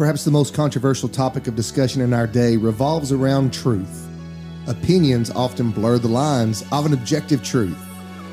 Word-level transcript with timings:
Perhaps 0.00 0.24
the 0.24 0.30
most 0.30 0.54
controversial 0.54 1.10
topic 1.10 1.46
of 1.46 1.54
discussion 1.54 2.00
in 2.00 2.14
our 2.14 2.26
day 2.26 2.56
revolves 2.56 3.12
around 3.12 3.52
truth. 3.52 4.08
Opinions 4.66 5.30
often 5.32 5.70
blur 5.70 5.98
the 5.98 6.08
lines 6.08 6.64
of 6.72 6.86
an 6.86 6.94
objective 6.94 7.44
truth. 7.44 7.76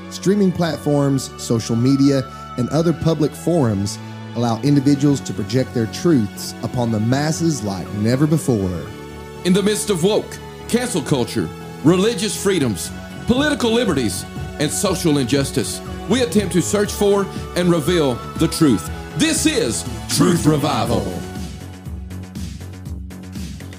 Streaming 0.10 0.50
platforms, 0.50 1.30
social 1.44 1.76
media, 1.76 2.22
and 2.58 2.70
other 2.70 2.94
public 2.94 3.32
forums 3.32 4.00
allow 4.36 4.62
individuals 4.62 5.20
to 5.20 5.34
project 5.34 5.74
their 5.74 5.88
truths 5.88 6.56
upon 6.64 6.90
the 6.90 7.02
masses 7.02 7.62
like 7.66 7.92
never 7.96 8.26
before. 8.26 8.88
In 9.44 9.52
the 9.52 9.62
midst 9.62 9.90
of 9.90 10.06
woke, 10.06 10.40
cancel 10.70 11.02
culture, 11.02 11.50
religious 11.84 12.42
freedoms, 12.42 12.90
political 13.26 13.72
liberties, 13.72 14.24
and 14.62 14.72
social 14.72 15.18
injustice, 15.18 15.82
we 16.10 16.22
attempt 16.22 16.54
to 16.54 16.62
search 16.62 16.94
for 16.94 17.26
and 17.58 17.70
reveal 17.70 18.14
the 18.38 18.48
truth. 18.48 18.90
This 19.18 19.46
is 19.46 19.84
Truth 20.08 20.46
Revival. 20.46 21.27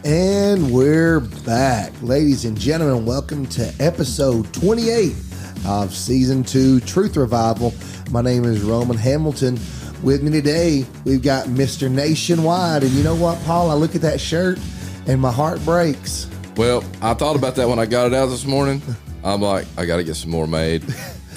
And 0.08 0.72
we're 0.72 1.20
back. 1.20 1.92
Ladies 2.00 2.46
and 2.46 2.58
gentlemen, 2.58 3.04
welcome 3.04 3.44
to 3.48 3.70
episode 3.78 4.50
28 4.54 5.14
of 5.66 5.94
season 5.94 6.42
two 6.42 6.80
Truth 6.80 7.18
Revival. 7.18 7.74
My 8.10 8.22
name 8.22 8.44
is 8.44 8.62
Roman 8.62 8.96
Hamilton. 8.96 9.58
With 10.02 10.22
me 10.22 10.30
today, 10.30 10.86
we've 11.04 11.20
got 11.20 11.48
Mr. 11.48 11.90
Nationwide. 11.90 12.84
And 12.84 12.92
you 12.92 13.04
know 13.04 13.16
what, 13.16 13.38
Paul? 13.44 13.70
I 13.70 13.74
look 13.74 13.94
at 13.94 14.00
that 14.00 14.18
shirt 14.18 14.58
and 15.06 15.20
my 15.20 15.30
heart 15.30 15.62
breaks. 15.66 16.26
Well, 16.56 16.82
I 17.02 17.12
thought 17.12 17.36
about 17.36 17.54
that 17.56 17.68
when 17.68 17.78
I 17.78 17.84
got 17.84 18.06
it 18.06 18.14
out 18.14 18.28
this 18.28 18.46
morning. 18.46 18.80
I'm 19.22 19.42
like, 19.42 19.66
I 19.76 19.84
got 19.84 19.98
to 19.98 20.04
get 20.04 20.16
some 20.16 20.30
more 20.30 20.46
made 20.46 20.84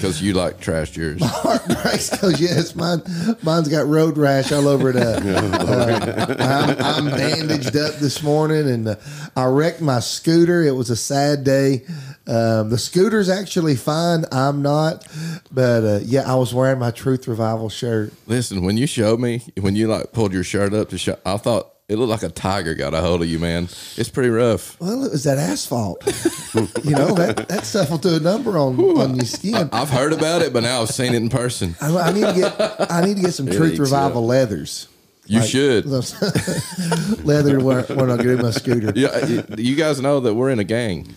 because 0.02 0.20
you 0.20 0.32
like 0.32 0.58
trashed 0.58 0.96
yours. 0.96 1.22
Heart 1.22 1.64
breaks 1.66 2.10
because, 2.10 2.40
yes, 2.40 2.74
mine, 2.74 3.02
mine's 3.44 3.68
got 3.68 3.86
road 3.86 4.18
rash 4.18 4.50
all 4.50 4.66
over 4.66 4.90
it. 4.90 4.96
Uh, 4.96 5.00
uh, 5.24 6.36
I'm, 6.40 7.06
I'm 7.06 7.10
bandaged 7.16 7.76
up 7.76 7.94
this 7.94 8.20
morning 8.20 8.68
and 8.68 8.88
uh, 8.88 8.96
I 9.36 9.44
wrecked 9.44 9.80
my 9.80 10.00
scooter. 10.00 10.60
It 10.64 10.72
was 10.72 10.90
a 10.90 10.96
sad 10.96 11.44
day. 11.44 11.84
Um, 12.26 12.70
the 12.70 12.78
scooter's 12.78 13.28
actually 13.28 13.76
fine. 13.76 14.24
I'm 14.32 14.60
not. 14.60 15.06
But 15.52 15.84
uh, 15.84 16.00
yeah, 16.02 16.22
I 16.30 16.34
was 16.34 16.52
wearing 16.52 16.80
my 16.80 16.90
Truth 16.90 17.28
Revival 17.28 17.68
shirt. 17.68 18.12
Listen, 18.26 18.64
when 18.64 18.76
you 18.76 18.88
showed 18.88 19.20
me, 19.20 19.44
when 19.60 19.76
you 19.76 19.86
like 19.86 20.10
pulled 20.10 20.32
your 20.32 20.44
shirt 20.44 20.74
up 20.74 20.88
to 20.88 20.98
show, 20.98 21.16
I 21.24 21.36
thought 21.36 21.71
it 21.88 21.96
looked 21.96 22.10
like 22.10 22.22
a 22.22 22.32
tiger 22.32 22.74
got 22.74 22.94
a 22.94 23.00
hold 23.00 23.22
of 23.22 23.28
you, 23.28 23.38
man. 23.38 23.64
It's 23.96 24.08
pretty 24.08 24.30
rough. 24.30 24.80
Well, 24.80 25.04
it 25.04 25.10
was 25.10 25.24
that 25.24 25.38
asphalt. 25.38 26.02
you 26.84 26.92
know, 26.92 27.14
that, 27.14 27.48
that 27.48 27.64
stuff 27.66 27.90
will 27.90 27.98
do 27.98 28.16
a 28.16 28.20
number 28.20 28.56
on, 28.56 28.78
on 28.98 29.14
your 29.16 29.24
skin. 29.26 29.68
I've 29.72 29.90
heard 29.90 30.12
about 30.12 30.42
it, 30.42 30.52
but 30.52 30.62
now 30.62 30.82
I've 30.82 30.90
seen 30.90 31.12
it 31.12 31.16
in 31.16 31.28
person. 31.28 31.74
I, 31.80 31.94
I 31.96 32.12
need 32.12 32.24
to 32.24 32.32
get 32.34 32.90
I 32.90 33.04
need 33.04 33.16
to 33.16 33.22
get 33.22 33.34
some 33.34 33.46
Truth 33.46 33.72
eats 33.72 33.80
Revival 33.80 34.24
leathers. 34.26 34.88
You 35.26 35.40
Like, 35.40 35.48
should. 35.48 35.86
leather 37.24 37.60
when, 37.60 37.84
when 37.84 38.10
I 38.10 38.16
get 38.16 38.26
in 38.26 38.42
my 38.42 38.50
scooter. 38.50 38.92
Yeah, 38.96 39.24
you- 39.26 39.44
you 39.56 39.76
guys 39.76 40.00
know 40.00 40.20
that 40.20 40.34
we're 40.34 40.50
in 40.50 40.58
a 40.58 40.64
gang. 40.64 41.14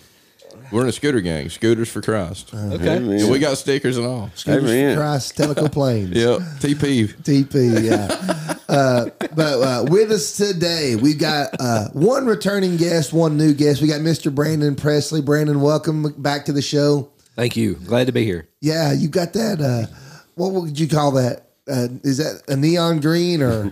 We're 0.72 0.81
in 0.81 0.89
a 0.89 0.91
scooter 0.91 1.22
gang, 1.22 1.50
Scooters 1.50 1.91
for 1.91 2.02
Christ. 2.02 2.52
Uh-huh. 2.53 2.73
Okay. 2.75 2.97
Amen. 2.97 3.19
Yeah, 3.19 3.29
we 3.29 3.38
got 3.39 3.55
stickers 3.57 3.97
and 3.97 4.05
all. 4.07 4.31
Scooters 4.33 4.63
for 4.95 5.00
Christ, 5.00 5.38
Tellico 5.38 5.72
Plains. 5.72 6.09
Yep, 6.17 6.39
TP. 6.59 7.07
TP, 7.22 7.83
yeah. 7.83 8.44
Uh, 8.67 9.09
but 9.19 9.39
uh, 9.39 9.85
with 9.89 10.11
us 10.11 10.38
today, 10.38 10.95
we've 10.95 11.19
got 11.19 11.49
uh, 11.59 11.89
one 11.94 12.25
returning 12.25 12.77
guest, 12.77 13.13
one 13.13 13.38
new 13.38 13.53
guest. 13.53 13.81
We 13.81 13.88
got 13.88 14.02
Mr. 14.02 14.33
Brandon 14.33 14.75
Presley. 14.75 15.22
Brandon, 15.22 15.61
welcome 15.61 16.13
back 16.17 16.45
to 16.45 16.53
the 16.53 16.61
show. 16.61 17.11
Thank 17.35 17.55
you. 17.57 17.75
Glad 17.75 18.07
to 18.07 18.13
be 18.13 18.23
here. 18.23 18.47
Yeah, 18.61 18.94
you 18.94 19.07
got 19.07 19.33
that. 19.33 19.61
Uh, 19.61 19.94
what 20.35 20.53
would 20.53 20.80
you 20.80 20.88
call 20.88 21.11
that? 21.13 21.44
Uh, 21.67 21.88
is 22.03 22.17
that 22.17 22.44
a 22.47 22.55
neon 22.55 22.99
green 22.99 23.41
or 23.41 23.71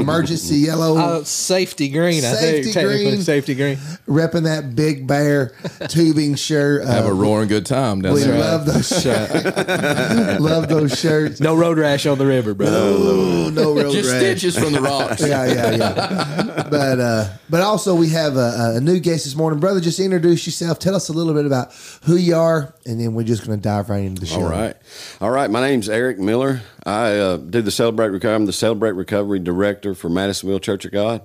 emergency 0.00 0.56
yellow? 0.56 0.96
Uh, 0.96 1.24
safety 1.24 1.90
green. 1.90 2.24
I 2.24 2.32
think 2.36 2.72
technically 2.72 3.04
green. 3.10 3.20
safety 3.22 3.54
green. 3.54 3.76
repping 4.08 4.44
that 4.44 4.74
big 4.74 5.06
bear 5.06 5.48
tubing 5.88 6.36
shirt. 6.36 6.84
Uh, 6.84 6.92
Have 6.92 7.04
a 7.04 7.12
roaring 7.12 7.48
good 7.48 7.66
time 7.66 8.00
down 8.00 8.14
we 8.14 8.22
there. 8.22 8.38
love 8.38 8.64
those 8.64 8.88
shirts. 8.88 9.44
love 10.40 10.68
those 10.68 10.98
shirts. 10.98 11.38
No 11.40 11.54
road 11.54 11.76
rash 11.76 12.06
on 12.06 12.16
the 12.16 12.26
river, 12.26 12.54
bro. 12.54 12.66
Oh, 12.66 13.50
no 13.52 13.74
road 13.74 13.92
Just 13.92 14.10
rash. 14.10 14.20
stitches 14.20 14.58
from 14.58 14.72
the 14.72 14.80
rocks. 14.80 15.20
Yeah, 15.20 15.44
yeah, 15.44 15.70
yeah. 15.76 16.66
but 16.70 16.98
uh, 16.98 17.28
but 17.50 17.60
also 17.60 17.94
we 17.94 18.08
have 18.08 18.36
a, 18.36 18.76
a 18.76 18.80
new 18.80 19.00
guest 19.00 19.24
this 19.24 19.36
morning, 19.36 19.60
brother. 19.60 19.80
Just 19.80 20.00
introduce 20.00 20.46
yourself. 20.46 20.78
Tell 20.78 20.96
us 20.96 21.10
a 21.10 21.12
little 21.12 21.34
bit 21.34 21.44
about 21.44 21.74
who 22.04 22.16
you 22.16 22.36
are, 22.36 22.74
and 22.86 22.98
then 22.98 23.12
we're 23.12 23.24
just 23.24 23.46
going 23.46 23.58
to 23.58 23.62
dive 23.62 23.90
right 23.90 24.02
into 24.02 24.20
the 24.20 24.26
show. 24.26 24.40
All 24.42 24.48
right. 24.50 24.74
All 25.20 25.30
right. 25.30 25.50
My 25.50 25.60
name's 25.60 25.90
Eric 25.90 26.18
Miller. 26.18 26.62
I 26.86 27.16
uh, 27.16 27.36
do 27.38 27.62
the 27.62 27.70
Celebrate 27.70 28.08
Recovery. 28.08 28.34
I'm 28.34 28.46
the 28.46 28.52
Celebrate 28.52 28.92
Recovery 28.92 29.38
Director 29.38 29.94
for 29.94 30.08
Madisonville 30.08 30.60
Church 30.60 30.84
of 30.84 30.92
God. 30.92 31.22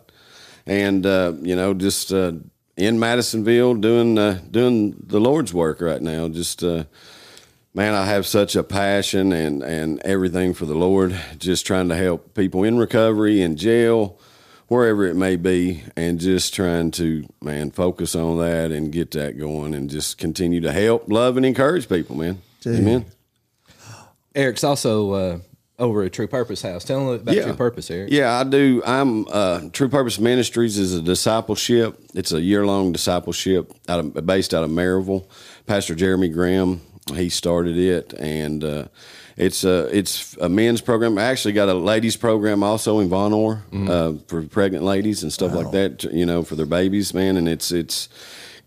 And, 0.66 1.06
uh, 1.06 1.34
you 1.42 1.56
know, 1.56 1.74
just 1.74 2.14
uh, 2.14 2.34
in 2.78 3.00
Madisonville 3.00 3.76
doing, 3.76 4.18
uh, 4.18 4.40
doing 4.50 4.96
the 5.06 5.20
Lord's 5.20 5.54
work 5.54 5.82
right 5.82 6.02
now. 6.02 6.30
Just, 6.30 6.64
uh, 6.64 6.86
man, 7.74 7.94
I 7.94 8.06
have 8.06 8.26
such 8.26 8.56
a 8.56 8.64
passion 8.64 9.34
and, 9.34 9.62
and 9.64 10.00
everything 10.02 10.54
for 10.54 10.66
the 10.66 10.76
Lord, 10.76 11.20
just 11.38 11.66
trying 11.66 11.90
to 11.90 11.96
help 11.96 12.34
people 12.36 12.64
in 12.64 12.78
recovery, 12.78 13.42
in 13.42 13.58
jail, 13.58 14.18
wherever 14.68 15.06
it 15.06 15.16
may 15.16 15.36
be, 15.36 15.84
and 15.98 16.20
just 16.20 16.54
trying 16.54 16.92
to, 16.92 17.28
man, 17.42 17.72
focus 17.72 18.16
on 18.16 18.38
that 18.38 18.72
and 18.72 18.92
get 18.92 19.12
that 19.12 19.38
going 19.38 19.74
and 19.74 19.90
just 19.90 20.18
continue 20.18 20.62
to 20.62 20.72
help, 20.72 21.12
love, 21.12 21.36
and 21.36 21.46
encourage 21.46 21.90
people, 21.90 22.16
man. 22.16 22.42
Amen. 22.66 23.06
Eric's 24.36 24.64
also 24.64 25.12
uh, 25.12 25.40
over 25.80 26.04
at 26.04 26.14
True 26.14 26.28
Purpose 26.28 26.62
House. 26.62 26.84
Tell 26.84 27.00
them 27.00 27.22
about 27.22 27.34
True 27.34 27.54
Purpose, 27.54 27.90
Eric. 27.90 28.12
Yeah, 28.12 28.38
I 28.38 28.44
do. 28.44 28.84
I'm 28.86 29.28
uh, 29.30 29.62
True 29.72 29.90
Purpose 29.90 30.20
Ministries 30.20 30.78
is 30.78 30.96
a 30.96 31.02
discipleship. 31.02 32.00
It's 32.14 32.32
a 32.32 32.42
year 32.42 32.66
long 32.66 32.92
discipleship 32.92 33.72
out 33.88 34.00
of, 34.00 34.26
based 34.26 34.54
out 34.54 34.64
of 34.64 34.70
Maryville. 34.70 35.26
Pastor 35.66 35.96
Jeremy 35.96 36.30
Graham 36.30 36.82
he 37.16 37.30
started 37.30 37.78
it, 37.78 38.14
and 38.14 38.64
uh, 38.64 38.86
it's 39.38 39.64
a 39.64 39.86
it's 39.96 40.36
a 40.38 40.50
men's 40.50 40.82
program. 40.82 41.18
I 41.18 41.24
actually 41.24 41.54
got 41.54 41.70
a 41.70 41.74
ladies 41.74 42.18
program 42.18 42.64
also 42.64 43.00
in 43.00 43.10
Vonore 43.10 43.62
uh, 43.90 44.20
for 44.28 44.44
pregnant 44.44 44.84
ladies 44.84 45.24
and 45.24 45.32
stuff 45.32 45.54
like 45.54 45.72
that. 45.72 46.04
You 46.04 46.26
know, 46.26 46.44
for 46.44 46.56
their 46.56 46.66
babies, 46.66 47.14
man. 47.14 47.38
And 47.38 47.48
it's 47.48 47.72
it's 47.72 48.10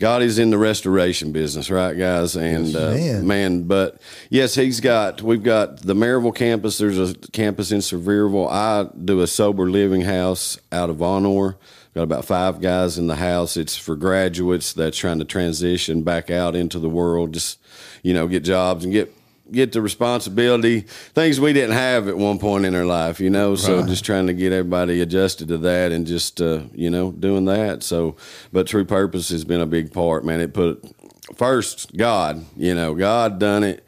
God 0.03 0.23
is 0.23 0.41
in 0.41 0.51
the 0.51 0.59
restoration 0.59 1.31
business, 1.31 1.71
right, 1.71 1.97
guys? 1.97 2.35
And 2.35 2.75
uh, 2.75 2.91
man. 2.91 3.25
man, 3.29 3.63
but 3.69 4.03
yes, 4.31 4.57
he's 4.57 4.81
got. 4.81 5.23
We've 5.23 5.45
got 5.45 5.77
the 5.83 5.95
Maryville 5.95 6.35
campus. 6.35 6.77
There's 6.77 6.99
a 6.99 7.15
campus 7.15 7.71
in 7.71 7.79
Sevierville. 7.79 8.51
I 8.51 8.89
do 9.05 9.21
a 9.21 9.29
sober 9.29 9.71
living 9.71 10.01
house 10.01 10.59
out 10.73 10.91
of 10.91 11.01
Honor. 11.01 11.57
Got 11.95 12.03
about 12.03 12.25
five 12.25 12.61
guys 12.61 12.99
in 12.99 13.07
the 13.07 13.15
house. 13.15 13.57
It's 13.57 13.77
for 13.77 13.95
graduates 13.95 14.73
that's 14.73 14.99
trying 14.99 15.21
to 15.21 15.25
transition 15.25 16.03
back 16.03 16.33
out 16.33 16.57
into 16.57 16.81
the 16.81 16.89
world, 16.89 17.35
just 17.35 17.61
you 18.03 18.13
know, 18.13 18.27
get 18.27 18.43
jobs 18.43 18.83
and 18.83 18.93
get 18.93 19.15
get 19.53 19.73
the 19.73 19.83
responsibility 19.83 20.81
things 20.81 21.41
we 21.41 21.53
didn't 21.53 21.75
have 21.75 22.09
at 22.09 22.17
one 22.17 22.39
point 22.39 22.65
in 22.65 22.75
our 22.75 22.85
life. 22.85 23.21
You 23.21 23.31
know, 23.31 23.55
so 23.55 23.87
just 23.87 24.05
trying 24.05 24.27
to 24.27 24.35
get 24.35 24.53
everybody 24.53 25.01
adjusted 25.01 25.49
to 25.49 25.59
that 25.59 25.93
and 25.93 26.07
just 26.07 26.41
uh, 26.41 26.63
you 26.75 26.91
know 26.91 27.13
doing 27.13 27.45
that. 27.47 27.83
So, 27.83 28.17
but 28.53 28.67
True 28.67 28.85
Purpose 28.85 29.29
has 29.31 29.45
been 29.45 29.61
a 29.61 29.67
big 29.67 29.93
part, 29.93 30.25
man. 30.25 30.41
It 30.41 30.55
put 30.55 30.85
first 31.37 31.97
God, 31.97 32.45
you 32.57 32.75
know, 32.75 32.95
God 32.95 33.39
done 33.39 33.65
it 33.65 33.85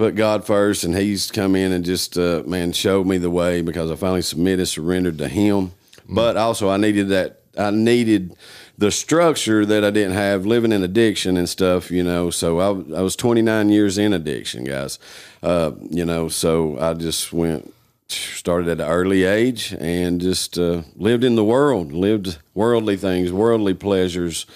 put 0.00 0.14
God 0.14 0.46
first, 0.46 0.82
and 0.82 0.96
He's 0.96 1.30
come 1.30 1.54
in 1.54 1.72
and 1.72 1.84
just 1.84 2.16
uh, 2.16 2.42
man 2.46 2.72
showed 2.72 3.06
me 3.06 3.18
the 3.18 3.28
way 3.28 3.60
because 3.60 3.90
I 3.90 3.96
finally 3.96 4.22
submitted, 4.22 4.64
surrendered 4.64 5.18
to 5.18 5.28
Him. 5.28 5.72
But 6.08 6.38
also, 6.38 6.70
I 6.70 6.78
needed 6.78 7.10
that. 7.10 7.42
I 7.58 7.70
needed 7.70 8.34
the 8.80 8.90
structure 8.90 9.66
that 9.66 9.84
I 9.84 9.90
didn't 9.90 10.14
have 10.14 10.46
living 10.46 10.72
in 10.72 10.82
addiction 10.82 11.36
and 11.36 11.46
stuff. 11.46 11.90
You 11.90 12.02
know, 12.02 12.30
so 12.30 12.58
I, 12.58 12.98
I 12.98 13.02
was 13.02 13.14
29 13.14 13.68
years 13.68 13.98
in 13.98 14.14
addiction, 14.14 14.64
guys. 14.64 14.98
Uh, 15.42 15.72
you 15.90 16.04
know, 16.04 16.28
so 16.28 16.78
I 16.80 16.94
just 16.94 17.32
went 17.32 17.72
started 18.08 18.68
at 18.68 18.80
an 18.80 18.90
early 18.90 19.22
age 19.22 19.72
and 19.78 20.20
just 20.20 20.58
uh, 20.58 20.82
lived 20.96 21.22
in 21.22 21.36
the 21.36 21.44
world, 21.44 21.92
lived 21.92 22.38
worldly 22.54 22.96
things, 22.96 23.30
worldly 23.32 23.74
pleasures, 23.74 24.46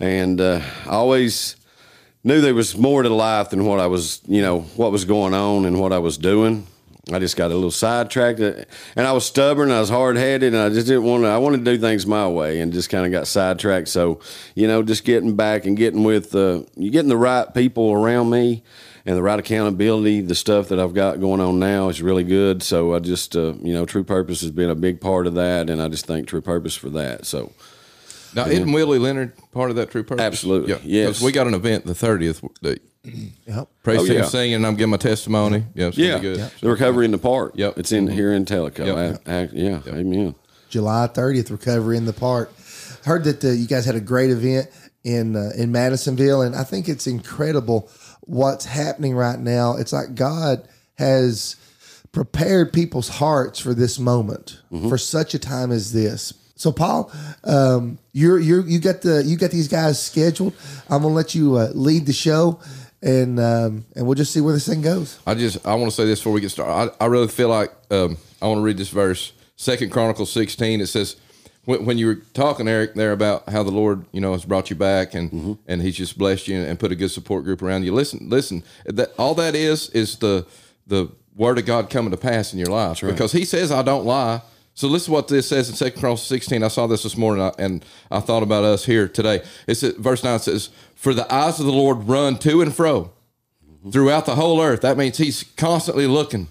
and 0.00 0.40
uh, 0.40 0.60
I 0.86 0.90
always 0.90 1.54
knew 2.24 2.40
there 2.40 2.54
was 2.54 2.76
more 2.76 3.02
to 3.02 3.08
life 3.08 3.50
than 3.50 3.64
what 3.64 3.78
I 3.78 3.86
was, 3.86 4.20
you 4.26 4.42
know, 4.42 4.62
what 4.74 4.90
was 4.90 5.04
going 5.04 5.34
on 5.34 5.66
and 5.66 5.78
what 5.80 5.92
I 5.92 5.98
was 5.98 6.18
doing. 6.18 6.66
I 7.12 7.20
just 7.20 7.36
got 7.36 7.52
a 7.52 7.54
little 7.54 7.70
sidetracked, 7.70 8.40
uh, 8.40 8.64
and 8.96 9.06
I 9.06 9.12
was 9.12 9.24
stubborn. 9.24 9.70
I 9.70 9.78
was 9.78 9.88
hard 9.88 10.16
headed, 10.16 10.54
and 10.54 10.62
I 10.62 10.70
just 10.70 10.88
didn't 10.88 11.04
want 11.04 11.22
to. 11.22 11.28
I 11.28 11.38
wanted 11.38 11.64
to 11.64 11.64
do 11.64 11.78
things 11.78 12.04
my 12.04 12.26
way, 12.28 12.60
and 12.60 12.72
just 12.72 12.90
kind 12.90 13.06
of 13.06 13.12
got 13.12 13.28
sidetracked. 13.28 13.86
So, 13.86 14.18
you 14.56 14.66
know, 14.66 14.82
just 14.82 15.04
getting 15.04 15.36
back 15.36 15.66
and 15.66 15.76
getting 15.76 16.02
with 16.02 16.34
uh, 16.34 16.62
you, 16.74 16.90
getting 16.90 17.08
the 17.08 17.16
right 17.16 17.52
people 17.54 17.92
around 17.92 18.30
me, 18.30 18.64
and 19.04 19.16
the 19.16 19.22
right 19.22 19.38
accountability. 19.38 20.20
The 20.20 20.34
stuff 20.34 20.68
that 20.70 20.80
I've 20.80 20.94
got 20.94 21.20
going 21.20 21.40
on 21.40 21.60
now 21.60 21.88
is 21.90 22.02
really 22.02 22.24
good. 22.24 22.60
So 22.64 22.92
I 22.94 22.98
just, 22.98 23.36
uh, 23.36 23.54
you 23.62 23.72
know, 23.72 23.86
True 23.86 24.02
Purpose 24.02 24.40
has 24.40 24.50
been 24.50 24.70
a 24.70 24.74
big 24.74 25.00
part 25.00 25.28
of 25.28 25.34
that, 25.34 25.70
and 25.70 25.80
I 25.80 25.86
just 25.86 26.06
thank 26.06 26.26
True 26.26 26.40
Purpose 26.42 26.74
for 26.74 26.90
that. 26.90 27.24
So. 27.24 27.52
Now, 28.34 28.46
isn't 28.46 28.70
Willie 28.70 28.98
Leonard 28.98 29.32
part 29.52 29.70
of 29.70 29.76
that 29.76 29.90
true 29.90 30.02
purpose? 30.02 30.22
Absolutely, 30.22 30.72
Yeah. 30.72 30.78
yes. 30.82 31.22
we 31.22 31.32
got 31.32 31.46
an 31.46 31.54
event 31.54 31.86
the 31.86 31.94
30th. 31.94 32.46
The 32.60 32.78
Yep. 33.46 33.68
praise 33.82 34.00
Oh, 34.00 34.06
team 34.06 34.16
yeah. 34.18 34.24
singing, 34.24 34.54
and 34.56 34.66
I'm 34.66 34.74
giving 34.76 34.90
my 34.90 34.96
testimony. 34.96 35.64
Yeah, 35.74 35.86
it's 35.88 35.96
Yeah, 35.98 36.16
be 36.16 36.22
good. 36.22 36.50
the 36.60 36.68
recovery 36.70 37.04
in 37.04 37.12
the 37.12 37.18
park. 37.18 37.52
Yep. 37.54 37.78
it's 37.78 37.92
in 37.92 38.08
here 38.08 38.32
in 38.32 38.44
Tellico. 38.44 38.84
Yep. 38.86 39.22
I- 39.26 39.32
I- 39.42 39.48
yeah, 39.52 39.80
amen. 39.86 40.34
July 40.68 41.08
30th, 41.12 41.50
Recovery 41.50 41.96
in 41.96 42.04
the 42.06 42.12
Park. 42.12 42.50
Heard 43.04 43.22
that 43.24 43.44
uh, 43.44 43.48
you 43.50 43.66
guys 43.68 43.84
had 43.84 43.94
a 43.94 44.00
great 44.00 44.30
event 44.30 44.68
in 45.04 45.36
uh, 45.36 45.50
in 45.56 45.70
Madisonville, 45.70 46.42
and 46.42 46.56
I 46.56 46.64
think 46.64 46.88
it's 46.88 47.06
incredible 47.06 47.88
what's 48.22 48.64
happening 48.64 49.14
right 49.14 49.38
now. 49.38 49.76
It's 49.76 49.92
like 49.92 50.16
God 50.16 50.66
has 50.98 51.54
prepared 52.10 52.72
people's 52.72 53.08
hearts 53.08 53.60
for 53.60 53.74
this 53.74 53.98
moment, 54.00 54.60
for 54.88 54.98
such 54.98 55.34
a 55.34 55.38
time 55.38 55.70
as 55.70 55.92
this. 55.92 56.32
So, 56.56 56.72
Paul, 56.72 57.12
um, 57.44 57.98
you're 58.12 58.40
you're 58.40 58.66
you 58.66 58.80
got 58.80 59.02
the 59.02 59.22
you 59.24 59.36
got 59.36 59.52
these 59.52 59.68
guys 59.68 60.02
scheduled. 60.02 60.54
I'm 60.90 61.02
gonna 61.02 61.14
let 61.14 61.34
you 61.34 61.54
uh, 61.56 61.70
lead 61.74 62.06
the 62.06 62.12
show, 62.12 62.58
and 63.06 63.38
um, 63.38 63.84
and 63.94 64.04
we'll 64.04 64.16
just 64.16 64.32
see 64.32 64.40
where 64.40 64.52
this 64.52 64.66
thing 64.66 64.82
goes. 64.82 65.20
I 65.26 65.34
just 65.34 65.64
I 65.64 65.74
want 65.74 65.90
to 65.90 65.96
say 65.96 66.04
this 66.04 66.18
before 66.18 66.32
we 66.32 66.40
get 66.40 66.50
started. 66.50 66.92
I, 67.00 67.04
I 67.04 67.06
really 67.06 67.28
feel 67.28 67.48
like 67.48 67.72
um, 67.90 68.18
I 68.42 68.48
want 68.48 68.58
to 68.58 68.62
read 68.62 68.76
this 68.76 68.88
verse, 68.88 69.32
Second 69.54 69.92
Chronicles 69.92 70.32
sixteen. 70.32 70.80
It 70.80 70.88
says 70.88 71.16
when, 71.64 71.84
when 71.84 71.98
you 71.98 72.06
were 72.08 72.14
talking, 72.34 72.66
Eric, 72.66 72.94
there 72.94 73.12
about 73.12 73.48
how 73.48 73.62
the 73.62 73.70
Lord 73.70 74.04
you 74.10 74.20
know 74.20 74.32
has 74.32 74.44
brought 74.44 74.70
you 74.70 74.76
back 74.76 75.14
and 75.14 75.56
and 75.68 75.82
He's 75.82 75.96
just 75.96 76.18
blessed 76.18 76.48
you 76.48 76.58
and 76.58 76.78
put 76.78 76.90
a 76.90 76.96
good 76.96 77.10
support 77.10 77.44
group 77.44 77.62
around 77.62 77.84
you. 77.84 77.94
Listen, 77.94 78.28
listen. 78.28 78.64
That 78.86 79.12
all 79.18 79.34
that 79.36 79.54
is 79.54 79.88
is 79.90 80.16
the 80.18 80.44
the 80.88 81.12
word 81.36 81.58
of 81.58 81.66
God 81.66 81.90
coming 81.90 82.10
to 82.10 82.16
pass 82.16 82.52
in 82.52 82.58
your 82.58 82.68
life 82.68 83.00
because 83.00 83.30
He 83.30 83.44
says 83.44 83.70
I 83.70 83.82
don't 83.82 84.04
lie. 84.04 84.42
So 84.76 84.88
listen 84.88 85.14
what 85.14 85.28
this 85.28 85.48
says 85.48 85.70
in 85.70 85.74
Second 85.74 86.00
Chronicles 86.00 86.26
16. 86.26 86.62
I 86.62 86.68
saw 86.68 86.86
this 86.86 87.02
this 87.02 87.16
morning 87.16 87.50
and 87.58 87.82
I 88.10 88.20
thought 88.20 88.42
about 88.42 88.62
us 88.62 88.84
here 88.84 89.08
today. 89.08 89.42
It's 89.66 89.80
verse 89.80 90.22
9 90.22 90.38
says, 90.38 90.68
For 90.94 91.14
the 91.14 91.32
eyes 91.34 91.58
of 91.58 91.64
the 91.64 91.72
Lord 91.72 92.04
run 92.04 92.36
to 92.40 92.60
and 92.60 92.76
fro 92.76 93.10
throughout 93.90 94.26
the 94.26 94.34
whole 94.34 94.60
earth. 94.60 94.82
That 94.82 94.98
means 94.98 95.16
he's 95.16 95.44
constantly 95.56 96.06
looking. 96.06 96.48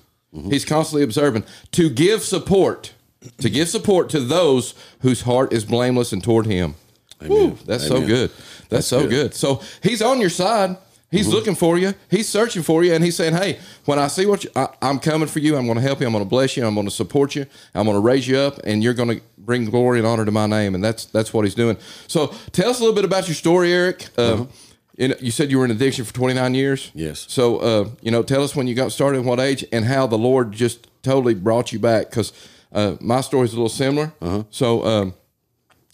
He's 0.49 0.65
constantly 0.65 1.03
observing 1.03 1.43
to 1.73 1.87
give 1.87 2.23
support, 2.23 2.93
to 3.37 3.49
give 3.49 3.69
support 3.69 4.09
to 4.09 4.19
those 4.19 4.73
whose 5.01 5.21
heart 5.21 5.53
is 5.53 5.63
blameless 5.63 6.11
and 6.11 6.23
toward 6.23 6.47
him. 6.47 6.73
Woo, 7.21 7.57
that's 7.65 7.87
so 7.87 8.05
good. 8.05 8.31
That's, 8.69 8.87
so 8.87 9.07
good. 9.07 9.35
So 9.35 9.61
he's 9.83 10.01
on 10.01 10.19
your 10.19 10.31
side. 10.31 10.77
He's 11.15 11.27
looking 11.27 11.55
for 11.55 11.77
you. 11.77 11.93
He's 12.09 12.27
searching 12.27 12.63
for 12.63 12.83
you, 12.83 12.93
and 12.93 13.03
he's 13.03 13.15
saying, 13.15 13.33
"Hey, 13.33 13.59
when 13.85 13.99
I 13.99 14.07
see 14.07 14.25
what 14.25 14.43
you, 14.43 14.49
I, 14.55 14.69
I'm 14.81 14.99
coming 14.99 15.27
for 15.27 15.39
you, 15.39 15.55
I'm 15.55 15.65
going 15.65 15.77
to 15.77 15.81
help 15.81 16.01
you. 16.01 16.07
I'm 16.07 16.13
going 16.13 16.23
to 16.23 16.29
bless 16.29 16.55
you. 16.57 16.65
I'm 16.65 16.75
going 16.75 16.87
to 16.87 16.91
support 16.91 17.35
you. 17.35 17.45
I'm 17.73 17.85
going 17.85 17.95
to 17.95 18.01
raise 18.01 18.27
you 18.27 18.37
up, 18.37 18.59
and 18.63 18.83
you're 18.83 18.93
going 18.93 19.09
to 19.09 19.21
bring 19.37 19.65
glory 19.65 19.99
and 19.99 20.07
honor 20.07 20.25
to 20.25 20.31
my 20.31 20.47
name." 20.47 20.75
And 20.75 20.83
that's 20.83 21.05
that's 21.05 21.33
what 21.33 21.45
he's 21.45 21.55
doing. 21.55 21.77
So 22.07 22.27
tell 22.51 22.69
us 22.69 22.79
a 22.79 22.81
little 22.81 22.95
bit 22.95 23.05
about 23.05 23.27
your 23.27 23.35
story, 23.35 23.71
Eric. 23.71 24.07
Um, 24.17 24.49
you, 24.97 25.09
know, 25.09 25.15
you 25.19 25.31
said 25.31 25.51
you 25.51 25.59
were 25.59 25.65
in 25.65 25.71
addiction 25.71 26.05
for 26.05 26.13
29 26.13 26.53
years. 26.53 26.91
Yes. 26.93 27.25
So 27.29 27.57
uh, 27.57 27.89
you 28.01 28.11
know, 28.11 28.23
tell 28.23 28.43
us 28.43 28.55
when 28.55 28.67
you 28.67 28.75
got 28.75 28.91
started, 28.91 29.25
what 29.25 29.39
age, 29.39 29.65
and 29.71 29.85
how 29.85 30.07
the 30.07 30.17
Lord 30.17 30.51
just 30.51 30.87
totally 31.03 31.33
brought 31.33 31.71
you 31.71 31.79
back. 31.79 32.09
Because 32.09 32.33
uh, 32.71 32.95
my 32.99 33.21
story 33.21 33.45
is 33.45 33.53
a 33.53 33.55
little 33.55 33.69
similar. 33.69 34.13
So. 34.49 34.85
Um, 34.85 35.13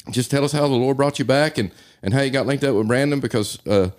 just 0.09 0.31
tell 0.31 0.43
us 0.43 0.51
how 0.51 0.67
the 0.67 0.73
Lord 0.73 0.97
brought 0.97 1.19
you 1.19 1.25
back 1.25 1.59
and, 1.59 1.71
and 2.01 2.13
how 2.13 2.21
you 2.21 2.31
got 2.31 2.47
linked 2.47 2.63
up 2.63 2.75
with 2.75 2.87
Brandon 2.87 3.19
because 3.19 3.59
uh, 3.67 3.91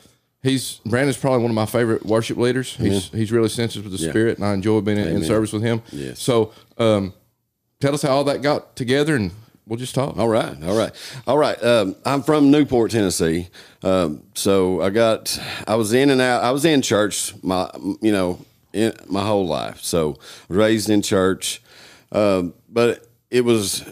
he's 0.43 0.81
Brandon's 0.87 1.17
probably 1.17 1.41
one 1.43 1.51
of 1.51 1.55
my 1.55 1.67
favorite 1.67 2.05
worship 2.05 2.37
leaders. 2.37 2.75
He's 2.77 3.09
he's 3.11 3.33
really 3.33 3.49
sensitive 3.49 3.85
with 3.91 3.99
the 3.99 4.05
Yeah. 4.05 4.11
Spirit, 4.11 4.39
and 4.39 4.47
I 4.47 4.55
enjoy 4.55 4.81
being 4.81 4.99
in, 4.99 5.09
in 5.09 5.25
service 5.25 5.53
with 5.53 5.63
him. 5.63 5.83
Yes. 5.91 6.21
So 6.21 6.53
um, 6.79 7.13
tell 7.81 7.95
us 7.95 8.03
how 8.03 8.11
all 8.11 8.25
that 8.25 8.43
got 8.43 8.77
together, 8.77 9.17
and 9.17 9.31
we'll 9.67 9.79
just 9.79 9.95
talk. 9.95 10.17
All 10.17 10.29
right, 10.29 10.57
all 10.65 10.77
right, 10.77 10.93
all 11.27 11.39
right. 11.39 11.63
Um, 11.63 11.97
I'm 12.05 12.23
from 12.23 12.51
Newport, 12.51 12.91
Tennessee. 12.91 13.49
Um, 13.83 14.23
so 14.35 14.81
I 14.81 14.91
got, 14.91 15.39
I 15.67 15.75
was 15.75 15.93
in 15.93 16.11
and 16.11 16.21
out. 16.21 16.45
I 16.45 16.51
was 16.53 16.65
in 16.65 16.83
church 16.83 17.35
my, 17.43 17.69
you 18.01 18.13
know, 18.13 18.39
in, 18.73 18.93
my 19.09 19.25
whole 19.27 19.47
life. 19.47 19.81
So 19.83 20.19
raised 20.49 20.89
in 20.89 21.03
church, 21.03 21.61
um, 22.13 22.55
but 22.69 23.07
it 23.31 23.45
was, 23.45 23.85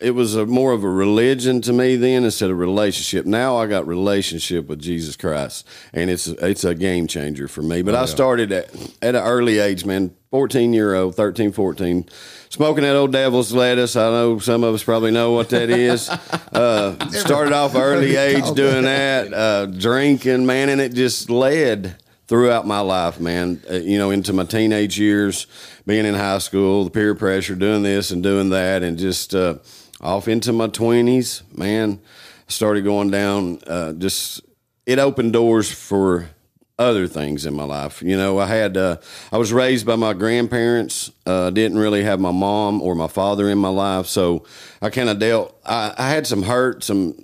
it 0.00 0.12
was 0.12 0.36
a 0.36 0.46
more 0.46 0.72
of 0.72 0.84
a 0.84 0.88
religion 0.88 1.60
to 1.62 1.72
me 1.72 1.96
then 1.96 2.24
instead 2.24 2.50
of 2.50 2.58
relationship. 2.58 3.26
Now 3.26 3.56
I 3.56 3.66
got 3.66 3.86
relationship 3.86 4.68
with 4.68 4.80
Jesus 4.80 5.16
Christ, 5.16 5.66
and 5.92 6.08
it's 6.08 6.28
it's 6.28 6.64
a 6.64 6.74
game 6.74 7.06
changer 7.06 7.48
for 7.48 7.62
me. 7.62 7.82
But 7.82 7.94
I 7.94 8.04
started 8.04 8.52
at 8.52 8.72
at 9.02 9.14
an 9.14 9.22
early 9.22 9.58
age, 9.58 9.84
man. 9.84 10.14
14 10.30 10.74
year 10.74 10.94
old, 10.94 11.14
13, 11.14 11.52
14, 11.52 12.06
smoking 12.50 12.84
that 12.84 12.94
old 12.94 13.12
devil's 13.12 13.50
lettuce. 13.54 13.96
I 13.96 14.10
know 14.10 14.38
some 14.38 14.62
of 14.62 14.74
us 14.74 14.84
probably 14.84 15.10
know 15.10 15.32
what 15.32 15.48
that 15.50 15.70
is. 15.70 16.10
Uh, 16.52 17.10
started 17.10 17.52
off 17.52 17.76
early 17.76 18.16
age 18.16 18.42
doing 18.54 18.82
that, 18.82 19.32
uh, 19.32 19.66
drinking, 19.66 20.44
man, 20.44 20.68
and 20.70 20.80
it 20.80 20.92
just 20.92 21.30
led 21.30 21.96
throughout 22.26 22.66
my 22.66 22.80
life, 22.80 23.20
man. 23.20 23.62
Uh, 23.70 23.74
you 23.74 23.98
know, 23.98 24.10
into 24.10 24.32
my 24.32 24.44
teenage 24.44 24.98
years, 24.98 25.46
being 25.86 26.04
in 26.04 26.14
high 26.14 26.38
school, 26.38 26.84
the 26.84 26.90
peer 26.90 27.14
pressure, 27.14 27.54
doing 27.54 27.82
this 27.82 28.10
and 28.10 28.22
doing 28.22 28.50
that, 28.50 28.82
and 28.82 28.98
just 28.98 29.34
uh, 29.34 29.58
off 30.00 30.28
into 30.28 30.52
my 30.52 30.68
twenties, 30.68 31.42
man. 31.54 32.00
I 32.48 32.50
started 32.50 32.84
going 32.84 33.10
down. 33.10 33.60
Uh, 33.66 33.92
just 33.92 34.40
it 34.86 34.98
opened 34.98 35.32
doors 35.32 35.70
for 35.70 36.30
other 36.78 37.08
things 37.08 37.44
in 37.44 37.54
my 37.54 37.64
life. 37.64 38.00
You 38.02 38.16
know, 38.16 38.38
I 38.38 38.46
had 38.46 38.76
uh, 38.76 38.98
I 39.32 39.38
was 39.38 39.52
raised 39.52 39.84
by 39.84 39.96
my 39.96 40.12
grandparents. 40.14 41.10
Uh, 41.26 41.50
didn't 41.50 41.78
really 41.78 42.04
have 42.04 42.20
my 42.20 42.30
mom 42.30 42.80
or 42.80 42.94
my 42.94 43.08
father 43.08 43.48
in 43.48 43.58
my 43.58 43.68
life, 43.68 44.06
so 44.06 44.44
I 44.80 44.90
kind 44.90 45.08
of 45.08 45.18
dealt. 45.18 45.60
I, 45.64 45.92
I 45.98 46.08
had 46.08 46.26
some 46.26 46.42
hurt, 46.44 46.84
some 46.84 47.14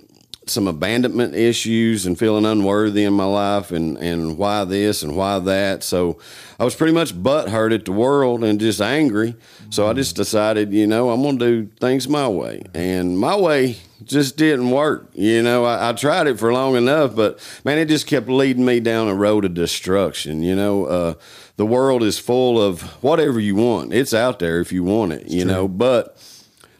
some 0.47 0.67
abandonment 0.67 1.35
issues, 1.35 2.05
and 2.05 2.17
feeling 2.17 2.45
unworthy 2.45 3.03
in 3.03 3.13
my 3.13 3.25
life, 3.25 3.71
and 3.71 3.97
and 3.97 4.37
why 4.37 4.63
this 4.63 5.03
and 5.03 5.15
why 5.15 5.39
that. 5.39 5.83
So 5.83 6.19
I 6.59 6.63
was 6.63 6.75
pretty 6.75 6.93
much 6.93 7.13
butthurt 7.13 7.73
at 7.73 7.85
the 7.85 7.91
world 7.91 8.43
and 8.43 8.59
just 8.59 8.81
angry. 8.81 9.35
So 9.69 9.87
I 9.87 9.93
just 9.93 10.15
decided, 10.15 10.71
you 10.71 10.87
know, 10.87 11.09
I'm 11.09 11.23
gonna 11.23 11.37
do 11.37 11.65
things 11.79 12.07
my 12.07 12.27
way, 12.27 12.63
and 12.73 13.17
my 13.17 13.35
way 13.35 13.77
just 14.03 14.37
didn't 14.37 14.69
work. 14.69 15.09
You 15.13 15.41
know, 15.41 15.65
I, 15.65 15.89
I 15.89 15.93
tried 15.93 16.27
it 16.27 16.39
for 16.39 16.53
long 16.53 16.75
enough, 16.75 17.15
but 17.15 17.39
man, 17.63 17.77
it 17.77 17.85
just 17.85 18.07
kept 18.07 18.27
leading 18.29 18.65
me 18.65 18.79
down 18.79 19.07
a 19.07 19.15
road 19.15 19.45
of 19.45 19.53
destruction. 19.53 20.43
You 20.43 20.55
know, 20.55 20.85
uh, 20.85 21.13
the 21.57 21.65
world 21.65 22.03
is 22.03 22.19
full 22.19 22.61
of 22.61 22.81
whatever 23.03 23.39
you 23.39 23.55
want. 23.55 23.93
It's 23.93 24.13
out 24.13 24.39
there 24.39 24.59
if 24.59 24.71
you 24.71 24.83
want 24.83 25.13
it. 25.13 25.27
you 25.27 25.45
know, 25.45 25.67
but 25.67 26.17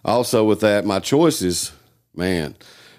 also 0.03 0.43
with 0.43 0.61
that, 0.61 0.85
my 0.85 0.99
choices, 0.99 1.71
man, 2.15 2.55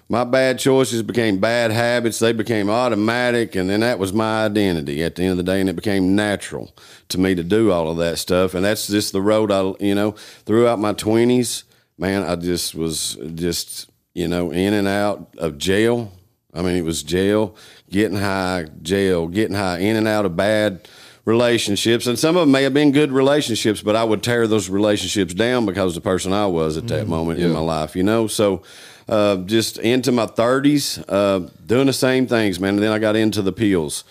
my 0.09 0.23
bad 0.23 0.57
choices 0.57 1.03
became 1.03 1.39
bad 1.39 1.71
habits. 1.71 2.19
They 2.19 2.31
became 2.31 2.69
automatic, 2.69 3.55
and 3.55 3.69
then 3.69 3.81
that 3.81 3.99
was 3.99 4.13
my 4.13 4.45
identity 4.45 5.03
at 5.03 5.15
the 5.15 5.23
end 5.23 5.31
of 5.31 5.37
the 5.37 5.43
day, 5.43 5.59
and 5.59 5.69
it 5.69 5.75
became 5.75 6.15
natural 6.15 6.73
to 7.09 7.19
me 7.19 7.35
to 7.35 7.43
do 7.43 7.71
all 7.71 7.89
of 7.89 7.97
that 7.97 8.17
stuff. 8.17 8.53
And 8.53 8.63
that's 8.63 8.87
just 8.87 9.11
the 9.11 9.21
road 9.21 9.51
I, 9.51 9.73
you 9.79 9.95
know, 9.95 10.11
throughout 10.45 10.79
my 10.79 10.93
twenties, 10.93 11.65
man, 11.97 12.23
I 12.23 12.35
just 12.37 12.73
was 12.73 13.17
just, 13.35 13.89
you 14.13 14.27
know, 14.27 14.51
in 14.51 14.73
and 14.73 14.87
out 14.87 15.35
of 15.37 15.57
jail. 15.57 16.13
I 16.53 16.61
mean, 16.61 16.77
it 16.77 16.85
was 16.85 17.03
jail, 17.03 17.55
getting 17.89 18.17
high, 18.17 18.67
jail, 18.81 19.27
getting 19.27 19.55
high, 19.55 19.79
in 19.79 19.95
and 19.95 20.07
out 20.07 20.25
of 20.25 20.35
bad 20.35 20.87
relationships. 21.27 22.07
And 22.07 22.17
some 22.17 22.37
of 22.37 22.43
them 22.43 22.51
may 22.51 22.63
have 22.63 22.73
been 22.73 22.93
good 22.93 23.11
relationships, 23.11 23.81
but 23.81 23.97
I 23.97 24.03
would 24.05 24.23
tear 24.23 24.47
those 24.47 24.69
relationships 24.69 25.33
down 25.33 25.65
because 25.65 25.93
the 25.93 25.99
person 25.99 26.31
I 26.31 26.47
was 26.47 26.77
at 26.77 26.87
that 26.87 27.09
moment 27.09 27.41
in 27.41 27.51
my 27.51 27.59
life, 27.59 27.97
you 27.97 28.03
know? 28.03 28.27
So, 28.27 28.63
uh, 29.09 29.35
just 29.37 29.77
into 29.77 30.13
my 30.13 30.25
30s, 30.25 31.03
uh, 31.09 31.49
doing 31.65 31.87
the 31.87 31.93
same 31.93 32.27
things, 32.27 32.61
man. 32.61 32.75
And 32.75 32.83
then 32.83 32.93
I 32.93 32.99
got 32.99 33.17
into 33.17 33.41
the 33.41 33.51
pills, 33.51 34.05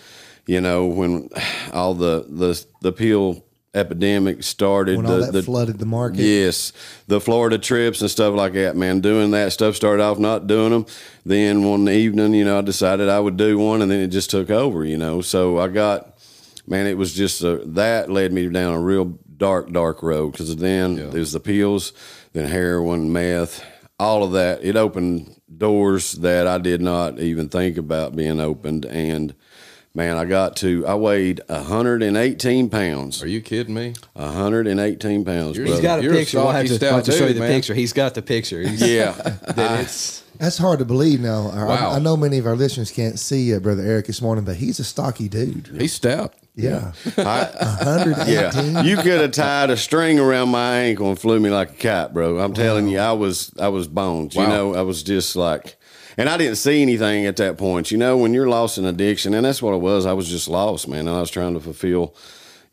you 0.47 0.61
know, 0.61 0.85
when 0.85 1.31
all 1.73 1.95
the, 1.95 2.27
the, 2.29 2.63
the 2.83 2.93
pill 2.93 3.43
epidemic 3.75 4.43
started. 4.43 4.99
When 4.99 5.07
all 5.07 5.13
the, 5.13 5.27
that 5.27 5.33
the, 5.33 5.43
flooded 5.43 5.79
the 5.79 5.87
market. 5.87 6.21
Yes, 6.21 6.75
the 7.07 7.21
Florida 7.21 7.57
trips 7.57 8.03
and 8.03 8.11
stuff 8.11 8.35
like 8.35 8.53
that, 8.55 8.77
man. 8.77 9.01
Doing 9.01 9.31
that 9.31 9.55
stuff 9.55 9.75
started 9.75 10.03
off 10.03 10.19
not 10.19 10.47
doing 10.47 10.71
them. 10.71 10.87
Then 11.25 11.65
one 11.65 11.89
evening, 11.89 12.35
you 12.35 12.45
know, 12.45 12.59
I 12.59 12.63
decided 12.63 13.09
I 13.09 13.21
would 13.21 13.39
do 13.39 13.57
one, 13.57 13.81
and 13.81 13.91
then 13.91 14.01
it 14.01 14.09
just 14.09 14.31
took 14.31 14.51
over, 14.51 14.85
you 14.85 14.99
know. 14.99 15.23
So 15.23 15.59
I 15.59 15.69
got, 15.69 16.16
man, 16.67 16.87
it 16.87 16.97
was 16.97 17.15
just 17.15 17.43
a, 17.43 17.57
that 17.67 18.11
led 18.11 18.33
me 18.33 18.49
down 18.49 18.75
a 18.75 18.81
real 18.81 19.19
dark, 19.37 19.71
dark 19.73 20.03
road 20.03 20.33
because 20.33 20.55
then 20.57 20.97
there 20.97 21.21
was 21.21 21.33
the 21.33 21.41
pills, 21.41 21.93
then 22.33 22.49
heroin, 22.49 23.13
meth, 23.13 23.65
all 23.99 24.25
of 24.25 24.33
that. 24.33 24.63
It 24.65 24.77
opened 24.77 25.41
doors 25.57 26.13
that 26.13 26.47
I 26.47 26.59
did 26.59 26.81
not 26.81 27.19
even 27.19 27.49
think 27.49 27.77
about 27.77 28.17
being 28.17 28.41
opened, 28.41 28.85
and 28.85 29.35
man, 29.95 30.17
I 30.19 30.25
got 30.27 30.57
to, 30.57 30.87
I 30.87 30.95
weighed 30.95 31.41
118 31.49 32.69
pounds. 32.69 33.23
Are 33.23 33.29
you 33.29 33.41
kidding 33.41 33.75
me? 33.75 33.95
118 34.15 35.25
pounds, 35.25 35.57
You're- 35.57 35.69
brother. 35.71 35.81
He's 35.81 35.83
got 35.83 35.99
a 35.99 36.03
You're 36.03 36.13
a 36.13 36.17
picture. 36.17 36.39
We'll 36.39 36.51
have 36.51 36.67
to, 36.67 36.79
we'll 36.81 36.95
have 36.95 37.05
to 37.05 37.13
show 37.13 37.27
you 37.27 37.33
the 37.35 37.41
man. 37.41 37.51
picture. 37.53 37.75
He's 37.75 37.93
got 37.93 38.15
the 38.15 38.23
picture. 38.23 38.61
He's, 38.61 38.83
yeah. 38.87 39.13
that 39.57 39.81
it's 39.81 40.23
That's 40.39 40.59
hard 40.59 40.79
to 40.81 40.85
believe 40.85 41.21
now. 41.21 41.51
I- 41.51 41.65
Wow. 41.65 41.93
I, 41.93 41.99
know 41.99 42.17
many 42.17 42.39
of 42.39 42.47
our 42.47 42.57
listeners 42.57 42.91
can't 42.91 43.19
see 43.19 43.55
uh, 43.55 43.59
Brother 43.59 43.83
Eric 43.83 44.07
this 44.07 44.23
morning, 44.23 44.45
but 44.45 44.57
he's 44.57 44.79
a 44.79 44.85
stocky 44.85 45.29
dude. 45.29 45.69
He's 45.79 45.93
stout. 45.95 46.35
Yeah. 46.55 46.93
I, 47.19 47.51
118. 47.85 48.33
yeah, 48.35 48.83
you 48.83 48.97
could 48.97 49.21
have 49.21 49.33
tied 49.33 49.69
a 49.71 49.77
string 49.77 50.19
around 50.19 50.49
my 50.51 50.77
ankle 50.79 51.11
and 51.11 51.19
flew 51.19 51.39
me 51.41 51.51
like 51.51 51.71
a 51.71 51.75
kite, 51.75 52.15
bro. 52.15 52.39
I'm 52.39 52.55
telling 52.55 52.89
you, 52.89 52.99
I 52.99 53.13
was 53.13 53.53
I 53.59 53.69
was 53.69 53.89
bones. 53.89 54.35
You 54.35 54.47
know, 54.47 54.75
I 54.75 54.81
was 54.83 55.03
just 55.03 55.37
like, 55.37 55.77
and 56.17 56.29
I 56.31 56.39
didn't 56.39 56.57
see 56.57 56.81
anything 56.81 57.27
at 57.27 57.37
that 57.37 57.59
point. 57.59 57.91
You 57.91 57.99
know, 57.99 58.17
when 58.17 58.33
you're 58.33 58.49
lost 58.49 58.79
in 58.79 58.87
addiction, 58.87 59.35
and 59.35 59.45
that's 59.45 59.61
what 59.61 59.75
it 59.75 59.81
was. 59.83 60.07
I 60.07 60.15
was 60.15 60.29
just 60.29 60.49
lost, 60.49 60.89
man. 60.89 61.01
And 61.01 61.11
I 61.11 61.21
was 61.21 61.31
trying 61.31 61.53
to 61.55 61.61
fulfill, 61.61 62.15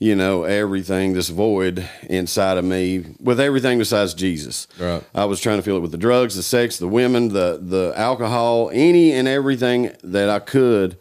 you 0.03 0.17
know, 0.17 0.43
everything, 0.43 1.13
this 1.13 1.29
void 1.29 1.87
inside 2.09 2.57
of 2.57 2.65
me 2.65 3.05
with 3.21 3.39
everything 3.39 3.77
besides 3.77 4.13
Jesus. 4.13 4.67
Right. 4.77 5.01
I 5.15 5.23
was 5.23 5.39
trying 5.39 5.59
to 5.59 5.63
fill 5.63 5.77
it 5.77 5.79
with 5.79 5.93
the 5.93 5.97
drugs, 5.97 6.35
the 6.35 6.43
sex, 6.43 6.77
the 6.77 6.89
women, 6.89 7.29
the 7.29 7.57
the 7.61 7.93
alcohol, 7.95 8.69
any 8.73 9.13
and 9.13 9.29
everything 9.29 9.95
that 10.03 10.29
I 10.29 10.39
could 10.39 10.97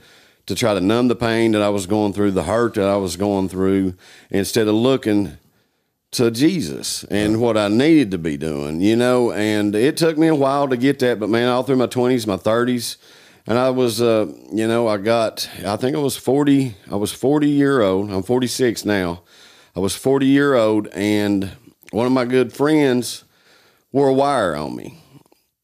to 0.46 0.54
try 0.54 0.74
to 0.74 0.80
numb 0.80 1.08
the 1.08 1.16
pain 1.16 1.50
that 1.50 1.62
I 1.62 1.68
was 1.70 1.86
going 1.86 2.12
through, 2.12 2.30
the 2.30 2.44
hurt 2.44 2.74
that 2.74 2.86
I 2.86 2.94
was 2.94 3.16
going 3.16 3.48
through, 3.48 3.94
instead 4.30 4.68
of 4.68 4.76
looking 4.76 5.36
to 6.12 6.30
Jesus 6.30 7.02
and 7.04 7.40
what 7.40 7.56
I 7.56 7.66
needed 7.66 8.12
to 8.12 8.18
be 8.18 8.36
doing, 8.36 8.80
you 8.80 8.94
know. 8.94 9.32
And 9.32 9.74
it 9.74 9.96
took 9.96 10.16
me 10.16 10.28
a 10.28 10.34
while 10.36 10.68
to 10.68 10.76
get 10.76 11.00
that, 11.00 11.18
but 11.18 11.28
man, 11.28 11.48
all 11.48 11.64
through 11.64 11.74
my 11.74 11.86
twenties, 11.86 12.24
my 12.24 12.36
thirties, 12.36 12.98
and 13.46 13.58
I 13.58 13.70
was, 13.70 14.00
uh, 14.00 14.26
you 14.52 14.68
know, 14.68 14.86
I 14.88 14.98
got, 14.98 15.48
I 15.64 15.76
think 15.76 15.96
I 15.96 16.00
was 16.00 16.16
40, 16.16 16.76
I 16.90 16.96
was 16.96 17.12
40 17.12 17.48
year 17.48 17.82
old. 17.82 18.10
I'm 18.10 18.22
46 18.22 18.84
now. 18.84 19.22
I 19.74 19.80
was 19.80 19.96
40 19.96 20.26
year 20.26 20.54
old, 20.54 20.88
and 20.88 21.50
one 21.90 22.06
of 22.06 22.12
my 22.12 22.24
good 22.24 22.52
friends 22.52 23.24
wore 23.90 24.08
a 24.08 24.12
wire 24.12 24.54
on 24.54 24.76
me. 24.76 24.98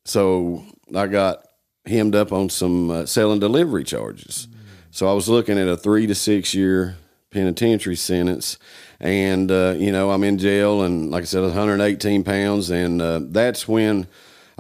So 0.05 0.65
I 0.95 1.07
got 1.07 1.47
hemmed 1.87 2.15
up 2.15 2.33
on 2.33 2.51
some 2.51 2.91
uh, 2.91 3.07
selling 3.07 3.41
delivery 3.41 3.85
charges. 3.85 4.49
So 4.91 5.09
I 5.09 5.13
was 5.13 5.29
looking 5.29 5.59
at 5.59 5.69
a 5.69 5.77
three 5.77 6.07
to 6.07 6.15
six 6.15 6.55
year 6.55 6.97
penitentiary 7.31 7.97
sentence. 7.97 8.59
And, 9.01 9.51
uh, 9.51 9.75
you 9.77 9.93
know, 9.93 10.11
I'm 10.11 10.25
in 10.25 10.39
jail, 10.39 10.83
and 10.83 11.11
like 11.11 11.23
I 11.23 11.27
said, 11.27 11.43
118 11.43 12.25
pounds. 12.25 12.71
And 12.71 13.01
uh, 13.01 13.21
that's 13.23 13.69
when 13.69 14.07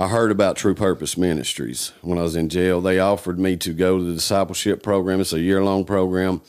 I 0.00 0.06
heard 0.06 0.30
about 0.30 0.54
True 0.54 0.76
Purpose 0.76 1.16
Ministries 1.18 1.92
when 2.02 2.18
I 2.18 2.22
was 2.22 2.36
in 2.36 2.48
jail. 2.48 2.80
They 2.80 3.00
offered 3.00 3.40
me 3.40 3.56
to 3.56 3.72
go 3.72 3.98
to 3.98 4.04
the 4.04 4.12
discipleship 4.12 4.80
program. 4.80 5.20
It's 5.20 5.32
a 5.32 5.40
year 5.40 5.64
long 5.64 5.84
program, 5.84 6.40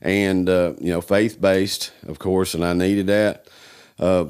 and 0.00 0.48
uh, 0.48 0.72
you 0.80 0.92
know, 0.92 1.02
faith 1.02 1.38
based, 1.38 1.92
of 2.06 2.18
course, 2.18 2.54
and 2.54 2.64
I 2.64 2.72
needed 2.72 3.08
that 3.08 3.48
uh, 3.98 4.28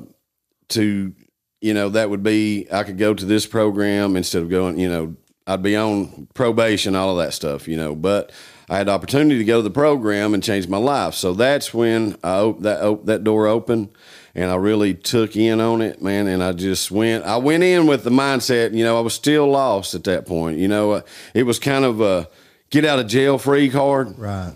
to, 0.71 1.15
you 1.61 1.75
know, 1.75 1.91
that 1.91 2.11
would 2.11 2.25
be 2.25 2.67
I 2.73 2.83
could 2.83 2.99
go 2.99 3.15
to 3.15 3.25
this 3.25 3.47
program 3.47 4.17
instead 4.17 4.43
of 4.43 4.51
going, 4.51 4.81
you 4.81 4.89
know, 4.89 5.15
I'd 5.47 5.63
be 5.63 5.77
on 5.77 6.27
probation, 6.35 6.97
all 6.97 7.17
of 7.17 7.25
that 7.25 7.35
stuff, 7.35 7.69
you 7.69 7.77
know, 7.77 7.95
but. 7.95 8.33
I 8.69 8.79
had 8.79 8.89
the 8.89 8.91
opportunity 8.91 9.39
to 9.39 9.45
go 9.45 9.59
to 9.59 9.63
the 9.63 9.71
program 9.71 10.35
and 10.35 10.43
change 10.43 10.67
my 10.67 10.77
life. 10.77 11.15
So 11.15 11.35
that's 11.35 11.73
when 11.73 12.17
I 12.25 12.41
op- 12.41 12.63
that 12.63 12.83
op- 12.83 13.07
that 13.07 13.23
door 13.23 13.47
opened 13.47 13.91
and 14.37 14.51
I 14.51 14.57
really 14.57 14.93
took 14.93 15.35
in 15.35 15.63
on 15.63 15.81
it, 15.81 16.03
man. 16.03 16.27
And 16.27 16.45
I 16.45 16.53
just 16.53 16.91
went, 16.91 17.25
I 17.25 17.39
went 17.39 17.63
in 17.63 17.87
with 17.87 18.05
the 18.05 18.11
mindset, 18.11 18.75
you 18.75 18.85
know, 18.85 18.99
I 18.99 19.01
was 19.01 19.15
still 19.15 19.49
lost 19.49 19.95
at 19.95 20.05
that 20.05 20.27
point. 20.27 20.59
You 20.59 20.69
know, 20.69 20.93
uh, 20.93 21.01
it 21.33 21.45
was 21.45 21.59
kind 21.59 21.87
of 21.87 22.03
a 22.03 22.29
get 22.69 22.85
out 22.85 22.99
of 22.99 23.07
jail 23.07 23.39
free 23.39 23.71
card. 23.71 24.19
Right. 24.19 24.53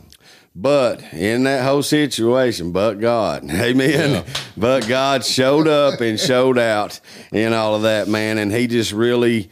But 0.55 1.03
in 1.15 1.45
that 1.45 1.65
whole 1.65 1.83
situation, 1.83 2.73
but 2.73 3.01
God, 3.01 3.45
amen. 3.51 4.11
Yeah. 4.11 4.25
But 4.55 4.87
God 4.87 5.25
showed 5.25 5.67
up 5.67 6.03
and 6.03 6.21
showed 6.21 6.59
out 6.59 7.01
in 7.33 7.55
all 7.55 7.75
of 7.75 7.83
that, 7.83 8.07
man. 8.07 8.37
And 8.37 8.53
He 8.53 8.67
just 8.67 8.93
really, 8.93 9.49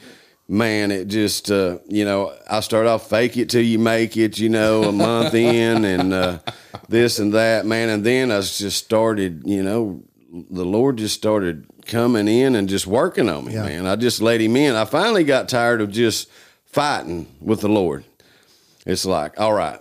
man, 0.47 0.90
it 0.90 1.08
just, 1.08 1.50
uh, 1.50 1.78
you 1.88 2.04
know, 2.04 2.37
I 2.50 2.61
started 2.61 2.90
off 2.90 3.08
fake 3.08 3.38
it 3.38 3.49
till 3.49 3.62
you 3.62 3.78
make 3.78 4.18
it, 4.18 4.38
you 4.38 4.50
know, 4.50 4.82
a 4.82 4.92
month 4.92 5.32
in 5.32 5.87
and 5.87 6.12
uh, 6.12 6.40
this 6.87 7.18
and 7.18 7.32
that, 7.32 7.64
man. 7.64 7.88
And 7.88 8.04
then 8.04 8.30
I 8.30 8.42
just 8.42 8.76
started, 8.76 9.44
you 9.47 9.62
know, 9.62 10.02
the 10.30 10.64
Lord 10.64 10.99
just 10.99 11.14
started 11.14 11.66
coming 11.87 12.28
in 12.28 12.54
and 12.54 12.68
just 12.68 12.87
working 12.87 13.28
on 13.28 13.47
me, 13.47 13.54
yeah. 13.54 13.62
man. 13.62 13.87
I 13.87 13.97
just 13.97 14.20
let 14.20 14.40
him 14.40 14.56
in. 14.56 14.75
I 14.75 14.85
finally 14.85 15.25
got 15.25 15.49
tired 15.49 15.80
of 15.80 15.90
just 15.90 16.28
fighting 16.66 17.26
with 17.40 17.61
the 17.61 17.68
Lord. 17.68 18.04
It's 18.87 19.04
like, 19.04 19.38
all 19.40 19.52
right, 19.52 19.80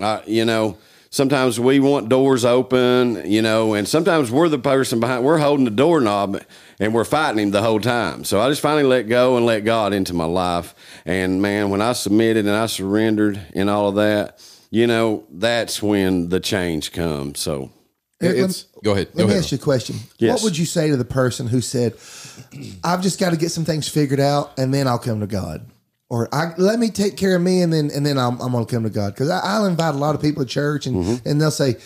I, 0.00 0.22
you 0.26 0.44
know, 0.44 0.78
sometimes 1.10 1.60
we 1.60 1.78
want 1.78 2.08
doors 2.08 2.44
open, 2.44 3.30
you 3.30 3.40
know, 3.40 3.74
and 3.74 3.86
sometimes 3.86 4.30
we're 4.30 4.48
the 4.48 4.58
person 4.58 4.98
behind, 4.98 5.24
we're 5.24 5.38
holding 5.38 5.64
the 5.64 5.70
doorknob 5.70 6.42
and 6.80 6.92
we're 6.92 7.04
fighting 7.04 7.38
him 7.38 7.50
the 7.52 7.62
whole 7.62 7.80
time. 7.80 8.24
So 8.24 8.40
I 8.40 8.48
just 8.48 8.60
finally 8.60 8.82
let 8.82 9.02
go 9.08 9.36
and 9.36 9.46
let 9.46 9.60
God 9.60 9.92
into 9.92 10.12
my 10.12 10.24
life. 10.24 10.74
And 11.06 11.40
man, 11.40 11.70
when 11.70 11.80
I 11.80 11.92
submitted 11.92 12.46
and 12.46 12.54
I 12.54 12.66
surrendered 12.66 13.40
and 13.54 13.70
all 13.70 13.88
of 13.88 13.94
that, 13.94 14.40
you 14.70 14.88
know, 14.88 15.24
that's 15.30 15.80
when 15.80 16.30
the 16.30 16.40
change 16.40 16.90
comes. 16.90 17.38
So 17.38 17.70
it's, 18.30 18.62
go 18.82 18.92
ahead. 18.92 19.08
Let 19.14 19.16
go 19.16 19.24
me 19.24 19.30
ahead. 19.30 19.42
ask 19.44 19.52
you 19.52 19.58
a 19.58 19.60
question. 19.60 19.96
Yes. 20.18 20.34
What 20.34 20.44
would 20.44 20.58
you 20.58 20.66
say 20.66 20.90
to 20.90 20.96
the 20.96 21.04
person 21.04 21.46
who 21.46 21.60
said, 21.60 21.94
"I've 22.82 23.02
just 23.02 23.18
got 23.18 23.30
to 23.30 23.36
get 23.36 23.50
some 23.50 23.64
things 23.64 23.88
figured 23.88 24.20
out, 24.20 24.58
and 24.58 24.72
then 24.72 24.86
I'll 24.86 24.98
come 24.98 25.20
to 25.20 25.26
God," 25.26 25.66
or 26.08 26.28
I, 26.34 26.52
"Let 26.56 26.78
me 26.78 26.90
take 26.90 27.16
care 27.16 27.36
of 27.36 27.42
me, 27.42 27.62
and 27.62 27.72
then 27.72 27.90
and 27.94 28.04
then 28.04 28.18
I'm, 28.18 28.40
I'm 28.40 28.52
going 28.52 28.66
to 28.66 28.74
come 28.74 28.84
to 28.84 28.90
God"? 28.90 29.14
Because 29.14 29.30
I'll 29.30 29.66
invite 29.66 29.94
a 29.94 29.98
lot 29.98 30.14
of 30.14 30.20
people 30.20 30.44
to 30.44 30.48
church, 30.48 30.86
and 30.86 30.96
mm-hmm. 30.96 31.28
and 31.28 31.40
they'll 31.40 31.50
say, 31.50 31.76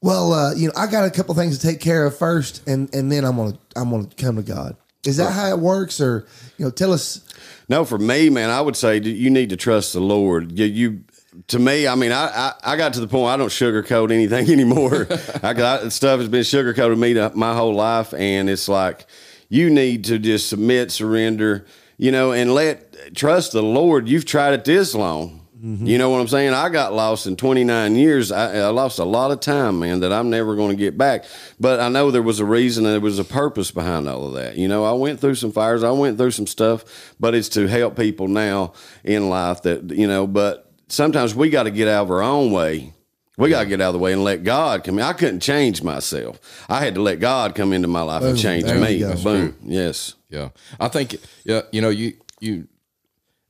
"Well, 0.00 0.32
uh, 0.32 0.54
you 0.54 0.68
know, 0.68 0.74
I 0.76 0.86
got 0.86 1.04
a 1.04 1.10
couple 1.10 1.34
things 1.34 1.58
to 1.58 1.66
take 1.66 1.80
care 1.80 2.06
of 2.06 2.16
first, 2.16 2.66
and 2.68 2.94
and 2.94 3.10
then 3.10 3.24
I'm 3.24 3.36
going 3.36 3.52
to 3.52 3.58
I'm 3.76 3.90
going 3.90 4.08
to 4.08 4.16
come 4.16 4.36
to 4.36 4.42
God." 4.42 4.76
Is 5.04 5.16
that 5.16 5.32
how 5.32 5.48
it 5.48 5.58
works, 5.58 6.00
or 6.00 6.26
you 6.58 6.64
know, 6.64 6.70
tell 6.70 6.92
us? 6.92 7.20
No, 7.68 7.84
for 7.84 7.98
me, 7.98 8.30
man, 8.30 8.50
I 8.50 8.60
would 8.60 8.76
say 8.76 9.00
you 9.00 9.30
need 9.30 9.50
to 9.50 9.56
trust 9.56 9.94
the 9.94 10.00
Lord. 10.00 10.56
You, 10.56 10.66
you 10.66 11.04
to 11.48 11.58
me, 11.58 11.86
I 11.86 11.94
mean, 11.94 12.12
I, 12.12 12.26
I, 12.26 12.54
I, 12.62 12.76
got 12.76 12.94
to 12.94 13.00
the 13.00 13.08
point 13.08 13.32
I 13.32 13.36
don't 13.36 13.48
sugarcoat 13.48 14.12
anything 14.12 14.50
anymore. 14.50 15.08
I 15.42 15.54
got 15.54 15.92
stuff 15.92 16.20
has 16.20 16.28
been 16.28 16.42
sugarcoated 16.42 16.98
me 16.98 17.14
to, 17.14 17.32
my 17.34 17.54
whole 17.54 17.74
life, 17.74 18.12
and 18.14 18.50
it's 18.50 18.68
like 18.68 19.06
you 19.48 19.70
need 19.70 20.04
to 20.04 20.18
just 20.18 20.48
submit, 20.48 20.90
surrender, 20.90 21.66
you 21.96 22.12
know, 22.12 22.32
and 22.32 22.54
let 22.54 23.14
trust 23.14 23.52
the 23.52 23.62
Lord. 23.62 24.08
You've 24.08 24.24
tried 24.24 24.54
it 24.54 24.64
this 24.64 24.94
long. 24.94 25.40
Mm-hmm. 25.62 25.86
You 25.86 25.96
know 25.96 26.10
what 26.10 26.20
I'm 26.20 26.26
saying? 26.26 26.54
I 26.54 26.70
got 26.70 26.92
lost 26.92 27.28
in 27.28 27.36
29 27.36 27.94
years. 27.94 28.32
I, 28.32 28.56
I 28.56 28.68
lost 28.68 28.98
a 28.98 29.04
lot 29.04 29.30
of 29.30 29.38
time, 29.38 29.78
man, 29.78 30.00
that 30.00 30.12
I'm 30.12 30.28
never 30.28 30.56
going 30.56 30.70
to 30.70 30.76
get 30.76 30.98
back. 30.98 31.24
But 31.60 31.78
I 31.78 31.88
know 31.88 32.10
there 32.10 32.20
was 32.20 32.40
a 32.40 32.44
reason 32.44 32.84
and 32.84 32.94
there 32.94 33.00
was 33.00 33.20
a 33.20 33.24
purpose 33.24 33.70
behind 33.70 34.08
all 34.08 34.26
of 34.26 34.32
that. 34.34 34.56
You 34.56 34.66
know, 34.66 34.84
I 34.84 34.92
went 34.92 35.20
through 35.20 35.36
some 35.36 35.52
fires, 35.52 35.84
I 35.84 35.92
went 35.92 36.18
through 36.18 36.32
some 36.32 36.48
stuff, 36.48 37.14
but 37.20 37.36
it's 37.36 37.48
to 37.50 37.68
help 37.68 37.96
people 37.96 38.26
now 38.26 38.72
in 39.04 39.30
life 39.30 39.62
that, 39.62 39.88
you 39.90 40.08
know, 40.08 40.26
but 40.26 40.71
sometimes 40.92 41.34
we 41.34 41.48
got 41.50 41.64
to 41.64 41.70
get 41.70 41.88
out 41.88 42.04
of 42.04 42.10
our 42.10 42.22
own 42.22 42.52
way. 42.52 42.92
We 43.38 43.48
got 43.48 43.62
to 43.62 43.68
get 43.68 43.80
out 43.80 43.88
of 43.88 43.94
the 43.94 43.98
way 43.98 44.12
and 44.12 44.22
let 44.22 44.44
God 44.44 44.84
come 44.84 44.98
in. 44.98 45.04
I 45.04 45.14
couldn't 45.14 45.40
change 45.40 45.82
myself. 45.82 46.38
I 46.68 46.84
had 46.84 46.94
to 46.94 47.02
let 47.02 47.18
God 47.18 47.54
come 47.54 47.72
into 47.72 47.88
my 47.88 48.02
life 48.02 48.20
Boom. 48.20 48.30
and 48.30 48.38
change 48.38 48.64
there 48.64 48.78
me. 48.78 49.02
Boom. 49.22 49.56
Yes. 49.64 50.14
Yeah. 50.28 50.50
I 50.78 50.88
think, 50.88 51.16
yeah, 51.44 51.62
you 51.72 51.80
know, 51.80 51.88
you, 51.88 52.12
you, 52.40 52.68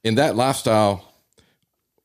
in 0.05 0.15
that 0.15 0.37
lifestyle, 0.37 1.13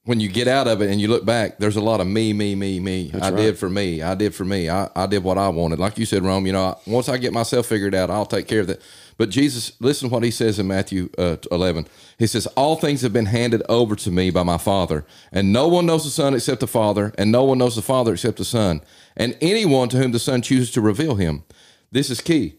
when 0.06 0.20
you 0.20 0.27
get 0.27 0.48
out 0.48 0.67
of 0.67 0.82
it 0.82 0.89
and 0.89 1.00
you 1.00 1.08
look 1.08 1.24
back, 1.24 1.60
there's 1.60 1.75
a 1.75 1.82
lot 1.82 2.00
of 2.00 2.08
me, 2.08 2.34
me, 2.34 2.56
me, 2.56 2.79
me. 2.79 3.10
That's 3.12 3.25
I 3.25 3.29
right. 3.29 3.38
did 3.38 3.60
for 3.60 3.70
me. 3.70 4.01
I 4.01 4.15
did 4.15 4.34
for 4.34 4.46
me. 4.46 4.70
I, 4.70 4.89
I 4.96 5.06
did 5.06 5.24
what 5.24 5.38
I 5.38 5.50
wanted. 5.50 5.79
Like 5.79 5.98
you 5.98 6.06
said, 6.06 6.24
Rome, 6.24 6.48
you 6.48 6.53
know, 6.53 6.79
once 6.88 7.10
I 7.10 7.17
get 7.17 7.32
myself 7.32 7.67
figured 7.67 7.94
out, 7.94 8.10
I'll 8.10 8.25
take 8.25 8.48
care 8.48 8.62
of 8.62 8.67
that. 8.67 8.82
But 9.18 9.30
Jesus, 9.30 9.72
listen 9.80 10.10
to 10.10 10.14
what 10.14 10.24
he 10.24 10.32
says 10.32 10.60
in 10.60 10.68
Matthew 10.68 11.10
uh, 11.18 11.38
11. 11.52 11.88
He 12.20 12.28
says, 12.28 12.46
All 12.56 12.76
things 12.76 13.02
have 13.02 13.14
been 13.14 13.26
handed 13.26 13.64
over 13.68 13.96
to 13.96 14.12
me 14.12 14.30
by 14.30 14.44
my 14.44 14.58
Father, 14.58 15.06
and 15.32 15.52
no 15.52 15.68
one 15.68 15.88
knows 15.88 16.04
the 16.04 16.12
Son 16.12 16.34
except 16.34 16.60
the 16.62 16.68
Father, 16.68 17.14
and 17.18 17.32
no 17.32 17.44
one 17.44 17.58
knows 17.58 17.76
the 17.76 17.82
Father 17.82 18.14
except 18.14 18.38
the 18.38 18.46
Son, 18.46 18.82
and 19.16 19.36
anyone 19.42 19.90
to 19.90 19.98
whom 19.98 20.12
the 20.12 20.20
Son 20.20 20.42
chooses 20.42 20.72
to 20.72 20.82
reveal 20.82 21.16
him. 21.16 21.44
This 21.92 22.10
is 22.10 22.22
key. 22.22 22.56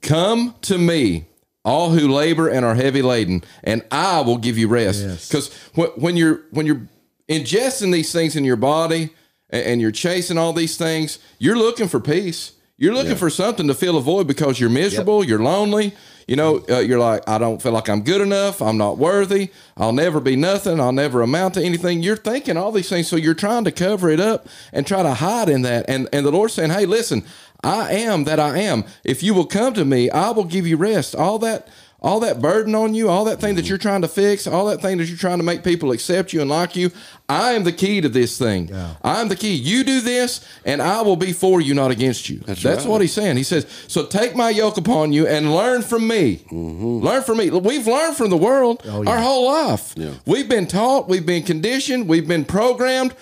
Come 0.00 0.54
to 0.62 0.78
me, 0.78 1.26
all 1.64 1.90
who 1.90 2.08
labor 2.08 2.48
and 2.48 2.64
are 2.64 2.74
heavy 2.74 3.02
laden, 3.02 3.42
and 3.62 3.84
I 3.90 4.20
will 4.20 4.38
give 4.38 4.56
you 4.56 4.68
rest. 4.68 5.28
Because 5.28 5.50
yes. 5.76 5.90
when 5.96 6.16
you're 6.16 6.42
when 6.50 6.66
you're 6.66 6.88
ingesting 7.28 7.92
these 7.92 8.12
things 8.12 8.36
in 8.36 8.44
your 8.44 8.56
body 8.56 9.10
and 9.50 9.80
you're 9.80 9.90
chasing 9.90 10.38
all 10.38 10.52
these 10.52 10.76
things, 10.76 11.18
you're 11.38 11.56
looking 11.56 11.88
for 11.88 12.00
peace. 12.00 12.52
You're 12.82 12.94
looking 12.94 13.12
yeah. 13.12 13.18
for 13.18 13.30
something 13.30 13.68
to 13.68 13.74
fill 13.74 13.96
a 13.96 14.00
void 14.00 14.26
because 14.26 14.58
you're 14.58 14.68
miserable, 14.68 15.20
yep. 15.20 15.28
you're 15.28 15.38
lonely. 15.38 15.94
You 16.26 16.34
know, 16.34 16.64
uh, 16.68 16.80
you're 16.80 16.98
like, 16.98 17.22
I 17.28 17.38
don't 17.38 17.62
feel 17.62 17.70
like 17.70 17.88
I'm 17.88 18.02
good 18.02 18.20
enough. 18.20 18.60
I'm 18.60 18.76
not 18.76 18.98
worthy. 18.98 19.50
I'll 19.76 19.92
never 19.92 20.18
be 20.18 20.34
nothing. 20.34 20.80
I'll 20.80 20.90
never 20.90 21.22
amount 21.22 21.54
to 21.54 21.62
anything. 21.62 22.02
You're 22.02 22.16
thinking 22.16 22.56
all 22.56 22.72
these 22.72 22.88
things. 22.88 23.06
So 23.06 23.14
you're 23.14 23.34
trying 23.34 23.62
to 23.66 23.70
cover 23.70 24.10
it 24.10 24.18
up 24.18 24.48
and 24.72 24.84
try 24.84 25.04
to 25.04 25.14
hide 25.14 25.48
in 25.48 25.62
that. 25.62 25.84
And, 25.86 26.08
and 26.12 26.26
the 26.26 26.32
Lord's 26.32 26.54
saying, 26.54 26.70
hey, 26.70 26.84
listen, 26.84 27.24
I 27.62 27.92
am 27.92 28.24
that 28.24 28.40
I 28.40 28.58
am. 28.58 28.82
If 29.04 29.22
you 29.22 29.32
will 29.32 29.46
come 29.46 29.74
to 29.74 29.84
me, 29.84 30.10
I 30.10 30.30
will 30.30 30.42
give 30.42 30.66
you 30.66 30.76
rest. 30.76 31.14
All 31.14 31.38
that 31.38 31.68
all 32.02 32.20
that 32.20 32.42
burden 32.42 32.74
on 32.74 32.94
you, 32.94 33.08
all 33.08 33.24
that 33.24 33.40
thing 33.40 33.54
that 33.54 33.68
you're 33.68 33.78
trying 33.78 34.02
to 34.02 34.08
fix, 34.08 34.46
all 34.46 34.66
that 34.66 34.82
thing 34.82 34.98
that 34.98 35.06
you're 35.06 35.16
trying 35.16 35.38
to 35.38 35.44
make 35.44 35.62
people 35.62 35.92
accept 35.92 36.32
you 36.32 36.40
and 36.40 36.50
like 36.50 36.74
you, 36.74 36.90
I 37.28 37.52
am 37.52 37.62
the 37.62 37.72
key 37.72 38.00
to 38.00 38.08
this 38.08 38.36
thing. 38.36 38.68
Yeah. 38.68 38.94
I'm 39.02 39.28
the 39.28 39.36
key. 39.36 39.54
You 39.54 39.84
do 39.84 40.00
this, 40.00 40.46
and 40.64 40.82
I 40.82 41.02
will 41.02 41.16
be 41.16 41.32
for 41.32 41.60
you, 41.60 41.74
not 41.74 41.92
against 41.92 42.28
you. 42.28 42.40
That's, 42.40 42.62
That's 42.62 42.84
right. 42.84 42.90
what 42.90 43.00
he's 43.00 43.12
saying. 43.12 43.36
He 43.36 43.44
says, 43.44 43.66
So 43.86 44.04
take 44.04 44.34
my 44.34 44.50
yoke 44.50 44.76
upon 44.76 45.12
you 45.12 45.26
and 45.28 45.54
learn 45.54 45.82
from 45.82 46.08
me. 46.08 46.38
Mm-hmm. 46.50 46.98
Learn 46.98 47.22
from 47.22 47.38
me. 47.38 47.50
We've 47.50 47.86
learned 47.86 48.16
from 48.16 48.30
the 48.30 48.36
world 48.36 48.82
oh, 48.84 49.02
yeah. 49.02 49.10
our 49.10 49.18
whole 49.18 49.46
life. 49.46 49.94
Yeah. 49.96 50.14
We've 50.26 50.48
been 50.48 50.66
taught, 50.66 51.08
we've 51.08 51.24
been 51.24 51.44
conditioned, 51.44 52.08
we've 52.08 52.26
been 52.28 52.44
programmed. 52.44 53.14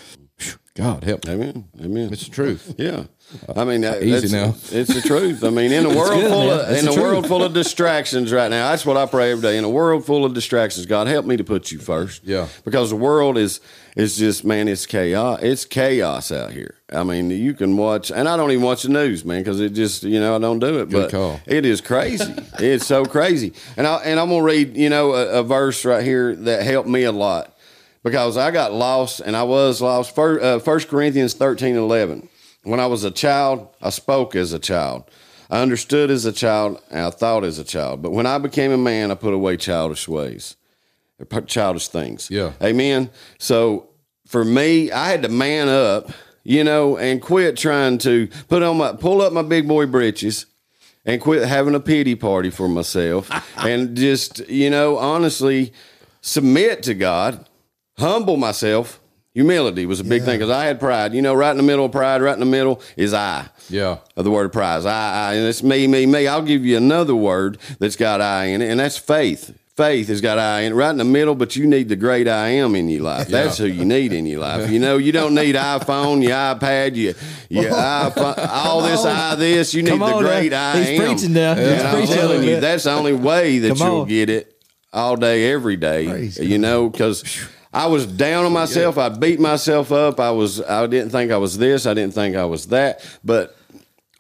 God 0.74 1.04
help 1.04 1.26
me. 1.26 1.32
Amen. 1.34 1.68
Amen. 1.80 2.12
It's 2.12 2.24
the 2.24 2.30
truth. 2.30 2.74
Yeah, 2.78 3.04
I 3.56 3.64
mean, 3.64 3.82
that- 3.82 4.02
Easy 4.02 4.28
that's- 4.28 4.32
now. 4.32 4.78
It's 4.78 4.92
the 4.94 5.00
truth. 5.00 5.44
I 5.44 5.50
mean, 5.50 5.72
in 5.72 5.86
a 5.86 5.88
world 5.96 6.20
good, 6.20 6.30
full 6.30 6.46
man. 6.46 6.60
of 6.60 6.70
It's 6.70 6.82
in 6.82 6.88
a 6.88 6.92
truth. 6.92 7.04
world 7.04 7.26
full 7.28 7.42
of 7.44 7.52
distractions 7.54 8.32
right 8.32 8.50
now, 8.50 8.70
that's 8.70 8.84
what 8.84 8.96
I 8.96 9.06
pray 9.06 9.30
every 9.32 9.42
day. 9.42 9.56
In 9.58 9.64
a 9.64 9.68
world 9.70 10.04
full 10.04 10.24
of 10.24 10.34
distractions, 10.34 10.86
God 10.86 11.06
help 11.06 11.26
me 11.26 11.36
to 11.36 11.44
put 11.44 11.70
you 11.70 11.78
first. 11.78 12.22
Yeah. 12.24 12.46
because 12.64 12.90
the 12.90 12.96
world 12.96 13.38
is 13.38 13.60
is 13.96 14.16
just 14.16 14.44
man, 14.44 14.68
it's 14.68 14.86
chaos. 14.86 15.40
It's 15.42 15.64
chaos 15.64 16.30
out 16.30 16.52
here. 16.52 16.74
I 16.92 17.02
mean, 17.02 17.30
you 17.30 17.54
can 17.54 17.76
watch, 17.76 18.10
and 18.12 18.28
I 18.28 18.36
don't 18.36 18.52
even 18.52 18.64
watch 18.64 18.84
the 18.84 18.88
news, 18.88 19.24
man, 19.24 19.40
because 19.42 19.60
it 19.60 19.70
just 19.70 20.04
you 20.04 20.20
know 20.20 20.36
I 20.36 20.38
don't 20.38 20.60
do 20.60 20.80
it. 20.80 20.90
Good 20.90 20.92
but 20.92 21.10
call. 21.10 21.40
it 21.46 21.66
is 21.66 21.80
crazy. 21.80 22.32
it's 22.60 22.86
so 22.86 23.04
crazy. 23.04 23.52
And 23.76 23.86
I 23.86 23.96
and 24.04 24.18
I'm 24.20 24.28
gonna 24.28 24.42
read 24.44 24.76
you 24.76 24.88
know 24.90 25.12
a, 25.14 25.40
a 25.40 25.42
verse 25.42 25.84
right 25.84 26.04
here 26.04 26.34
that 26.36 26.62
helped 26.62 26.88
me 26.88 27.02
a 27.04 27.12
lot 27.12 27.56
because 28.04 28.36
I 28.36 28.50
got 28.52 28.72
lost 28.72 29.20
and 29.20 29.36
I 29.36 29.42
was 29.42 29.80
lost. 29.82 30.14
First, 30.14 30.42
uh, 30.42 30.58
1 30.60 30.80
Corinthians 30.84 31.34
13 31.34 31.74
11. 31.76 32.28
When 32.62 32.80
I 32.80 32.86
was 32.86 33.04
a 33.04 33.10
child, 33.10 33.68
I 33.80 33.90
spoke 33.90 34.36
as 34.36 34.52
a 34.52 34.58
child. 34.58 35.04
I 35.50 35.62
understood 35.62 36.10
as 36.10 36.24
a 36.24 36.32
child 36.32 36.80
and 36.90 37.00
I 37.00 37.10
thought 37.10 37.44
as 37.44 37.58
a 37.58 37.64
child. 37.64 38.02
But 38.02 38.12
when 38.12 38.26
I 38.26 38.38
became 38.38 38.70
a 38.70 38.78
man, 38.78 39.10
I 39.10 39.14
put 39.14 39.34
away 39.34 39.56
childish 39.56 40.06
ways, 40.06 40.56
childish 41.46 41.88
things. 41.88 42.30
Yeah. 42.30 42.52
Amen. 42.62 43.10
So 43.38 43.88
for 44.26 44.44
me, 44.44 44.92
I 44.92 45.08
had 45.08 45.22
to 45.22 45.28
man 45.28 45.68
up, 45.68 46.10
you 46.44 46.62
know, 46.62 46.96
and 46.96 47.20
quit 47.20 47.56
trying 47.56 47.98
to 47.98 48.28
put 48.48 48.62
on 48.62 48.76
my, 48.76 48.92
pull 48.92 49.22
up 49.22 49.32
my 49.32 49.42
big 49.42 49.66
boy 49.66 49.86
britches 49.86 50.46
and 51.04 51.20
quit 51.20 51.46
having 51.48 51.74
a 51.74 51.80
pity 51.80 52.14
party 52.14 52.50
for 52.50 52.68
myself 52.68 53.28
and 53.56 53.96
just, 53.96 54.48
you 54.48 54.70
know, 54.70 54.98
honestly 54.98 55.72
submit 56.20 56.84
to 56.84 56.94
God, 56.94 57.48
humble 57.98 58.36
myself. 58.36 58.99
Humility 59.32 59.86
was 59.86 60.00
a 60.00 60.04
big 60.04 60.22
thing 60.24 60.38
because 60.38 60.50
I 60.50 60.64
had 60.64 60.80
pride. 60.80 61.14
You 61.14 61.22
know, 61.22 61.34
right 61.34 61.52
in 61.52 61.56
the 61.56 61.62
middle 61.62 61.84
of 61.84 61.92
pride, 61.92 62.20
right 62.20 62.34
in 62.34 62.40
the 62.40 62.46
middle 62.46 62.80
is 62.96 63.14
I 63.14 63.46
Yeah. 63.68 63.98
of 64.16 64.24
the 64.24 64.30
word 64.30 64.52
prize. 64.52 64.84
I, 64.84 65.30
I, 65.30 65.34
and 65.34 65.46
it's 65.46 65.62
me, 65.62 65.86
me, 65.86 66.04
me. 66.06 66.26
I'll 66.26 66.42
give 66.42 66.64
you 66.66 66.76
another 66.76 67.14
word 67.14 67.58
that's 67.78 67.94
got 67.96 68.20
I 68.20 68.46
in 68.46 68.60
it, 68.60 68.68
and 68.70 68.80
that's 68.80 68.96
faith. 68.98 69.56
Faith 69.76 70.08
has 70.08 70.20
got 70.20 70.38
I 70.38 70.62
in 70.62 70.72
it, 70.72 70.74
right 70.74 70.90
in 70.90 70.98
the 70.98 71.04
middle, 71.04 71.36
but 71.36 71.54
you 71.54 71.64
need 71.66 71.88
the 71.88 71.94
great 71.96 72.26
I 72.26 72.48
am 72.48 72.74
in 72.74 72.88
your 72.88 73.02
life. 73.04 73.28
That's 73.28 73.56
who 73.56 73.66
you 73.66 73.84
need 73.84 74.12
in 74.12 74.26
your 74.26 74.40
life. 74.40 74.68
You 74.68 74.80
know, 74.80 74.96
you 74.98 75.12
don't 75.12 75.34
need 75.34 75.54
iPhone, 75.54 76.22
your 76.22 76.32
iPad, 76.32 76.96
your, 76.96 77.14
your 77.48 77.72
iPhone, 77.72 78.34
all 78.50 78.82
this, 78.82 79.04
I 79.04 79.36
this. 79.36 79.72
You 79.72 79.82
need 79.84 79.90
Come 79.90 80.00
the 80.00 80.06
on 80.06 80.22
great 80.24 80.50
now. 80.50 80.72
I 80.72 80.76
He's 80.82 81.00
am. 81.00 81.06
preaching 81.06 81.32
now. 81.34 81.54
He's 81.54 81.66
And 81.68 81.82
I'm 81.88 82.06
telling 82.08 82.42
you, 82.42 82.58
that's 82.60 82.82
the 82.84 82.90
only 82.92 83.12
way 83.14 83.60
that 83.60 83.68
Come 83.68 83.86
you'll 83.86 84.00
on. 84.02 84.08
get 84.08 84.28
it 84.28 84.60
all 84.92 85.16
day, 85.16 85.50
every 85.52 85.76
day. 85.76 86.08
Praise 86.08 86.38
you 86.38 86.58
know, 86.58 86.90
because 86.90 87.22
I 87.72 87.86
was 87.86 88.06
down 88.06 88.44
on 88.44 88.52
myself. 88.52 88.98
I 88.98 89.08
beat 89.10 89.38
myself 89.38 89.92
up. 89.92 90.18
I 90.18 90.30
was. 90.30 90.60
I 90.62 90.86
didn't 90.86 91.10
think 91.10 91.30
I 91.30 91.36
was 91.36 91.58
this. 91.58 91.86
I 91.86 91.94
didn't 91.94 92.14
think 92.14 92.36
I 92.36 92.44
was 92.44 92.66
that. 92.66 93.04
But 93.24 93.56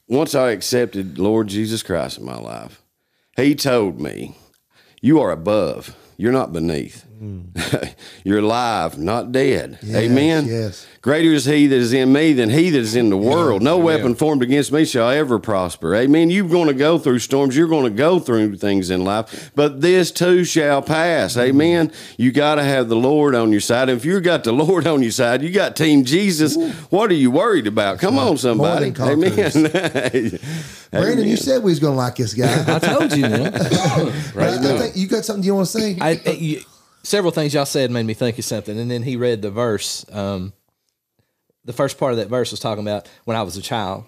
once 0.08 0.34
I 0.34 0.50
accepted 0.50 1.18
Lord 1.18 1.48
Jesus 1.48 1.82
Christ 1.82 2.18
in 2.18 2.24
my 2.24 2.38
life, 2.38 2.80
He 3.36 3.54
told 3.54 4.00
me, 4.00 4.36
"You 5.00 5.20
are 5.20 5.32
above. 5.32 5.96
You're 6.16 6.32
not 6.32 6.52
beneath. 6.52 7.06
You're 8.24 8.38
alive, 8.38 8.98
not 8.98 9.32
dead." 9.32 9.78
Amen. 9.88 10.46
yes. 10.46 10.86
Greater 11.02 11.32
is 11.32 11.46
He 11.46 11.66
that 11.66 11.76
is 11.76 11.94
in 11.94 12.12
me 12.12 12.34
than 12.34 12.50
He 12.50 12.68
that 12.70 12.78
is 12.78 12.94
in 12.94 13.08
the 13.08 13.16
world. 13.16 13.62
No 13.62 13.78
weapon 13.78 14.14
formed 14.14 14.42
against 14.42 14.70
me 14.70 14.84
shall 14.84 15.08
ever 15.08 15.38
prosper. 15.38 15.94
Amen. 15.94 16.28
You're 16.28 16.46
going 16.48 16.68
to 16.68 16.74
go 16.74 16.98
through 16.98 17.20
storms. 17.20 17.56
You're 17.56 17.68
going 17.68 17.84
to 17.84 17.90
go 17.96 18.18
through 18.20 18.56
things 18.56 18.90
in 18.90 19.02
life, 19.04 19.50
but 19.54 19.80
this 19.80 20.10
too 20.10 20.44
shall 20.44 20.82
pass. 20.82 21.36
Mm. 21.36 21.42
Amen. 21.48 21.92
You 22.18 22.32
got 22.32 22.56
to 22.56 22.62
have 22.64 22.88
the 22.90 22.96
Lord 22.96 23.34
on 23.34 23.50
your 23.50 23.62
side. 23.62 23.88
If 23.88 24.04
you 24.04 24.20
got 24.20 24.44
the 24.44 24.52
Lord 24.52 24.86
on 24.86 25.02
your 25.02 25.12
side, 25.12 25.40
you 25.42 25.50
got 25.50 25.74
Team 25.74 26.04
Jesus. 26.04 26.56
What 26.90 27.10
are 27.10 27.14
you 27.14 27.30
worried 27.30 27.66
about? 27.66 27.98
Come 27.98 28.18
on, 28.18 28.36
somebody. 28.36 28.90
More 28.90 29.16
than 29.16 29.24
Amen. 29.24 30.38
Brandon, 30.90 31.26
you 31.26 31.36
said 31.36 31.62
we 31.62 31.70
was 31.70 31.78
going 31.78 31.94
to 31.94 31.98
like 31.98 32.16
this 32.16 32.34
guy. 32.34 32.62
I 32.76 32.78
told 32.78 33.12
you, 33.12 33.22
man. 33.22 33.52
But 33.52 34.36
I, 34.36 34.74
I 34.74 34.78
think 34.78 34.96
you 34.96 35.06
got 35.06 35.24
something 35.24 35.44
you 35.44 35.54
want 35.54 35.68
to 35.68 35.80
say? 35.80 35.96
I, 36.00 36.20
I- 36.26 36.30
you, 36.30 36.60
several 37.02 37.30
things 37.32 37.54
y'all 37.54 37.66
said 37.66 37.90
made 37.90 38.06
me 38.06 38.14
think 38.14 38.38
of 38.38 38.44
something, 38.44 38.78
and 38.78 38.90
then 38.90 39.02
he 39.02 39.16
read 39.16 39.42
the 39.42 39.50
verse. 39.50 40.04
Um, 40.12 40.52
the 41.64 41.72
first 41.72 41.98
part 41.98 42.12
of 42.12 42.18
that 42.18 42.28
verse 42.28 42.50
was 42.50 42.60
talking 42.60 42.82
about 42.84 43.08
when 43.24 43.36
I 43.36 43.42
was 43.42 43.56
a 43.56 43.62
child. 43.62 44.04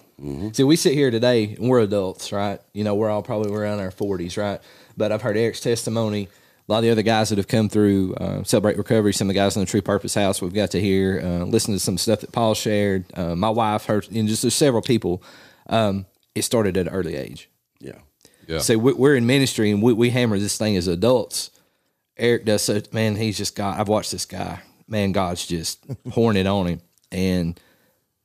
See, 0.53 0.63
we 0.63 0.77
sit 0.77 0.95
here 0.95 1.11
today 1.11 1.57
and 1.59 1.69
we're 1.69 1.81
adults, 1.81 2.31
right? 2.31 2.61
You 2.73 2.85
know, 2.85 2.95
we're 2.95 3.11
all 3.11 3.23
probably 3.23 3.53
around 3.53 3.81
our 3.81 3.91
forties, 3.91 4.37
right? 4.37 4.61
But 4.97 5.11
I've 5.11 5.21
heard 5.23 5.37
Eric's 5.37 5.61
testimony. 5.61 6.29
A 6.69 6.73
lot 6.73 6.79
of 6.79 6.85
the 6.85 6.91
other 6.91 7.03
guys 7.03 7.31
that 7.31 7.39
have 7.39 7.49
come 7.49 7.69
through 7.69 8.15
uh, 8.15 8.45
Celebrate 8.45 8.77
Recovery, 8.79 9.13
some 9.13 9.29
of 9.29 9.35
the 9.35 9.39
guys 9.41 9.57
in 9.57 9.61
the 9.61 9.67
True 9.67 9.83
Purpose 9.83 10.15
House, 10.15 10.41
we've 10.41 10.55
got 10.55 10.71
to 10.71 10.81
hear, 10.81 11.21
uh, 11.25 11.45
listen 11.45 11.75
to 11.75 11.81
some 11.81 11.99
stuff 11.99 12.21
that 12.21 12.31
Paul 12.31 12.55
shared. 12.55 13.05
Uh, 13.15 13.35
my 13.35 13.51
wife 13.51 13.87
heard, 13.87 14.07
and 14.15 14.29
just 14.29 14.43
there's 14.43 14.55
several 14.55 14.81
people. 14.83 15.25
Um, 15.69 16.07
it 16.37 16.43
started 16.43 16.77
at 16.77 16.87
an 16.87 16.93
early 16.93 17.17
age. 17.17 17.51
yeah. 17.81 17.99
Yeah. 18.47 18.59
So 18.59 18.77
we- 18.79 18.93
we're 18.93 19.17
in 19.17 19.27
ministry 19.27 19.71
and 19.71 19.83
we, 19.83 19.93
we 19.93 20.11
hammer 20.11 20.39
this 20.39 20.57
thing 20.57 20.77
as 20.77 20.87
adults. 20.89 21.51
Eric 22.23 22.45
does 22.45 22.63
so, 22.63 22.81
man, 22.93 23.17
he's 23.17 23.37
just 23.37 23.57
God. 23.57 23.81
I've 23.81 23.89
watched 23.89 24.13
this 24.13 24.25
guy. 24.27 24.61
Man, 24.87 25.11
God's 25.13 25.45
just 25.47 25.85
pouring 26.11 26.37
it 26.39 26.47
on 26.47 26.67
him. 26.67 26.81
And 27.11 27.59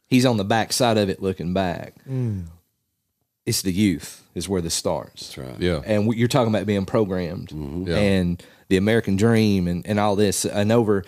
he's 0.05 0.25
on 0.25 0.37
the 0.37 0.45
back 0.45 0.71
side 0.71 0.97
of 0.97 1.09
it 1.09 1.21
looking 1.21 1.53
back. 1.53 1.95
It's 3.45 3.61
the 3.61 3.71
youth 3.71 4.23
is 4.35 4.47
where 4.47 4.61
this 4.61 4.73
starts. 4.75 5.33
That's 5.35 5.49
right. 5.49 5.59
Yeah. 5.59 5.81
And 5.85 6.05
we- 6.07 6.17
you're 6.17 6.27
talking 6.27 6.53
about 6.53 6.65
being 6.67 6.85
programmed 6.85 7.51
Yeah. 7.87 7.95
and 7.97 8.43
the 8.69 8.77
American 8.77 9.15
dream 9.15 9.67
and, 9.67 9.85
and 9.87 9.99
all 9.99 10.15
this. 10.15 10.45
And 10.45 10.71
over 10.71 11.03